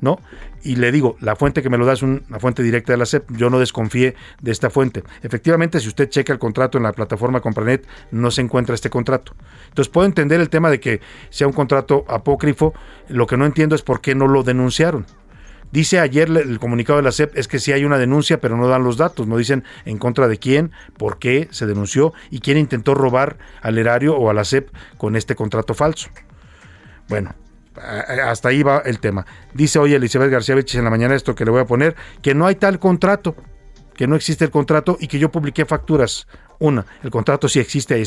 [0.00, 0.18] ¿No?
[0.62, 2.98] Y le digo, la fuente que me lo da es un- una fuente directa de
[2.98, 5.02] la SEP, yo no desconfíe de esta fuente.
[5.22, 9.34] Efectivamente, si usted checa el contrato en la plataforma Compranet, no se encuentra este contrato.
[9.68, 11.00] Entonces puedo entender el tema de que
[11.30, 12.74] sea un contrato apócrifo,
[13.08, 15.06] lo que no entiendo es por qué no lo denunciaron.
[15.70, 18.68] Dice ayer el comunicado de la SEP es que sí hay una denuncia, pero no
[18.68, 22.56] dan los datos, no dicen en contra de quién, por qué se denunció y quién
[22.56, 26.08] intentó robar al erario o a la SEP con este contrato falso.
[27.10, 27.34] Bueno,
[27.78, 29.26] hasta ahí va el tema.
[29.54, 32.34] Dice hoy Elizabeth García Vilches en la mañana esto que le voy a poner, que
[32.34, 33.36] no hay tal contrato,
[33.94, 36.26] que no existe el contrato y que yo publiqué facturas.
[36.60, 38.02] Una, el contrato sí existe ahí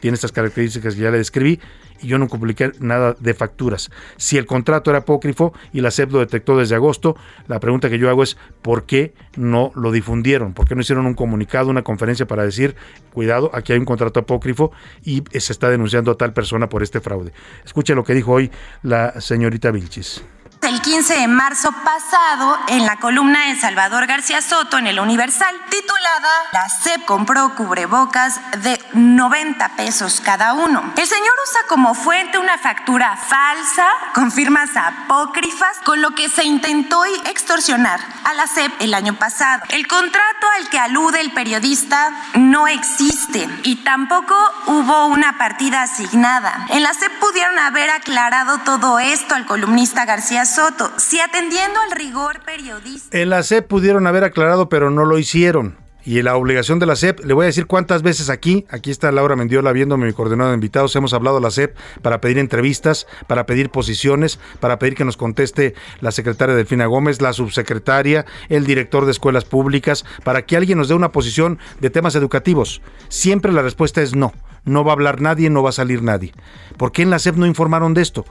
[0.00, 1.60] tiene estas características que ya le describí,
[2.02, 3.90] y yo no publiqué nada de facturas.
[4.16, 7.16] Si el contrato era apócrifo y la SEP lo detectó desde agosto,
[7.46, 10.52] la pregunta que yo hago es, ¿por qué no lo difundieron?
[10.52, 12.74] ¿Por qué no hicieron un comunicado, una conferencia para decir,
[13.12, 14.72] cuidado, aquí hay un contrato apócrifo
[15.04, 17.32] y se está denunciando a tal persona por este fraude?
[17.64, 18.50] Escuche lo que dijo hoy
[18.82, 20.24] la señorita Vilchis.
[20.64, 25.54] El 15 de marzo pasado, en la columna de Salvador García Soto en el Universal,
[25.68, 30.94] titulada La SEP compró cubrebocas de 90 pesos cada uno.
[30.96, 36.44] El señor usa como fuente una factura falsa con firmas apócrifas, con lo que se
[36.44, 39.64] intentó extorsionar a la SEP el año pasado.
[39.68, 44.34] El contrato al que alude el periodista no existe y tampoco
[44.66, 46.64] hubo una partida asignada.
[46.70, 50.53] En la SEP pudieron haber aclarado todo esto al columnista García Soto,
[50.98, 53.16] si atendiendo al rigor periodístico.
[53.16, 55.76] En la SEP pudieron haber aclarado, pero no lo hicieron.
[56.04, 59.10] Y la obligación de la SEP, le voy a decir cuántas veces aquí, aquí está
[59.10, 63.06] Laura Mendiola viéndome mi coordinador de invitados, hemos hablado a la SEP para pedir entrevistas,
[63.26, 68.66] para pedir posiciones, para pedir que nos conteste la secretaria Delfina Gómez, la subsecretaria, el
[68.66, 72.82] director de escuelas públicas, para que alguien nos dé una posición de temas educativos.
[73.08, 74.32] Siempre la respuesta es no.
[74.64, 76.32] No va a hablar nadie, no va a salir nadie.
[76.76, 78.24] ¿Por qué en la SEP no informaron de esto?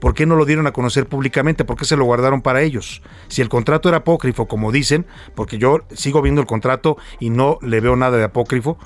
[0.00, 1.64] ¿Por qué no lo dieron a conocer públicamente?
[1.64, 3.02] ¿Por qué se lo guardaron para ellos?
[3.28, 7.58] Si el contrato era apócrifo, como dicen, porque yo sigo viendo el contrato y no
[7.62, 8.78] le veo nada de apócrifo,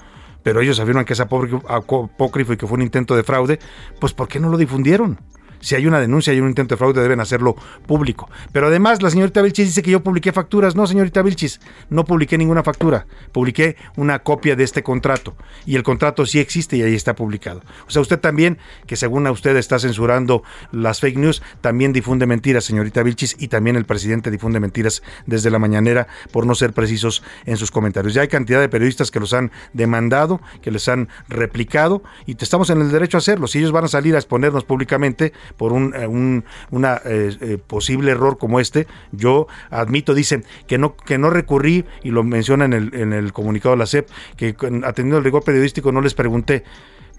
[0.43, 3.59] pero ellos afirman que es apócrifo, y que fue un intento de fraude,
[3.99, 5.19] pues ¿por qué no lo difundieron?
[5.61, 7.57] Si hay una denuncia, hay un intento de fraude, deben hacerlo
[7.87, 8.29] público.
[8.53, 10.75] Pero además, la señorita Vilchis dice que yo publiqué facturas.
[10.75, 13.07] No, señorita Vilchis, no publiqué ninguna factura.
[13.33, 15.37] Publiqué una copia de este contrato.
[15.67, 17.63] Y el contrato sí existe y ahí está publicado.
[17.87, 20.43] O sea, usted también, que según usted está censurando
[20.73, 25.51] las fake news, también difunde mentiras, señorita Vilchis, y también el presidente difunde mentiras desde
[25.51, 28.15] la mañanera por no ser precisos en sus comentarios.
[28.15, 32.71] Ya hay cantidad de periodistas que los han demandado, que les han replicado, y estamos
[32.71, 33.47] en el derecho a hacerlo.
[33.47, 37.59] Si ellos van a salir a exponernos públicamente, por un, eh, un una, eh, eh,
[37.59, 38.87] posible error como este.
[39.13, 43.33] Yo admito, dicen, que no, que no recurrí, y lo menciona en el, en el
[43.33, 46.65] comunicado de la CEP, que atendiendo el rigor periodístico no les pregunté.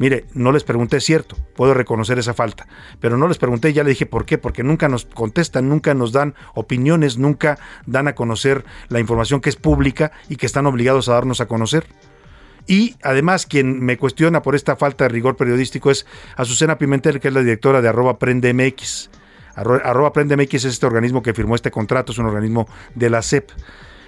[0.02, 2.68] Mire, no les pregunté, cierto, puedo reconocer esa falta,
[3.00, 6.12] pero no les pregunté, ya le dije por qué, porque nunca nos contestan, nunca nos
[6.12, 11.08] dan opiniones, nunca dan a conocer la información que es pública y que están obligados
[11.08, 11.86] a darnos a conocer.
[12.72, 16.06] Y además quien me cuestiona por esta falta de rigor periodístico es
[16.38, 19.10] Azucena Pimentel, que es la directora de arroba PrendeMX.
[19.56, 23.50] Arroba PrendeMX es este organismo que firmó este contrato, es un organismo de la CEP.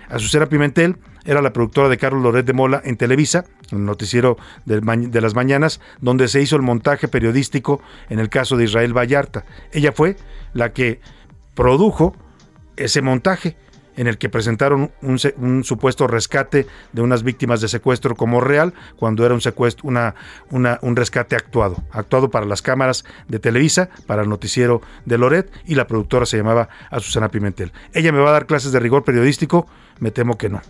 [0.07, 0.95] Azucena Pimentel
[1.26, 5.35] era la productora de Carlos Loret de Mola en Televisa, el noticiero de, de, las
[5.35, 9.44] mañanas, donde se hizo el montaje periodístico en el caso de Israel Vallarta.
[9.73, 10.15] Ella fue
[10.53, 11.02] la que
[11.53, 12.15] produjo
[12.77, 13.57] ese montaje
[13.95, 19.26] en el que presentaron un, supuesto rescate de unas víctimas de secuestro como real, cuando
[19.26, 20.15] era un secuestro, una,
[20.49, 25.76] un rescate actuado, actuado para las cámaras de Televisa, para el noticiero de Loret, y
[25.76, 27.72] la productora se llamaba Azucena Pimentel.
[27.94, 29.68] Ella me va a dar clases de rigor periodístico,
[29.99, 30.61] me temo que no.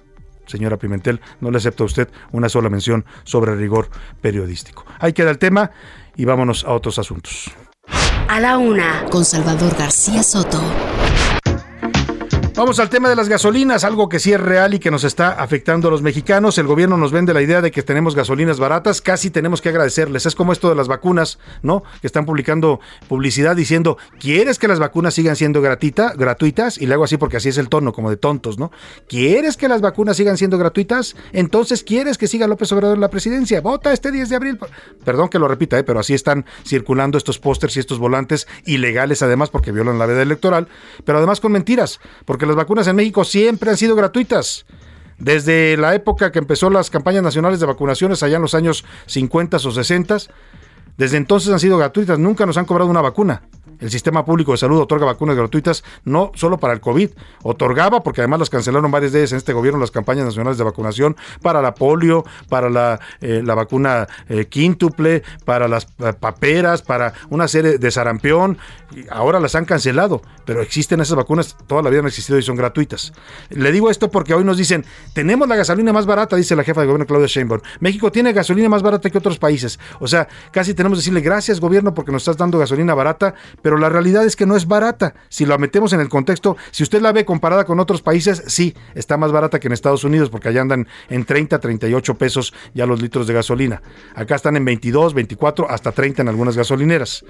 [0.45, 3.90] Señora Pimentel, no le acepto a usted una sola mención sobre rigor
[4.22, 4.86] periodístico.
[5.00, 5.72] Ahí queda el tema
[6.16, 7.52] y vámonos a otros asuntos.
[8.28, 10.62] A la una, con Salvador García Soto.
[12.56, 15.30] Vamos al tema de las gasolinas, algo que sí es real y que nos está
[15.30, 16.60] afectando a los mexicanos.
[16.60, 20.28] El gobierno nos vende la idea de que tenemos gasolinas baratas, casi tenemos que agradecerles.
[20.28, 21.82] Es como esto de las vacunas, ¿no?
[22.00, 26.78] Que están publicando publicidad diciendo, ¿quieres que las vacunas sigan siendo gratuita, gratuitas?
[26.78, 28.72] Y le hago así porque así es el tono, como de tontos, ¿no?
[29.08, 31.16] ¿Quieres que las vacunas sigan siendo gratuitas?
[31.32, 33.62] Entonces, ¿quieres que siga López Obrador en la presidencia?
[33.62, 34.60] Vota este 10 de abril.
[35.04, 35.84] Perdón que lo repita, ¿eh?
[35.84, 40.22] pero así están circulando estos pósters y estos volantes ilegales además porque violan la veda
[40.22, 40.68] electoral,
[41.04, 44.65] pero además con mentiras, porque las vacunas en México siempre han sido gratuitas.
[45.20, 49.57] Desde la época que empezó las campañas nacionales de vacunaciones allá en los años 50
[49.57, 50.18] o 60,
[50.98, 53.44] desde entonces han sido gratuitas, nunca nos han cobrado una vacuna.
[53.84, 57.10] El sistema público de salud otorga vacunas gratuitas no solo para el COVID,
[57.43, 60.64] otorgaba, porque además las cancelaron varias de ellas en este gobierno, las campañas nacionales de
[60.64, 66.81] vacunación para la polio, para la, eh, la vacuna eh, quíntuple, para las eh, paperas,
[66.81, 68.57] para una serie de sarampión.
[69.10, 72.55] Ahora las han cancelado, pero existen esas vacunas, toda la vida han existido y son
[72.55, 73.11] gratuitas.
[73.49, 76.80] Le digo esto porque hoy nos dicen, tenemos la gasolina más barata, dice la jefa
[76.80, 77.60] de gobierno Claudia Sheinbaum.
[77.81, 79.77] México tiene gasolina más barata que otros países.
[79.99, 83.73] O sea, casi tenemos que decirle gracias gobierno porque nos estás dando gasolina barata, pero
[83.78, 85.16] la realidad es que no es barata.
[85.30, 88.76] Si lo metemos en el contexto, si usted la ve comparada con otros países, sí,
[88.95, 92.86] está más barata que en Estados Unidos, porque allá andan en 30, 38 pesos ya
[92.86, 93.82] los litros de gasolina.
[94.16, 97.24] Acá están en 22, 24, hasta 30 en algunas gasolineras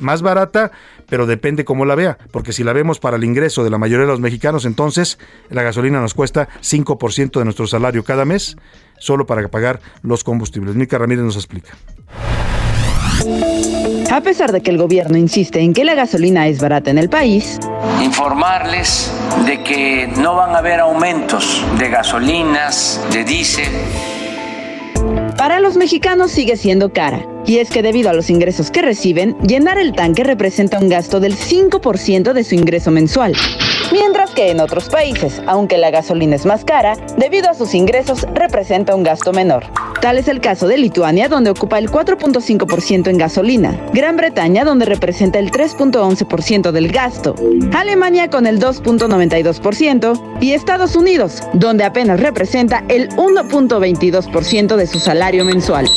[0.00, 0.70] más barata,
[1.08, 4.06] pero depende cómo la vea, porque si la vemos para el ingreso de la mayoría
[4.06, 5.18] de los mexicanos, entonces
[5.50, 8.56] la gasolina nos cuesta 5% de nuestro salario cada mes,
[8.98, 10.74] solo para pagar los combustibles.
[10.74, 11.76] Mica Ramírez nos explica.
[14.10, 17.10] A pesar de que el gobierno insiste en que la gasolina es barata en el
[17.10, 17.58] país,
[18.02, 19.12] informarles
[19.44, 23.68] de que no van a haber aumentos de gasolinas, de diésel.
[25.36, 29.36] Para los mexicanos sigue siendo cara y es que debido a los ingresos que reciben,
[29.46, 33.34] llenar el tanque representa un gasto del 5% de su ingreso mensual.
[33.90, 38.26] Mientras que en otros países, aunque la gasolina es más cara, debido a sus ingresos
[38.34, 39.64] representa un gasto menor.
[40.00, 44.84] Tal es el caso de Lituania, donde ocupa el 4.5% en gasolina, Gran Bretaña, donde
[44.84, 47.34] representa el 3.11% del gasto,
[47.74, 55.44] Alemania con el 2.92% y Estados Unidos, donde apenas representa el 1.22% de su salario
[55.44, 55.88] mensual.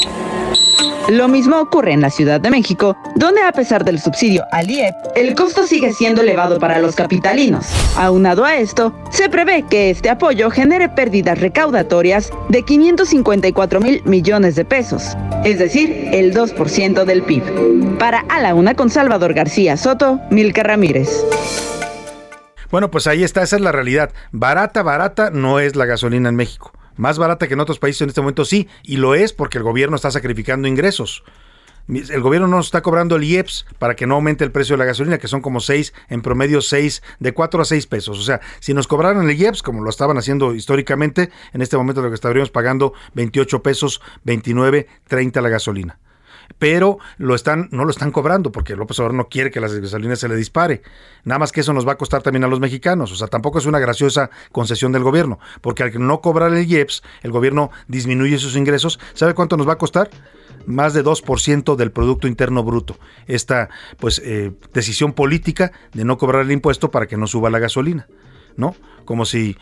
[1.10, 4.96] Lo mismo ocurre en la Ciudad de México, donde a pesar del subsidio al IEP,
[5.16, 7.66] el costo sigue siendo elevado para los capitalinos.
[7.98, 14.56] Aunado a esto, se prevé que este apoyo genere pérdidas recaudatorias de 554 mil millones
[14.56, 17.98] de pesos, es decir, el 2% del PIB.
[17.98, 21.26] Para A la Una con Salvador García Soto, Milka Ramírez.
[22.70, 24.12] Bueno, pues ahí está, esa es la realidad.
[24.32, 26.72] Barata, barata no es la gasolina en México.
[26.96, 29.64] Más barata que en otros países en este momento sí, y lo es porque el
[29.64, 31.24] gobierno está sacrificando ingresos.
[31.88, 34.86] El gobierno no está cobrando el IEPS para que no aumente el precio de la
[34.86, 38.20] gasolina, que son como 6, en promedio 6, de 4 a 6 pesos.
[38.20, 42.02] O sea, si nos cobraran el IEPS, como lo estaban haciendo históricamente, en este momento
[42.02, 46.00] lo que estaríamos pagando 28 pesos, 29, 30 la gasolina.
[46.58, 50.20] Pero lo están, no lo están cobrando porque López Obrador no quiere que las gasolinas
[50.20, 50.82] se le dispare.
[51.24, 53.12] Nada más que eso nos va a costar también a los mexicanos.
[53.12, 57.04] O sea, tampoco es una graciosa concesión del gobierno, porque al no cobrar el IEPS,
[57.24, 59.00] el gobierno disminuye sus ingresos.
[59.14, 60.10] ¿Sabe cuánto nos va a costar?
[60.66, 62.98] más de 2% del Producto Interno Bruto.
[63.28, 63.70] Esta
[64.00, 68.08] pues eh, decisión política de no cobrar el impuesto para que no suba la gasolina,
[68.58, 68.76] ¿no?
[69.06, 69.58] Como si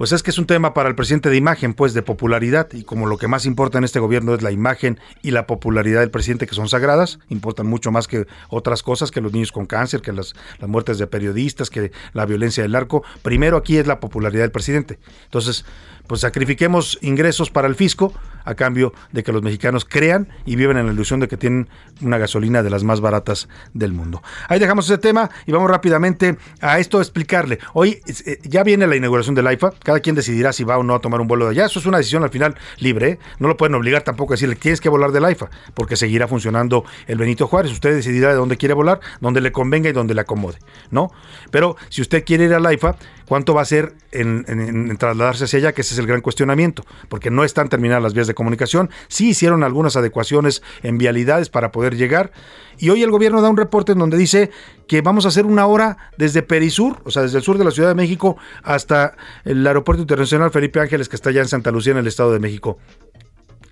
[0.00, 2.84] pues es que es un tema para el presidente de imagen, pues de popularidad, y
[2.84, 6.10] como lo que más importa en este gobierno es la imagen y la popularidad del
[6.10, 10.00] presidente, que son sagradas, importan mucho más que otras cosas, que los niños con cáncer,
[10.00, 10.32] que las,
[10.66, 13.04] muertes de periodistas, que la violencia del arco.
[13.20, 14.98] Primero aquí es la popularidad del presidente.
[15.24, 15.66] Entonces,
[16.10, 18.12] pues sacrifiquemos ingresos para el fisco
[18.44, 21.68] a cambio de que los mexicanos crean y viven en la ilusión de que tienen
[22.02, 24.20] una gasolina de las más baratas del mundo.
[24.48, 27.60] Ahí dejamos ese tema y vamos rápidamente a esto a explicarle.
[27.74, 30.96] Hoy eh, ya viene la inauguración del AIFA, cada quien decidirá si va o no
[30.96, 31.66] a tomar un vuelo de allá.
[31.66, 33.18] Eso es una decisión al final libre, ¿eh?
[33.38, 36.84] no lo pueden obligar tampoco a decirle tienes que volar del AIFA, porque seguirá funcionando
[37.06, 37.70] el Benito Juárez.
[37.70, 40.58] Usted decidirá de dónde quiere volar, donde le convenga y donde le acomode,
[40.90, 41.12] ¿no?
[41.52, 42.96] Pero si usted quiere ir al AIFA,
[43.26, 45.72] ¿cuánto va a ser en, trasladarse hacia allá?
[45.72, 49.96] Que el gran cuestionamiento, porque no están terminadas las vías de comunicación, sí hicieron algunas
[49.96, 52.32] adecuaciones en vialidades para poder llegar,
[52.78, 54.50] y hoy el gobierno da un reporte en donde dice
[54.86, 57.70] que vamos a hacer una hora desde Perisur, o sea, desde el sur de la
[57.70, 61.92] Ciudad de México hasta el Aeropuerto Internacional Felipe Ángeles, que está allá en Santa Lucía,
[61.92, 62.78] en el Estado de México.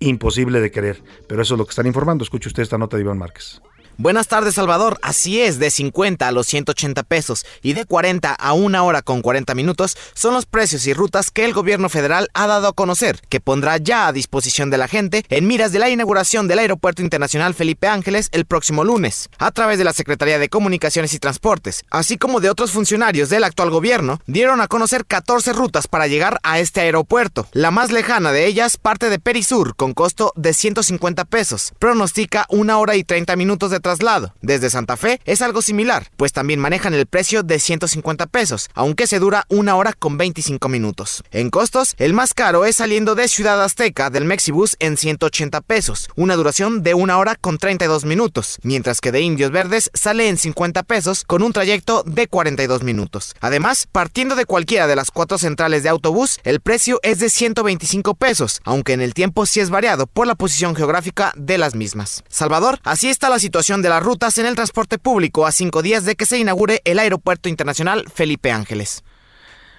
[0.01, 2.23] Imposible de creer, pero eso es lo que están informando.
[2.23, 3.61] Escuche usted esta nota de Iván Márquez.
[4.01, 4.97] Buenas tardes, Salvador.
[5.03, 9.23] Así es, de 50 a los 180 pesos y de 40 a una hora con
[9.23, 13.21] 40 minutos son los precios y rutas que el gobierno federal ha dado a conocer,
[13.29, 17.03] que pondrá ya a disposición de la gente en miras de la inauguración del Aeropuerto
[17.03, 21.85] Internacional Felipe Ángeles el próximo lunes, a través de la Secretaría de Comunicaciones y Transportes,
[21.91, 26.39] así como de otros funcionarios del actual gobierno, dieron a conocer 14 rutas para llegar
[26.45, 27.49] a este aeropuerto.
[27.51, 31.73] La más lejana de ellas parte de Perisur con costo de 150 pesos.
[31.81, 34.35] Pronostica una hora y 30 minutos de traslado.
[34.43, 39.07] Desde Santa Fe es algo similar, pues también manejan el precio de 150 pesos, aunque
[39.07, 41.25] se dura una hora con 25 minutos.
[41.31, 46.11] En costos, el más caro es saliendo de Ciudad Azteca del Mexibus en 180 pesos,
[46.17, 50.37] una duración de una hora con 32 minutos, mientras que de Indios Verdes sale en
[50.37, 53.35] 50 pesos con un trayecto de 42 minutos.
[53.41, 58.17] Además, partiendo de cualquiera de las cuatro centrales de autobús, el precio es de 125
[58.17, 62.23] pesos, aunque en el tiempo sí es variado por la posición geográfica de las mismas.
[62.29, 66.05] Salvador, así está la situación de las rutas en el transporte público a cinco días
[66.05, 69.05] de que se inaugure el Aeropuerto Internacional Felipe Ángeles.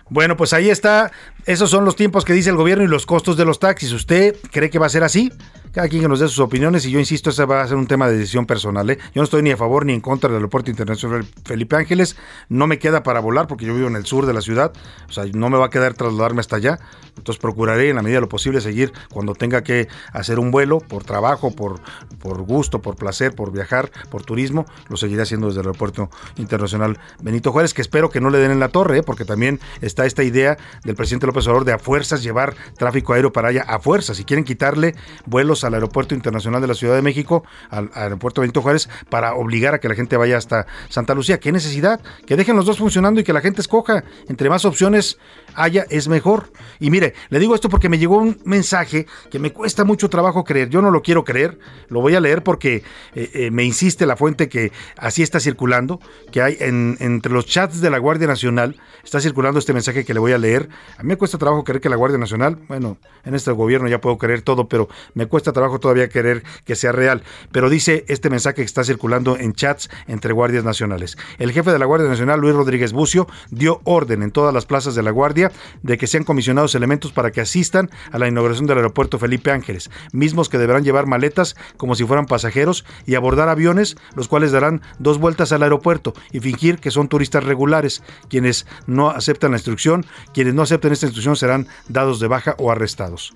[0.09, 1.11] Bueno, pues ahí está.
[1.45, 3.91] Esos son los tiempos que dice el gobierno y los costos de los taxis.
[3.91, 5.31] ¿Usted cree que va a ser así?
[5.71, 7.85] Cada quien que nos dé sus opiniones y yo insisto, ese va a ser un
[7.85, 8.89] tema de decisión personal.
[8.89, 8.97] ¿eh?
[9.13, 12.15] Yo no estoy ni a favor ni en contra del aeropuerto internacional Felipe Ángeles.
[12.49, 14.73] No me queda para volar porque yo vivo en el sur de la ciudad.
[15.07, 16.79] O sea, no me va a quedar trasladarme hasta allá.
[17.17, 20.79] Entonces procuraré en la medida de lo posible seguir cuando tenga que hacer un vuelo
[20.79, 21.79] por trabajo, por,
[22.19, 24.65] por gusto, por placer, por viajar, por turismo.
[24.87, 28.51] Lo seguiré haciendo desde el aeropuerto internacional Benito Juárez, que espero que no le den
[28.51, 29.03] en la torre, ¿eh?
[29.03, 33.49] porque también está esta idea del presidente López de a fuerzas llevar tráfico aéreo para
[33.49, 34.17] allá, a fuerzas.
[34.17, 34.95] Si quieren quitarle
[35.25, 39.73] vuelos al Aeropuerto Internacional de la Ciudad de México, al, Aeropuerto Benito Juárez, para obligar
[39.73, 41.39] a que la gente vaya hasta Santa Lucía.
[41.39, 42.01] ¿Qué necesidad?
[42.25, 44.03] Que dejen los dos funcionando y que la gente escoja.
[44.27, 45.17] Entre más opciones
[45.55, 46.51] haya, es mejor.
[46.79, 50.43] Y mire, le digo esto porque me llegó un mensaje que me cuesta mucho trabajo
[50.43, 50.69] creer.
[50.69, 51.59] Yo no lo quiero creer,
[51.89, 52.83] lo voy a leer porque
[53.15, 55.99] eh, eh, me insiste la fuente que así está circulando,
[56.31, 60.13] que hay en, entre los chats de la Guardia Nacional, está circulando este mensaje que
[60.13, 60.69] le voy a leer.
[60.97, 64.01] A mí me cuesta trabajo creer que la Guardia Nacional, bueno, en este gobierno ya
[64.01, 67.23] puedo creer todo, pero me cuesta trabajo todavía creer que sea real.
[67.51, 71.17] Pero dice este mensaje que está circulando en chats entre guardias nacionales.
[71.37, 74.95] El jefe de la Guardia Nacional, Luis Rodríguez Bucio, dio orden en todas las plazas
[74.95, 75.38] de la Guardia
[75.83, 79.89] de que sean comisionados elementos para que asistan a la inauguración del aeropuerto Felipe Ángeles,
[80.11, 84.81] mismos que deberán llevar maletas como si fueran pasajeros y abordar aviones, los cuales darán
[84.99, 88.03] dos vueltas al aeropuerto y fingir que son turistas regulares.
[88.29, 92.71] Quienes no aceptan la instrucción, quienes no acepten esta instrucción serán dados de baja o
[92.71, 93.33] arrestados.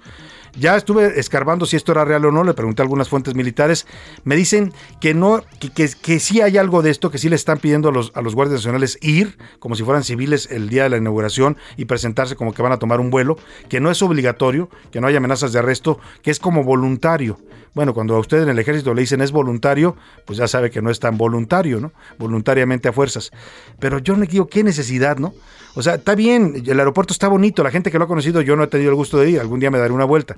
[0.55, 3.88] Ya estuve escarbando si esto era real o no, le pregunté a algunas fuentes militares.
[4.23, 4.71] Me dicen
[5.01, 7.91] que no, que, que, sí hay algo de esto, que sí le están pidiendo a
[7.91, 11.57] los, a los guardias nacionales ir, como si fueran civiles, el día de la inauguración
[11.75, 15.07] y presentarse como que van a tomar un vuelo, que no es obligatorio, que no
[15.07, 17.39] hay amenazas de arresto, que es como voluntario.
[17.74, 19.95] Bueno, cuando a usted en el ejército le dicen es voluntario,
[20.26, 21.91] pues ya sabe que no es tan voluntario, ¿no?
[22.20, 23.32] Voluntariamente a fuerzas.
[23.80, 25.34] Pero yo me digo, ¿qué necesidad, no?
[25.76, 28.56] O sea, está bien, el aeropuerto está bonito, la gente que lo ha conocido, yo
[28.56, 30.38] no he tenido el gusto de ir, algún día me daré una vuelta.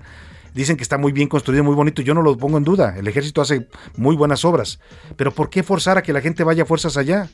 [0.54, 3.06] Dicen que está muy bien construido, muy bonito, yo no lo pongo en duda, el
[3.10, 3.68] ejército hace
[3.98, 4.80] muy buenas obras,
[5.18, 7.28] pero ¿por qué forzar a que la gente vaya a fuerzas allá?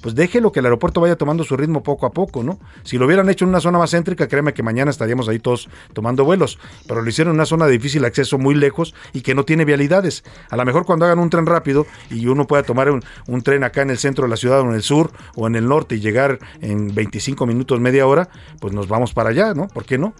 [0.00, 2.58] Pues déjelo que el aeropuerto vaya tomando su ritmo poco a poco, ¿no?
[2.82, 5.68] Si lo hubieran hecho en una zona más céntrica, créeme que mañana estaríamos ahí todos
[5.92, 9.34] tomando vuelos, pero lo hicieron en una zona de difícil acceso muy lejos y que
[9.34, 10.24] no tiene vialidades.
[10.50, 13.64] A lo mejor cuando hagan un tren rápido y uno pueda tomar un, un tren
[13.64, 15.96] acá en el centro de la ciudad o en el sur o en el norte
[15.96, 18.28] y llegar en 25 minutos, media hora,
[18.60, 19.68] pues nos vamos para allá, ¿no?
[19.68, 20.14] ¿Por qué no?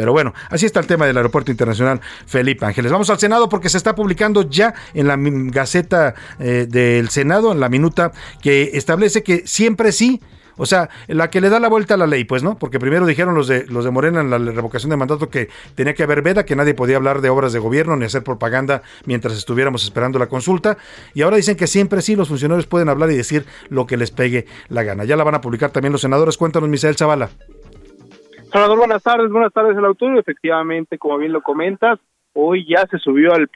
[0.00, 2.90] Pero bueno, así está el tema del Aeropuerto Internacional Felipe Ángeles.
[2.90, 7.60] Vamos al Senado porque se está publicando ya en la Gaceta eh, del Senado, en
[7.60, 8.10] la minuta,
[8.40, 10.22] que establece que siempre sí.
[10.56, 12.58] O sea, la que le da la vuelta a la ley, pues, ¿no?
[12.58, 15.92] Porque primero dijeron los de los de Morena en la revocación de mandato que tenía
[15.92, 19.36] que haber veda, que nadie podía hablar de obras de gobierno ni hacer propaganda mientras
[19.36, 20.78] estuviéramos esperando la consulta.
[21.12, 24.12] Y ahora dicen que siempre sí los funcionarios pueden hablar y decir lo que les
[24.12, 25.04] pegue la gana.
[25.04, 26.38] Ya la van a publicar también los senadores.
[26.38, 27.28] Cuéntanos, Misael Zavala.
[28.50, 30.18] Salvador, buenas tardes, buenas tardes el autor.
[30.18, 32.00] Efectivamente, como bien lo comentas,
[32.32, 33.48] hoy ya se subió al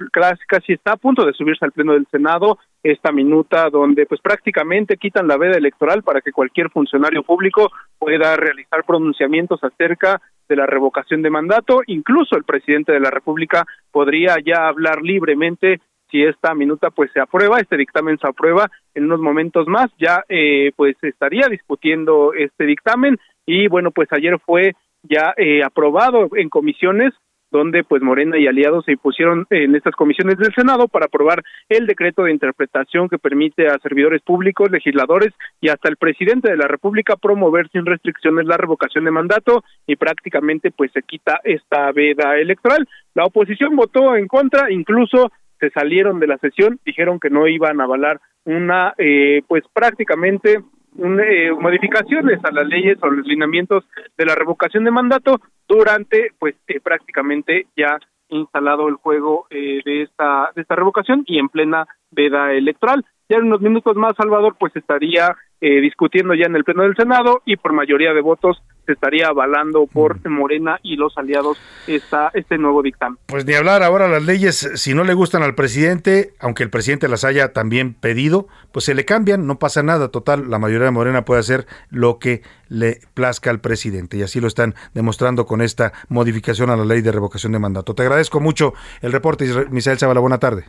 [0.46, 4.96] casi está a punto de subirse al pleno del Senado esta minuta donde pues prácticamente
[4.96, 10.66] quitan la veda electoral para que cualquier funcionario público pueda realizar pronunciamientos acerca de la
[10.66, 15.80] revocación de mandato, incluso el presidente de la República podría ya hablar libremente
[16.10, 20.22] si esta minuta pues se aprueba, este dictamen se aprueba en unos momentos más, ya
[20.28, 23.18] eh, pues estaría discutiendo este dictamen.
[23.46, 27.14] Y bueno pues ayer fue ya eh, aprobado en comisiones
[27.54, 31.86] donde pues Morena y aliados se impusieron en estas comisiones del Senado para aprobar el
[31.86, 36.66] decreto de interpretación que permite a servidores públicos, legisladores y hasta el presidente de la
[36.66, 42.36] República promover sin restricciones la revocación de mandato y prácticamente pues se quita esta veda
[42.38, 42.88] electoral.
[43.14, 47.80] La oposición votó en contra, incluso se salieron de la sesión, dijeron que no iban
[47.80, 50.58] a avalar una eh, pues prácticamente
[50.96, 53.84] eh, modificaciones a las leyes o los lineamientos
[54.16, 57.98] de la revocación de mandato durante pues eh, prácticamente ya
[58.28, 63.04] instalado el juego eh, de esta de esta revocación y en plena veda electoral.
[63.28, 66.96] Ya en unos minutos más Salvador pues estaría eh, discutiendo ya en el Pleno del
[66.96, 72.30] Senado y por mayoría de votos se estaría avalando por Morena y los aliados esta,
[72.34, 73.18] este nuevo dictamen.
[73.26, 77.08] Pues ni hablar, ahora las leyes, si no le gustan al presidente, aunque el presidente
[77.08, 80.90] las haya también pedido, pues se le cambian, no pasa nada, total, la mayoría de
[80.90, 85.62] Morena puede hacer lo que le plazca al presidente y así lo están demostrando con
[85.62, 87.94] esta modificación a la ley de revocación de mandato.
[87.94, 90.64] Te agradezco mucho el reporte, Misael Zavala, buena tarde.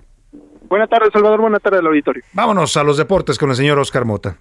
[0.67, 1.41] Buenas tardes, Salvador.
[1.41, 2.23] Buenas tardes al auditorio.
[2.33, 4.37] Vámonos a los deportes con el señor Oscar Mota.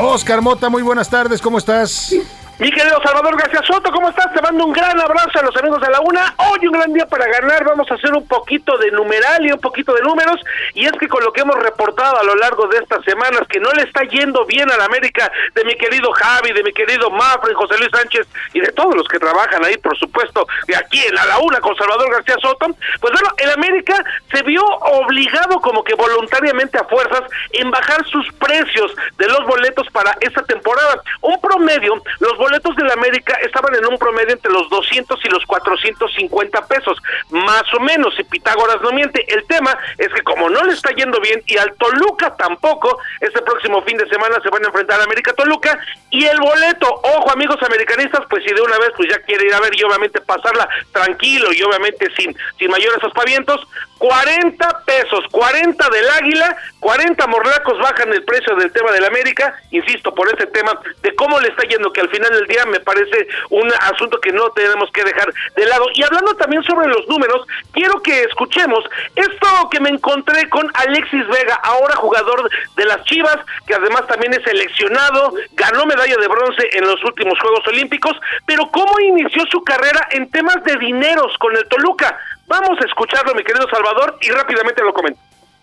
[0.00, 2.14] Oscar Mota, muy buenas tardes, ¿cómo estás?
[2.58, 4.34] Mi querido Salvador García Soto, ¿cómo estás?
[4.34, 6.34] Te mando un gran abrazo a los amigos de la UNA.
[6.38, 7.64] Hoy un gran día para ganar.
[7.64, 10.40] Vamos a hacer un poquito de numeral y un poquito de números.
[10.74, 13.60] Y es que con lo que hemos reportado a lo largo de estas semanas, que
[13.60, 17.10] no le está yendo bien a la América, de mi querido Javi, de mi querido
[17.10, 20.74] Mafra y José Luis Sánchez y de todos los que trabajan ahí, por supuesto, de
[20.74, 22.66] aquí en la UNA con Salvador García Soto.
[23.00, 27.22] Pues bueno, el América se vio obligado como que voluntariamente a fuerzas
[27.52, 31.00] en bajar sus precios de los boletos para esta temporada.
[31.20, 35.20] Un promedio, los boletos boletos de la América estaban en un promedio entre los 200
[35.22, 36.96] y los 450 pesos,
[37.30, 39.22] más o menos, si Pitágoras no miente.
[39.28, 43.42] El tema es que como no le está yendo bien y al Toluca tampoco, este
[43.42, 45.78] próximo fin de semana se van a enfrentar a América Toluca
[46.10, 49.54] y el boleto, ojo amigos americanistas, pues si de una vez pues ya quiere ir
[49.54, 53.66] a ver y obviamente pasarla tranquilo y obviamente sin, sin mayores aspavientos,
[53.98, 60.14] 40 pesos, 40 del Águila, 40 morlacos bajan el precio del tema del América, insisto,
[60.14, 63.26] por ese tema de cómo le está yendo, que al final del día me parece
[63.50, 65.86] un asunto que no tenemos que dejar de lado.
[65.94, 68.84] Y hablando también sobre los números, quiero que escuchemos
[69.16, 74.32] esto que me encontré con Alexis Vega, ahora jugador de las Chivas, que además también
[74.32, 78.16] es seleccionado, ganó medalla de bronce en los últimos Juegos Olímpicos,
[78.46, 82.18] pero cómo inició su carrera en temas de dineros con el Toluca.
[82.48, 85.20] Vamos a escucharlo, mi querido Salvador, y rápidamente lo comento.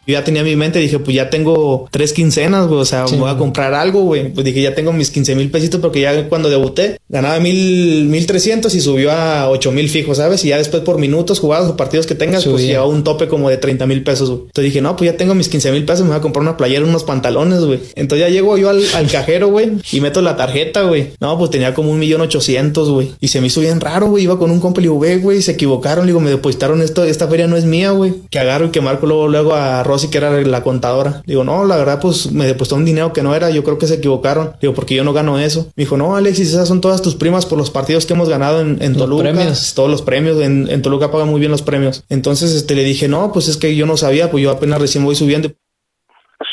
[0.07, 3.05] Yo ya tenía en mi mente, dije, pues ya tengo tres quincenas, güey, o sea,
[3.05, 4.31] voy a comprar algo, güey.
[4.33, 8.25] Pues dije, ya tengo mis 15 mil pesitos porque ya cuando debuté ganaba mil, mil
[8.25, 10.43] trescientos y subió a ocho mil fijos, ¿sabes?
[10.45, 13.49] Y ya después por minutos jugados o partidos que tengas, pues llevaba un tope como
[13.49, 14.41] de 30 mil pesos, güey.
[14.45, 16.57] Entonces dije, no, pues ya tengo mis 15 mil pesos, me voy a comprar una
[16.57, 17.79] playera, unos pantalones, güey.
[17.95, 21.11] Entonces ya llego yo al, al cajero, güey, y meto la tarjeta, güey.
[21.19, 23.11] No, pues tenía como un millón ochocientos, güey.
[23.19, 24.23] Y se me hizo bien raro, güey.
[24.23, 26.05] Iba con un compa y digo, ve, güey, se equivocaron.
[26.05, 28.13] Le digo, me depositaron esto, esta feria no es mía, güey.
[28.29, 31.21] Que agarro y que marco luego, luego a Rosy, que era la contadora.
[31.25, 33.49] Digo, no, la verdad, pues me depositó un dinero que no era.
[33.49, 34.55] Yo creo que se equivocaron.
[34.61, 35.71] Digo, porque yo no gano eso.
[35.75, 38.59] Me dijo, no, Alexis, esas son todas tus primas por los partidos que hemos ganado
[38.59, 39.23] en, en Toluca.
[39.23, 39.73] premios.
[39.73, 40.39] Todos los premios.
[40.41, 42.03] En, en Toluca pagan muy bien los premios.
[42.09, 45.05] Entonces, este, le dije, no, pues es que yo no sabía, pues yo apenas recién
[45.05, 45.49] voy subiendo.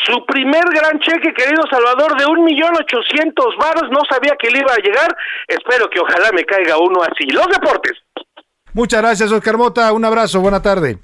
[0.06, 4.60] Su primer gran cheque, querido Salvador, de un millón ochocientos varos, no sabía que le
[4.60, 5.14] iba a llegar.
[5.48, 7.26] Espero que ojalá me caiga uno así.
[7.30, 7.92] Los deportes.
[8.72, 9.92] Muchas gracias, Oscar Mota.
[9.92, 10.98] Un abrazo, buena tarde.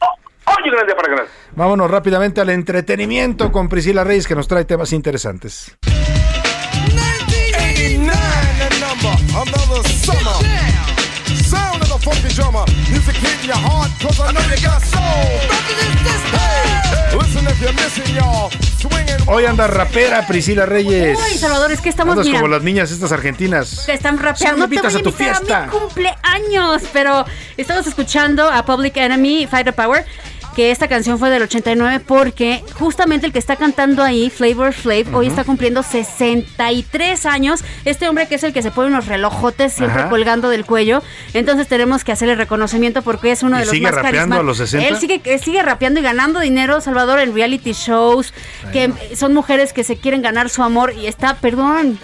[0.64, 1.26] Un gran día para ganar.
[1.54, 5.76] Vámonos rápidamente al entretenimiento con Priscila Reyes que nos trae temas interesantes.
[6.86, 8.08] 89
[8.68, 10.38] the number, another summer.
[11.44, 12.64] Sound of the funky drummer.
[12.90, 15.00] Music hitting your heart, cause I know you got soul.
[16.32, 18.50] Hey, listen if you're missing, y'all.
[18.78, 19.26] Swinging.
[19.28, 21.18] Hoy anda rapera Priscila Reyes.
[21.18, 23.84] Uy, Salvador, es que estamos, Andas mira, como las niñas estas argentinas.
[23.86, 24.68] te están Sí, rapeando.
[24.68, 25.66] me No te voy a tu invitar fiesta.
[25.66, 27.24] mi cumpleaños, pero
[27.56, 30.04] estamos escuchando a Public Enemy, Fight the Power,
[30.58, 35.14] que esta canción fue del 89 porque justamente el que está cantando ahí, Flavor Flav,
[35.14, 37.62] hoy está cumpliendo 63 años.
[37.84, 40.10] Este hombre que es el que se pone unos relojotes siempre Ajá.
[40.10, 41.00] colgando del cuello.
[41.32, 44.40] Entonces tenemos que hacerle reconocimiento porque es uno ¿Y de los sigue más rapeando carismáticos.
[44.40, 44.88] a los 60?
[44.88, 48.34] Él sigue, sigue rapeando y ganando dinero, Salvador, en reality shows,
[48.72, 52.00] que son mujeres que se quieren ganar su amor y está, perdón.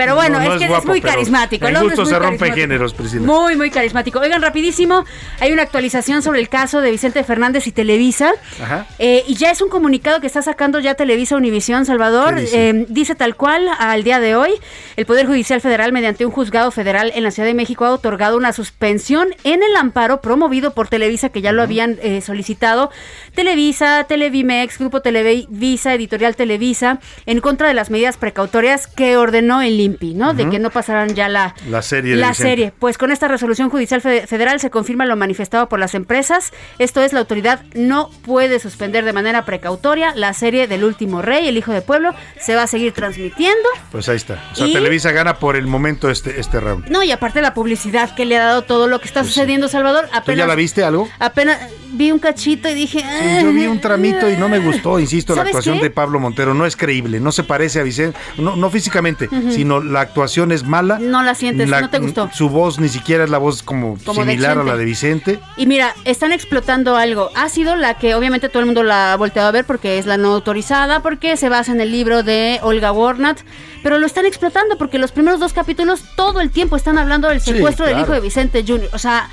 [0.00, 1.66] Pero bueno, No, no es que es, guapo, muy carismático.
[1.68, 3.26] El gusto muy se rompe géneros, Priscila.
[3.26, 4.18] Muy, muy carismático.
[4.18, 5.04] Oigan, rapidísimo,
[5.40, 8.32] hay una actualización sobre el caso de Vicente Fernández y Televisa.
[8.62, 8.86] Ajá.
[8.98, 12.36] Eh, y ya es un comunicado que está sacando ya Televisa Univisión Salvador.
[12.38, 14.52] Eh, dice tal cual, al día de hoy,
[14.96, 18.38] el Poder Judicial Federal, mediante un juzgado federal en la Ciudad de México, ha otorgado
[18.38, 22.90] una suspensión en el amparo promovido por Televisa, que ya lo habían eh, solicitado.
[23.34, 29.89] Televisa, Televimex, Grupo Televisa, Editorial Televisa, en contra de las medidas precautorias que ordenó el
[29.90, 30.34] INPI, ¿no?
[30.34, 32.72] De que no pasaran ya la, La serie la serie.
[32.78, 36.52] Pues con esta resolución judicial fe- federal se confirma lo manifestado por las empresas.
[36.78, 41.48] Esto es, la autoridad no puede suspender de manera precautoria la serie del último rey,
[41.48, 42.14] el hijo de pueblo.
[42.40, 43.68] Se va a seguir transmitiendo.
[43.92, 44.42] Pues ahí está.
[44.52, 46.88] O sea, Y- Televisa gana por el momento este, este round.
[46.88, 50.04] No, y aparte la publicidad que le ha dado todo lo que está sucediendo, Salvador.
[50.06, 51.08] Apenas, Pues ¿Tú ya la viste algo?
[51.18, 51.58] Apenas
[51.92, 53.00] vi un cachito y dije.
[53.00, 55.84] Sí, yo vi un tramito y no me gustó, insisto, la ¿Sabes actuación qué?
[55.84, 59.79] de Pablo Montero no es creíble, no se parece a Vicente, no, no físicamente, sino
[59.82, 60.98] la actuación es mala.
[60.98, 62.30] No la sientes, La- no te gustó.
[62.32, 65.40] Su voz ni siquiera es la voz como, similar a la de Vicente.
[65.56, 67.30] Y mira, están explotando algo.
[67.34, 70.06] Ha sido la que obviamente todo el mundo la ha volteado a ver porque es
[70.06, 73.40] la no autorizada, porque se basa en el libro de Olga Warnat,
[73.82, 77.40] pero lo están explotando porque los primeros dos capítulos todo el tiempo están hablando del
[77.40, 78.88] Sí, secuestro del hijo de Vicente Jr.
[78.92, 79.28] O sea,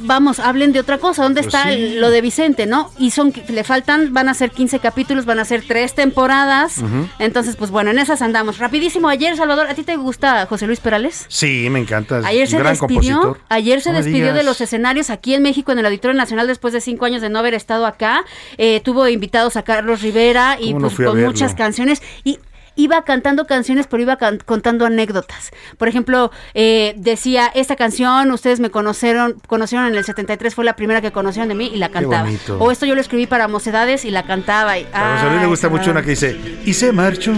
[0.00, 1.22] vamos, hablen de otra cosa.
[1.22, 1.94] ¿Dónde Pues está sí.
[1.94, 2.90] lo de Vicente, no?
[2.98, 6.76] Y son, le faltan, van a ser 15 capítulos, van a ser tres temporadas.
[7.18, 8.58] Entonces, pues bueno, en esas andamos.
[8.58, 11.26] Rapidísimo, ayer, Salvador, ¿a ti te gusta José Luis Perales?
[11.28, 12.18] Sí, me encanta.
[12.24, 13.40] Ayer un se gran despidió, compositor.
[13.48, 16.72] ayer se No despidió de los escenarios aquí en México en el Auditorio Nacional después
[16.72, 18.24] de cinco años de no haber estado acá.
[18.56, 22.38] Eh, tuvo invitados a Carlos Rivera y ¿Cómo no pues con muchas canciones y
[22.78, 25.50] iba cantando canciones, pero iba can- contando anécdotas.
[25.76, 30.76] Por ejemplo, eh, decía, esta canción, ustedes me conocieron, conocieron en el 73, fue la
[30.76, 32.28] primera que conocieron de mí y la cantaba.
[32.58, 34.78] O esto yo lo escribí para mocedades y la cantaba.
[34.78, 37.32] Y, A le Ay, gusta mucho una que dice, y se marchó.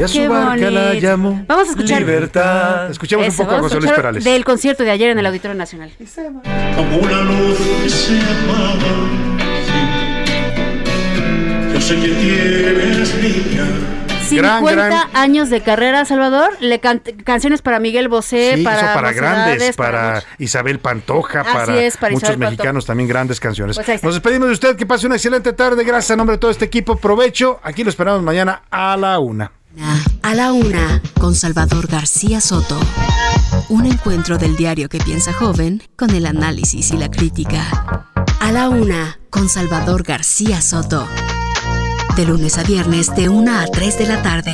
[0.00, 1.44] Y a su barca la llamó.
[1.46, 2.00] Vamos a escuchar.
[2.00, 2.90] Libertad.
[2.90, 4.24] Escuchemos Eso, un poco a José Luis Perales.
[4.24, 5.90] Del concierto de ayer en el Auditorio Nacional.
[6.74, 8.94] como una luz que se apaga.
[9.66, 9.72] sí.
[11.74, 14.01] Yo sé que tienes niña.
[14.36, 16.50] 50 años de carrera, Salvador.
[16.60, 20.22] Le can- canciones para Miguel Bosé, Sí, para, para grandes, para.
[20.38, 22.50] Isabel Pantoja, Así para, es, para muchos Isabel Pantoja.
[22.50, 23.78] mexicanos también grandes canciones.
[23.84, 24.02] Pues.
[24.02, 26.64] Nos despedimos de usted, que pase una excelente tarde, gracias a nombre de todo este
[26.64, 29.52] equipo, provecho, aquí lo esperamos mañana a la una.
[30.22, 32.78] A la una, con Salvador García Soto.
[33.70, 38.06] Un encuentro del diario que piensa joven con el análisis y la crítica.
[38.40, 41.08] A la una, con Salvador García Soto.
[42.16, 44.52] De lunes a viernes, de 1 a 3 de la tarde.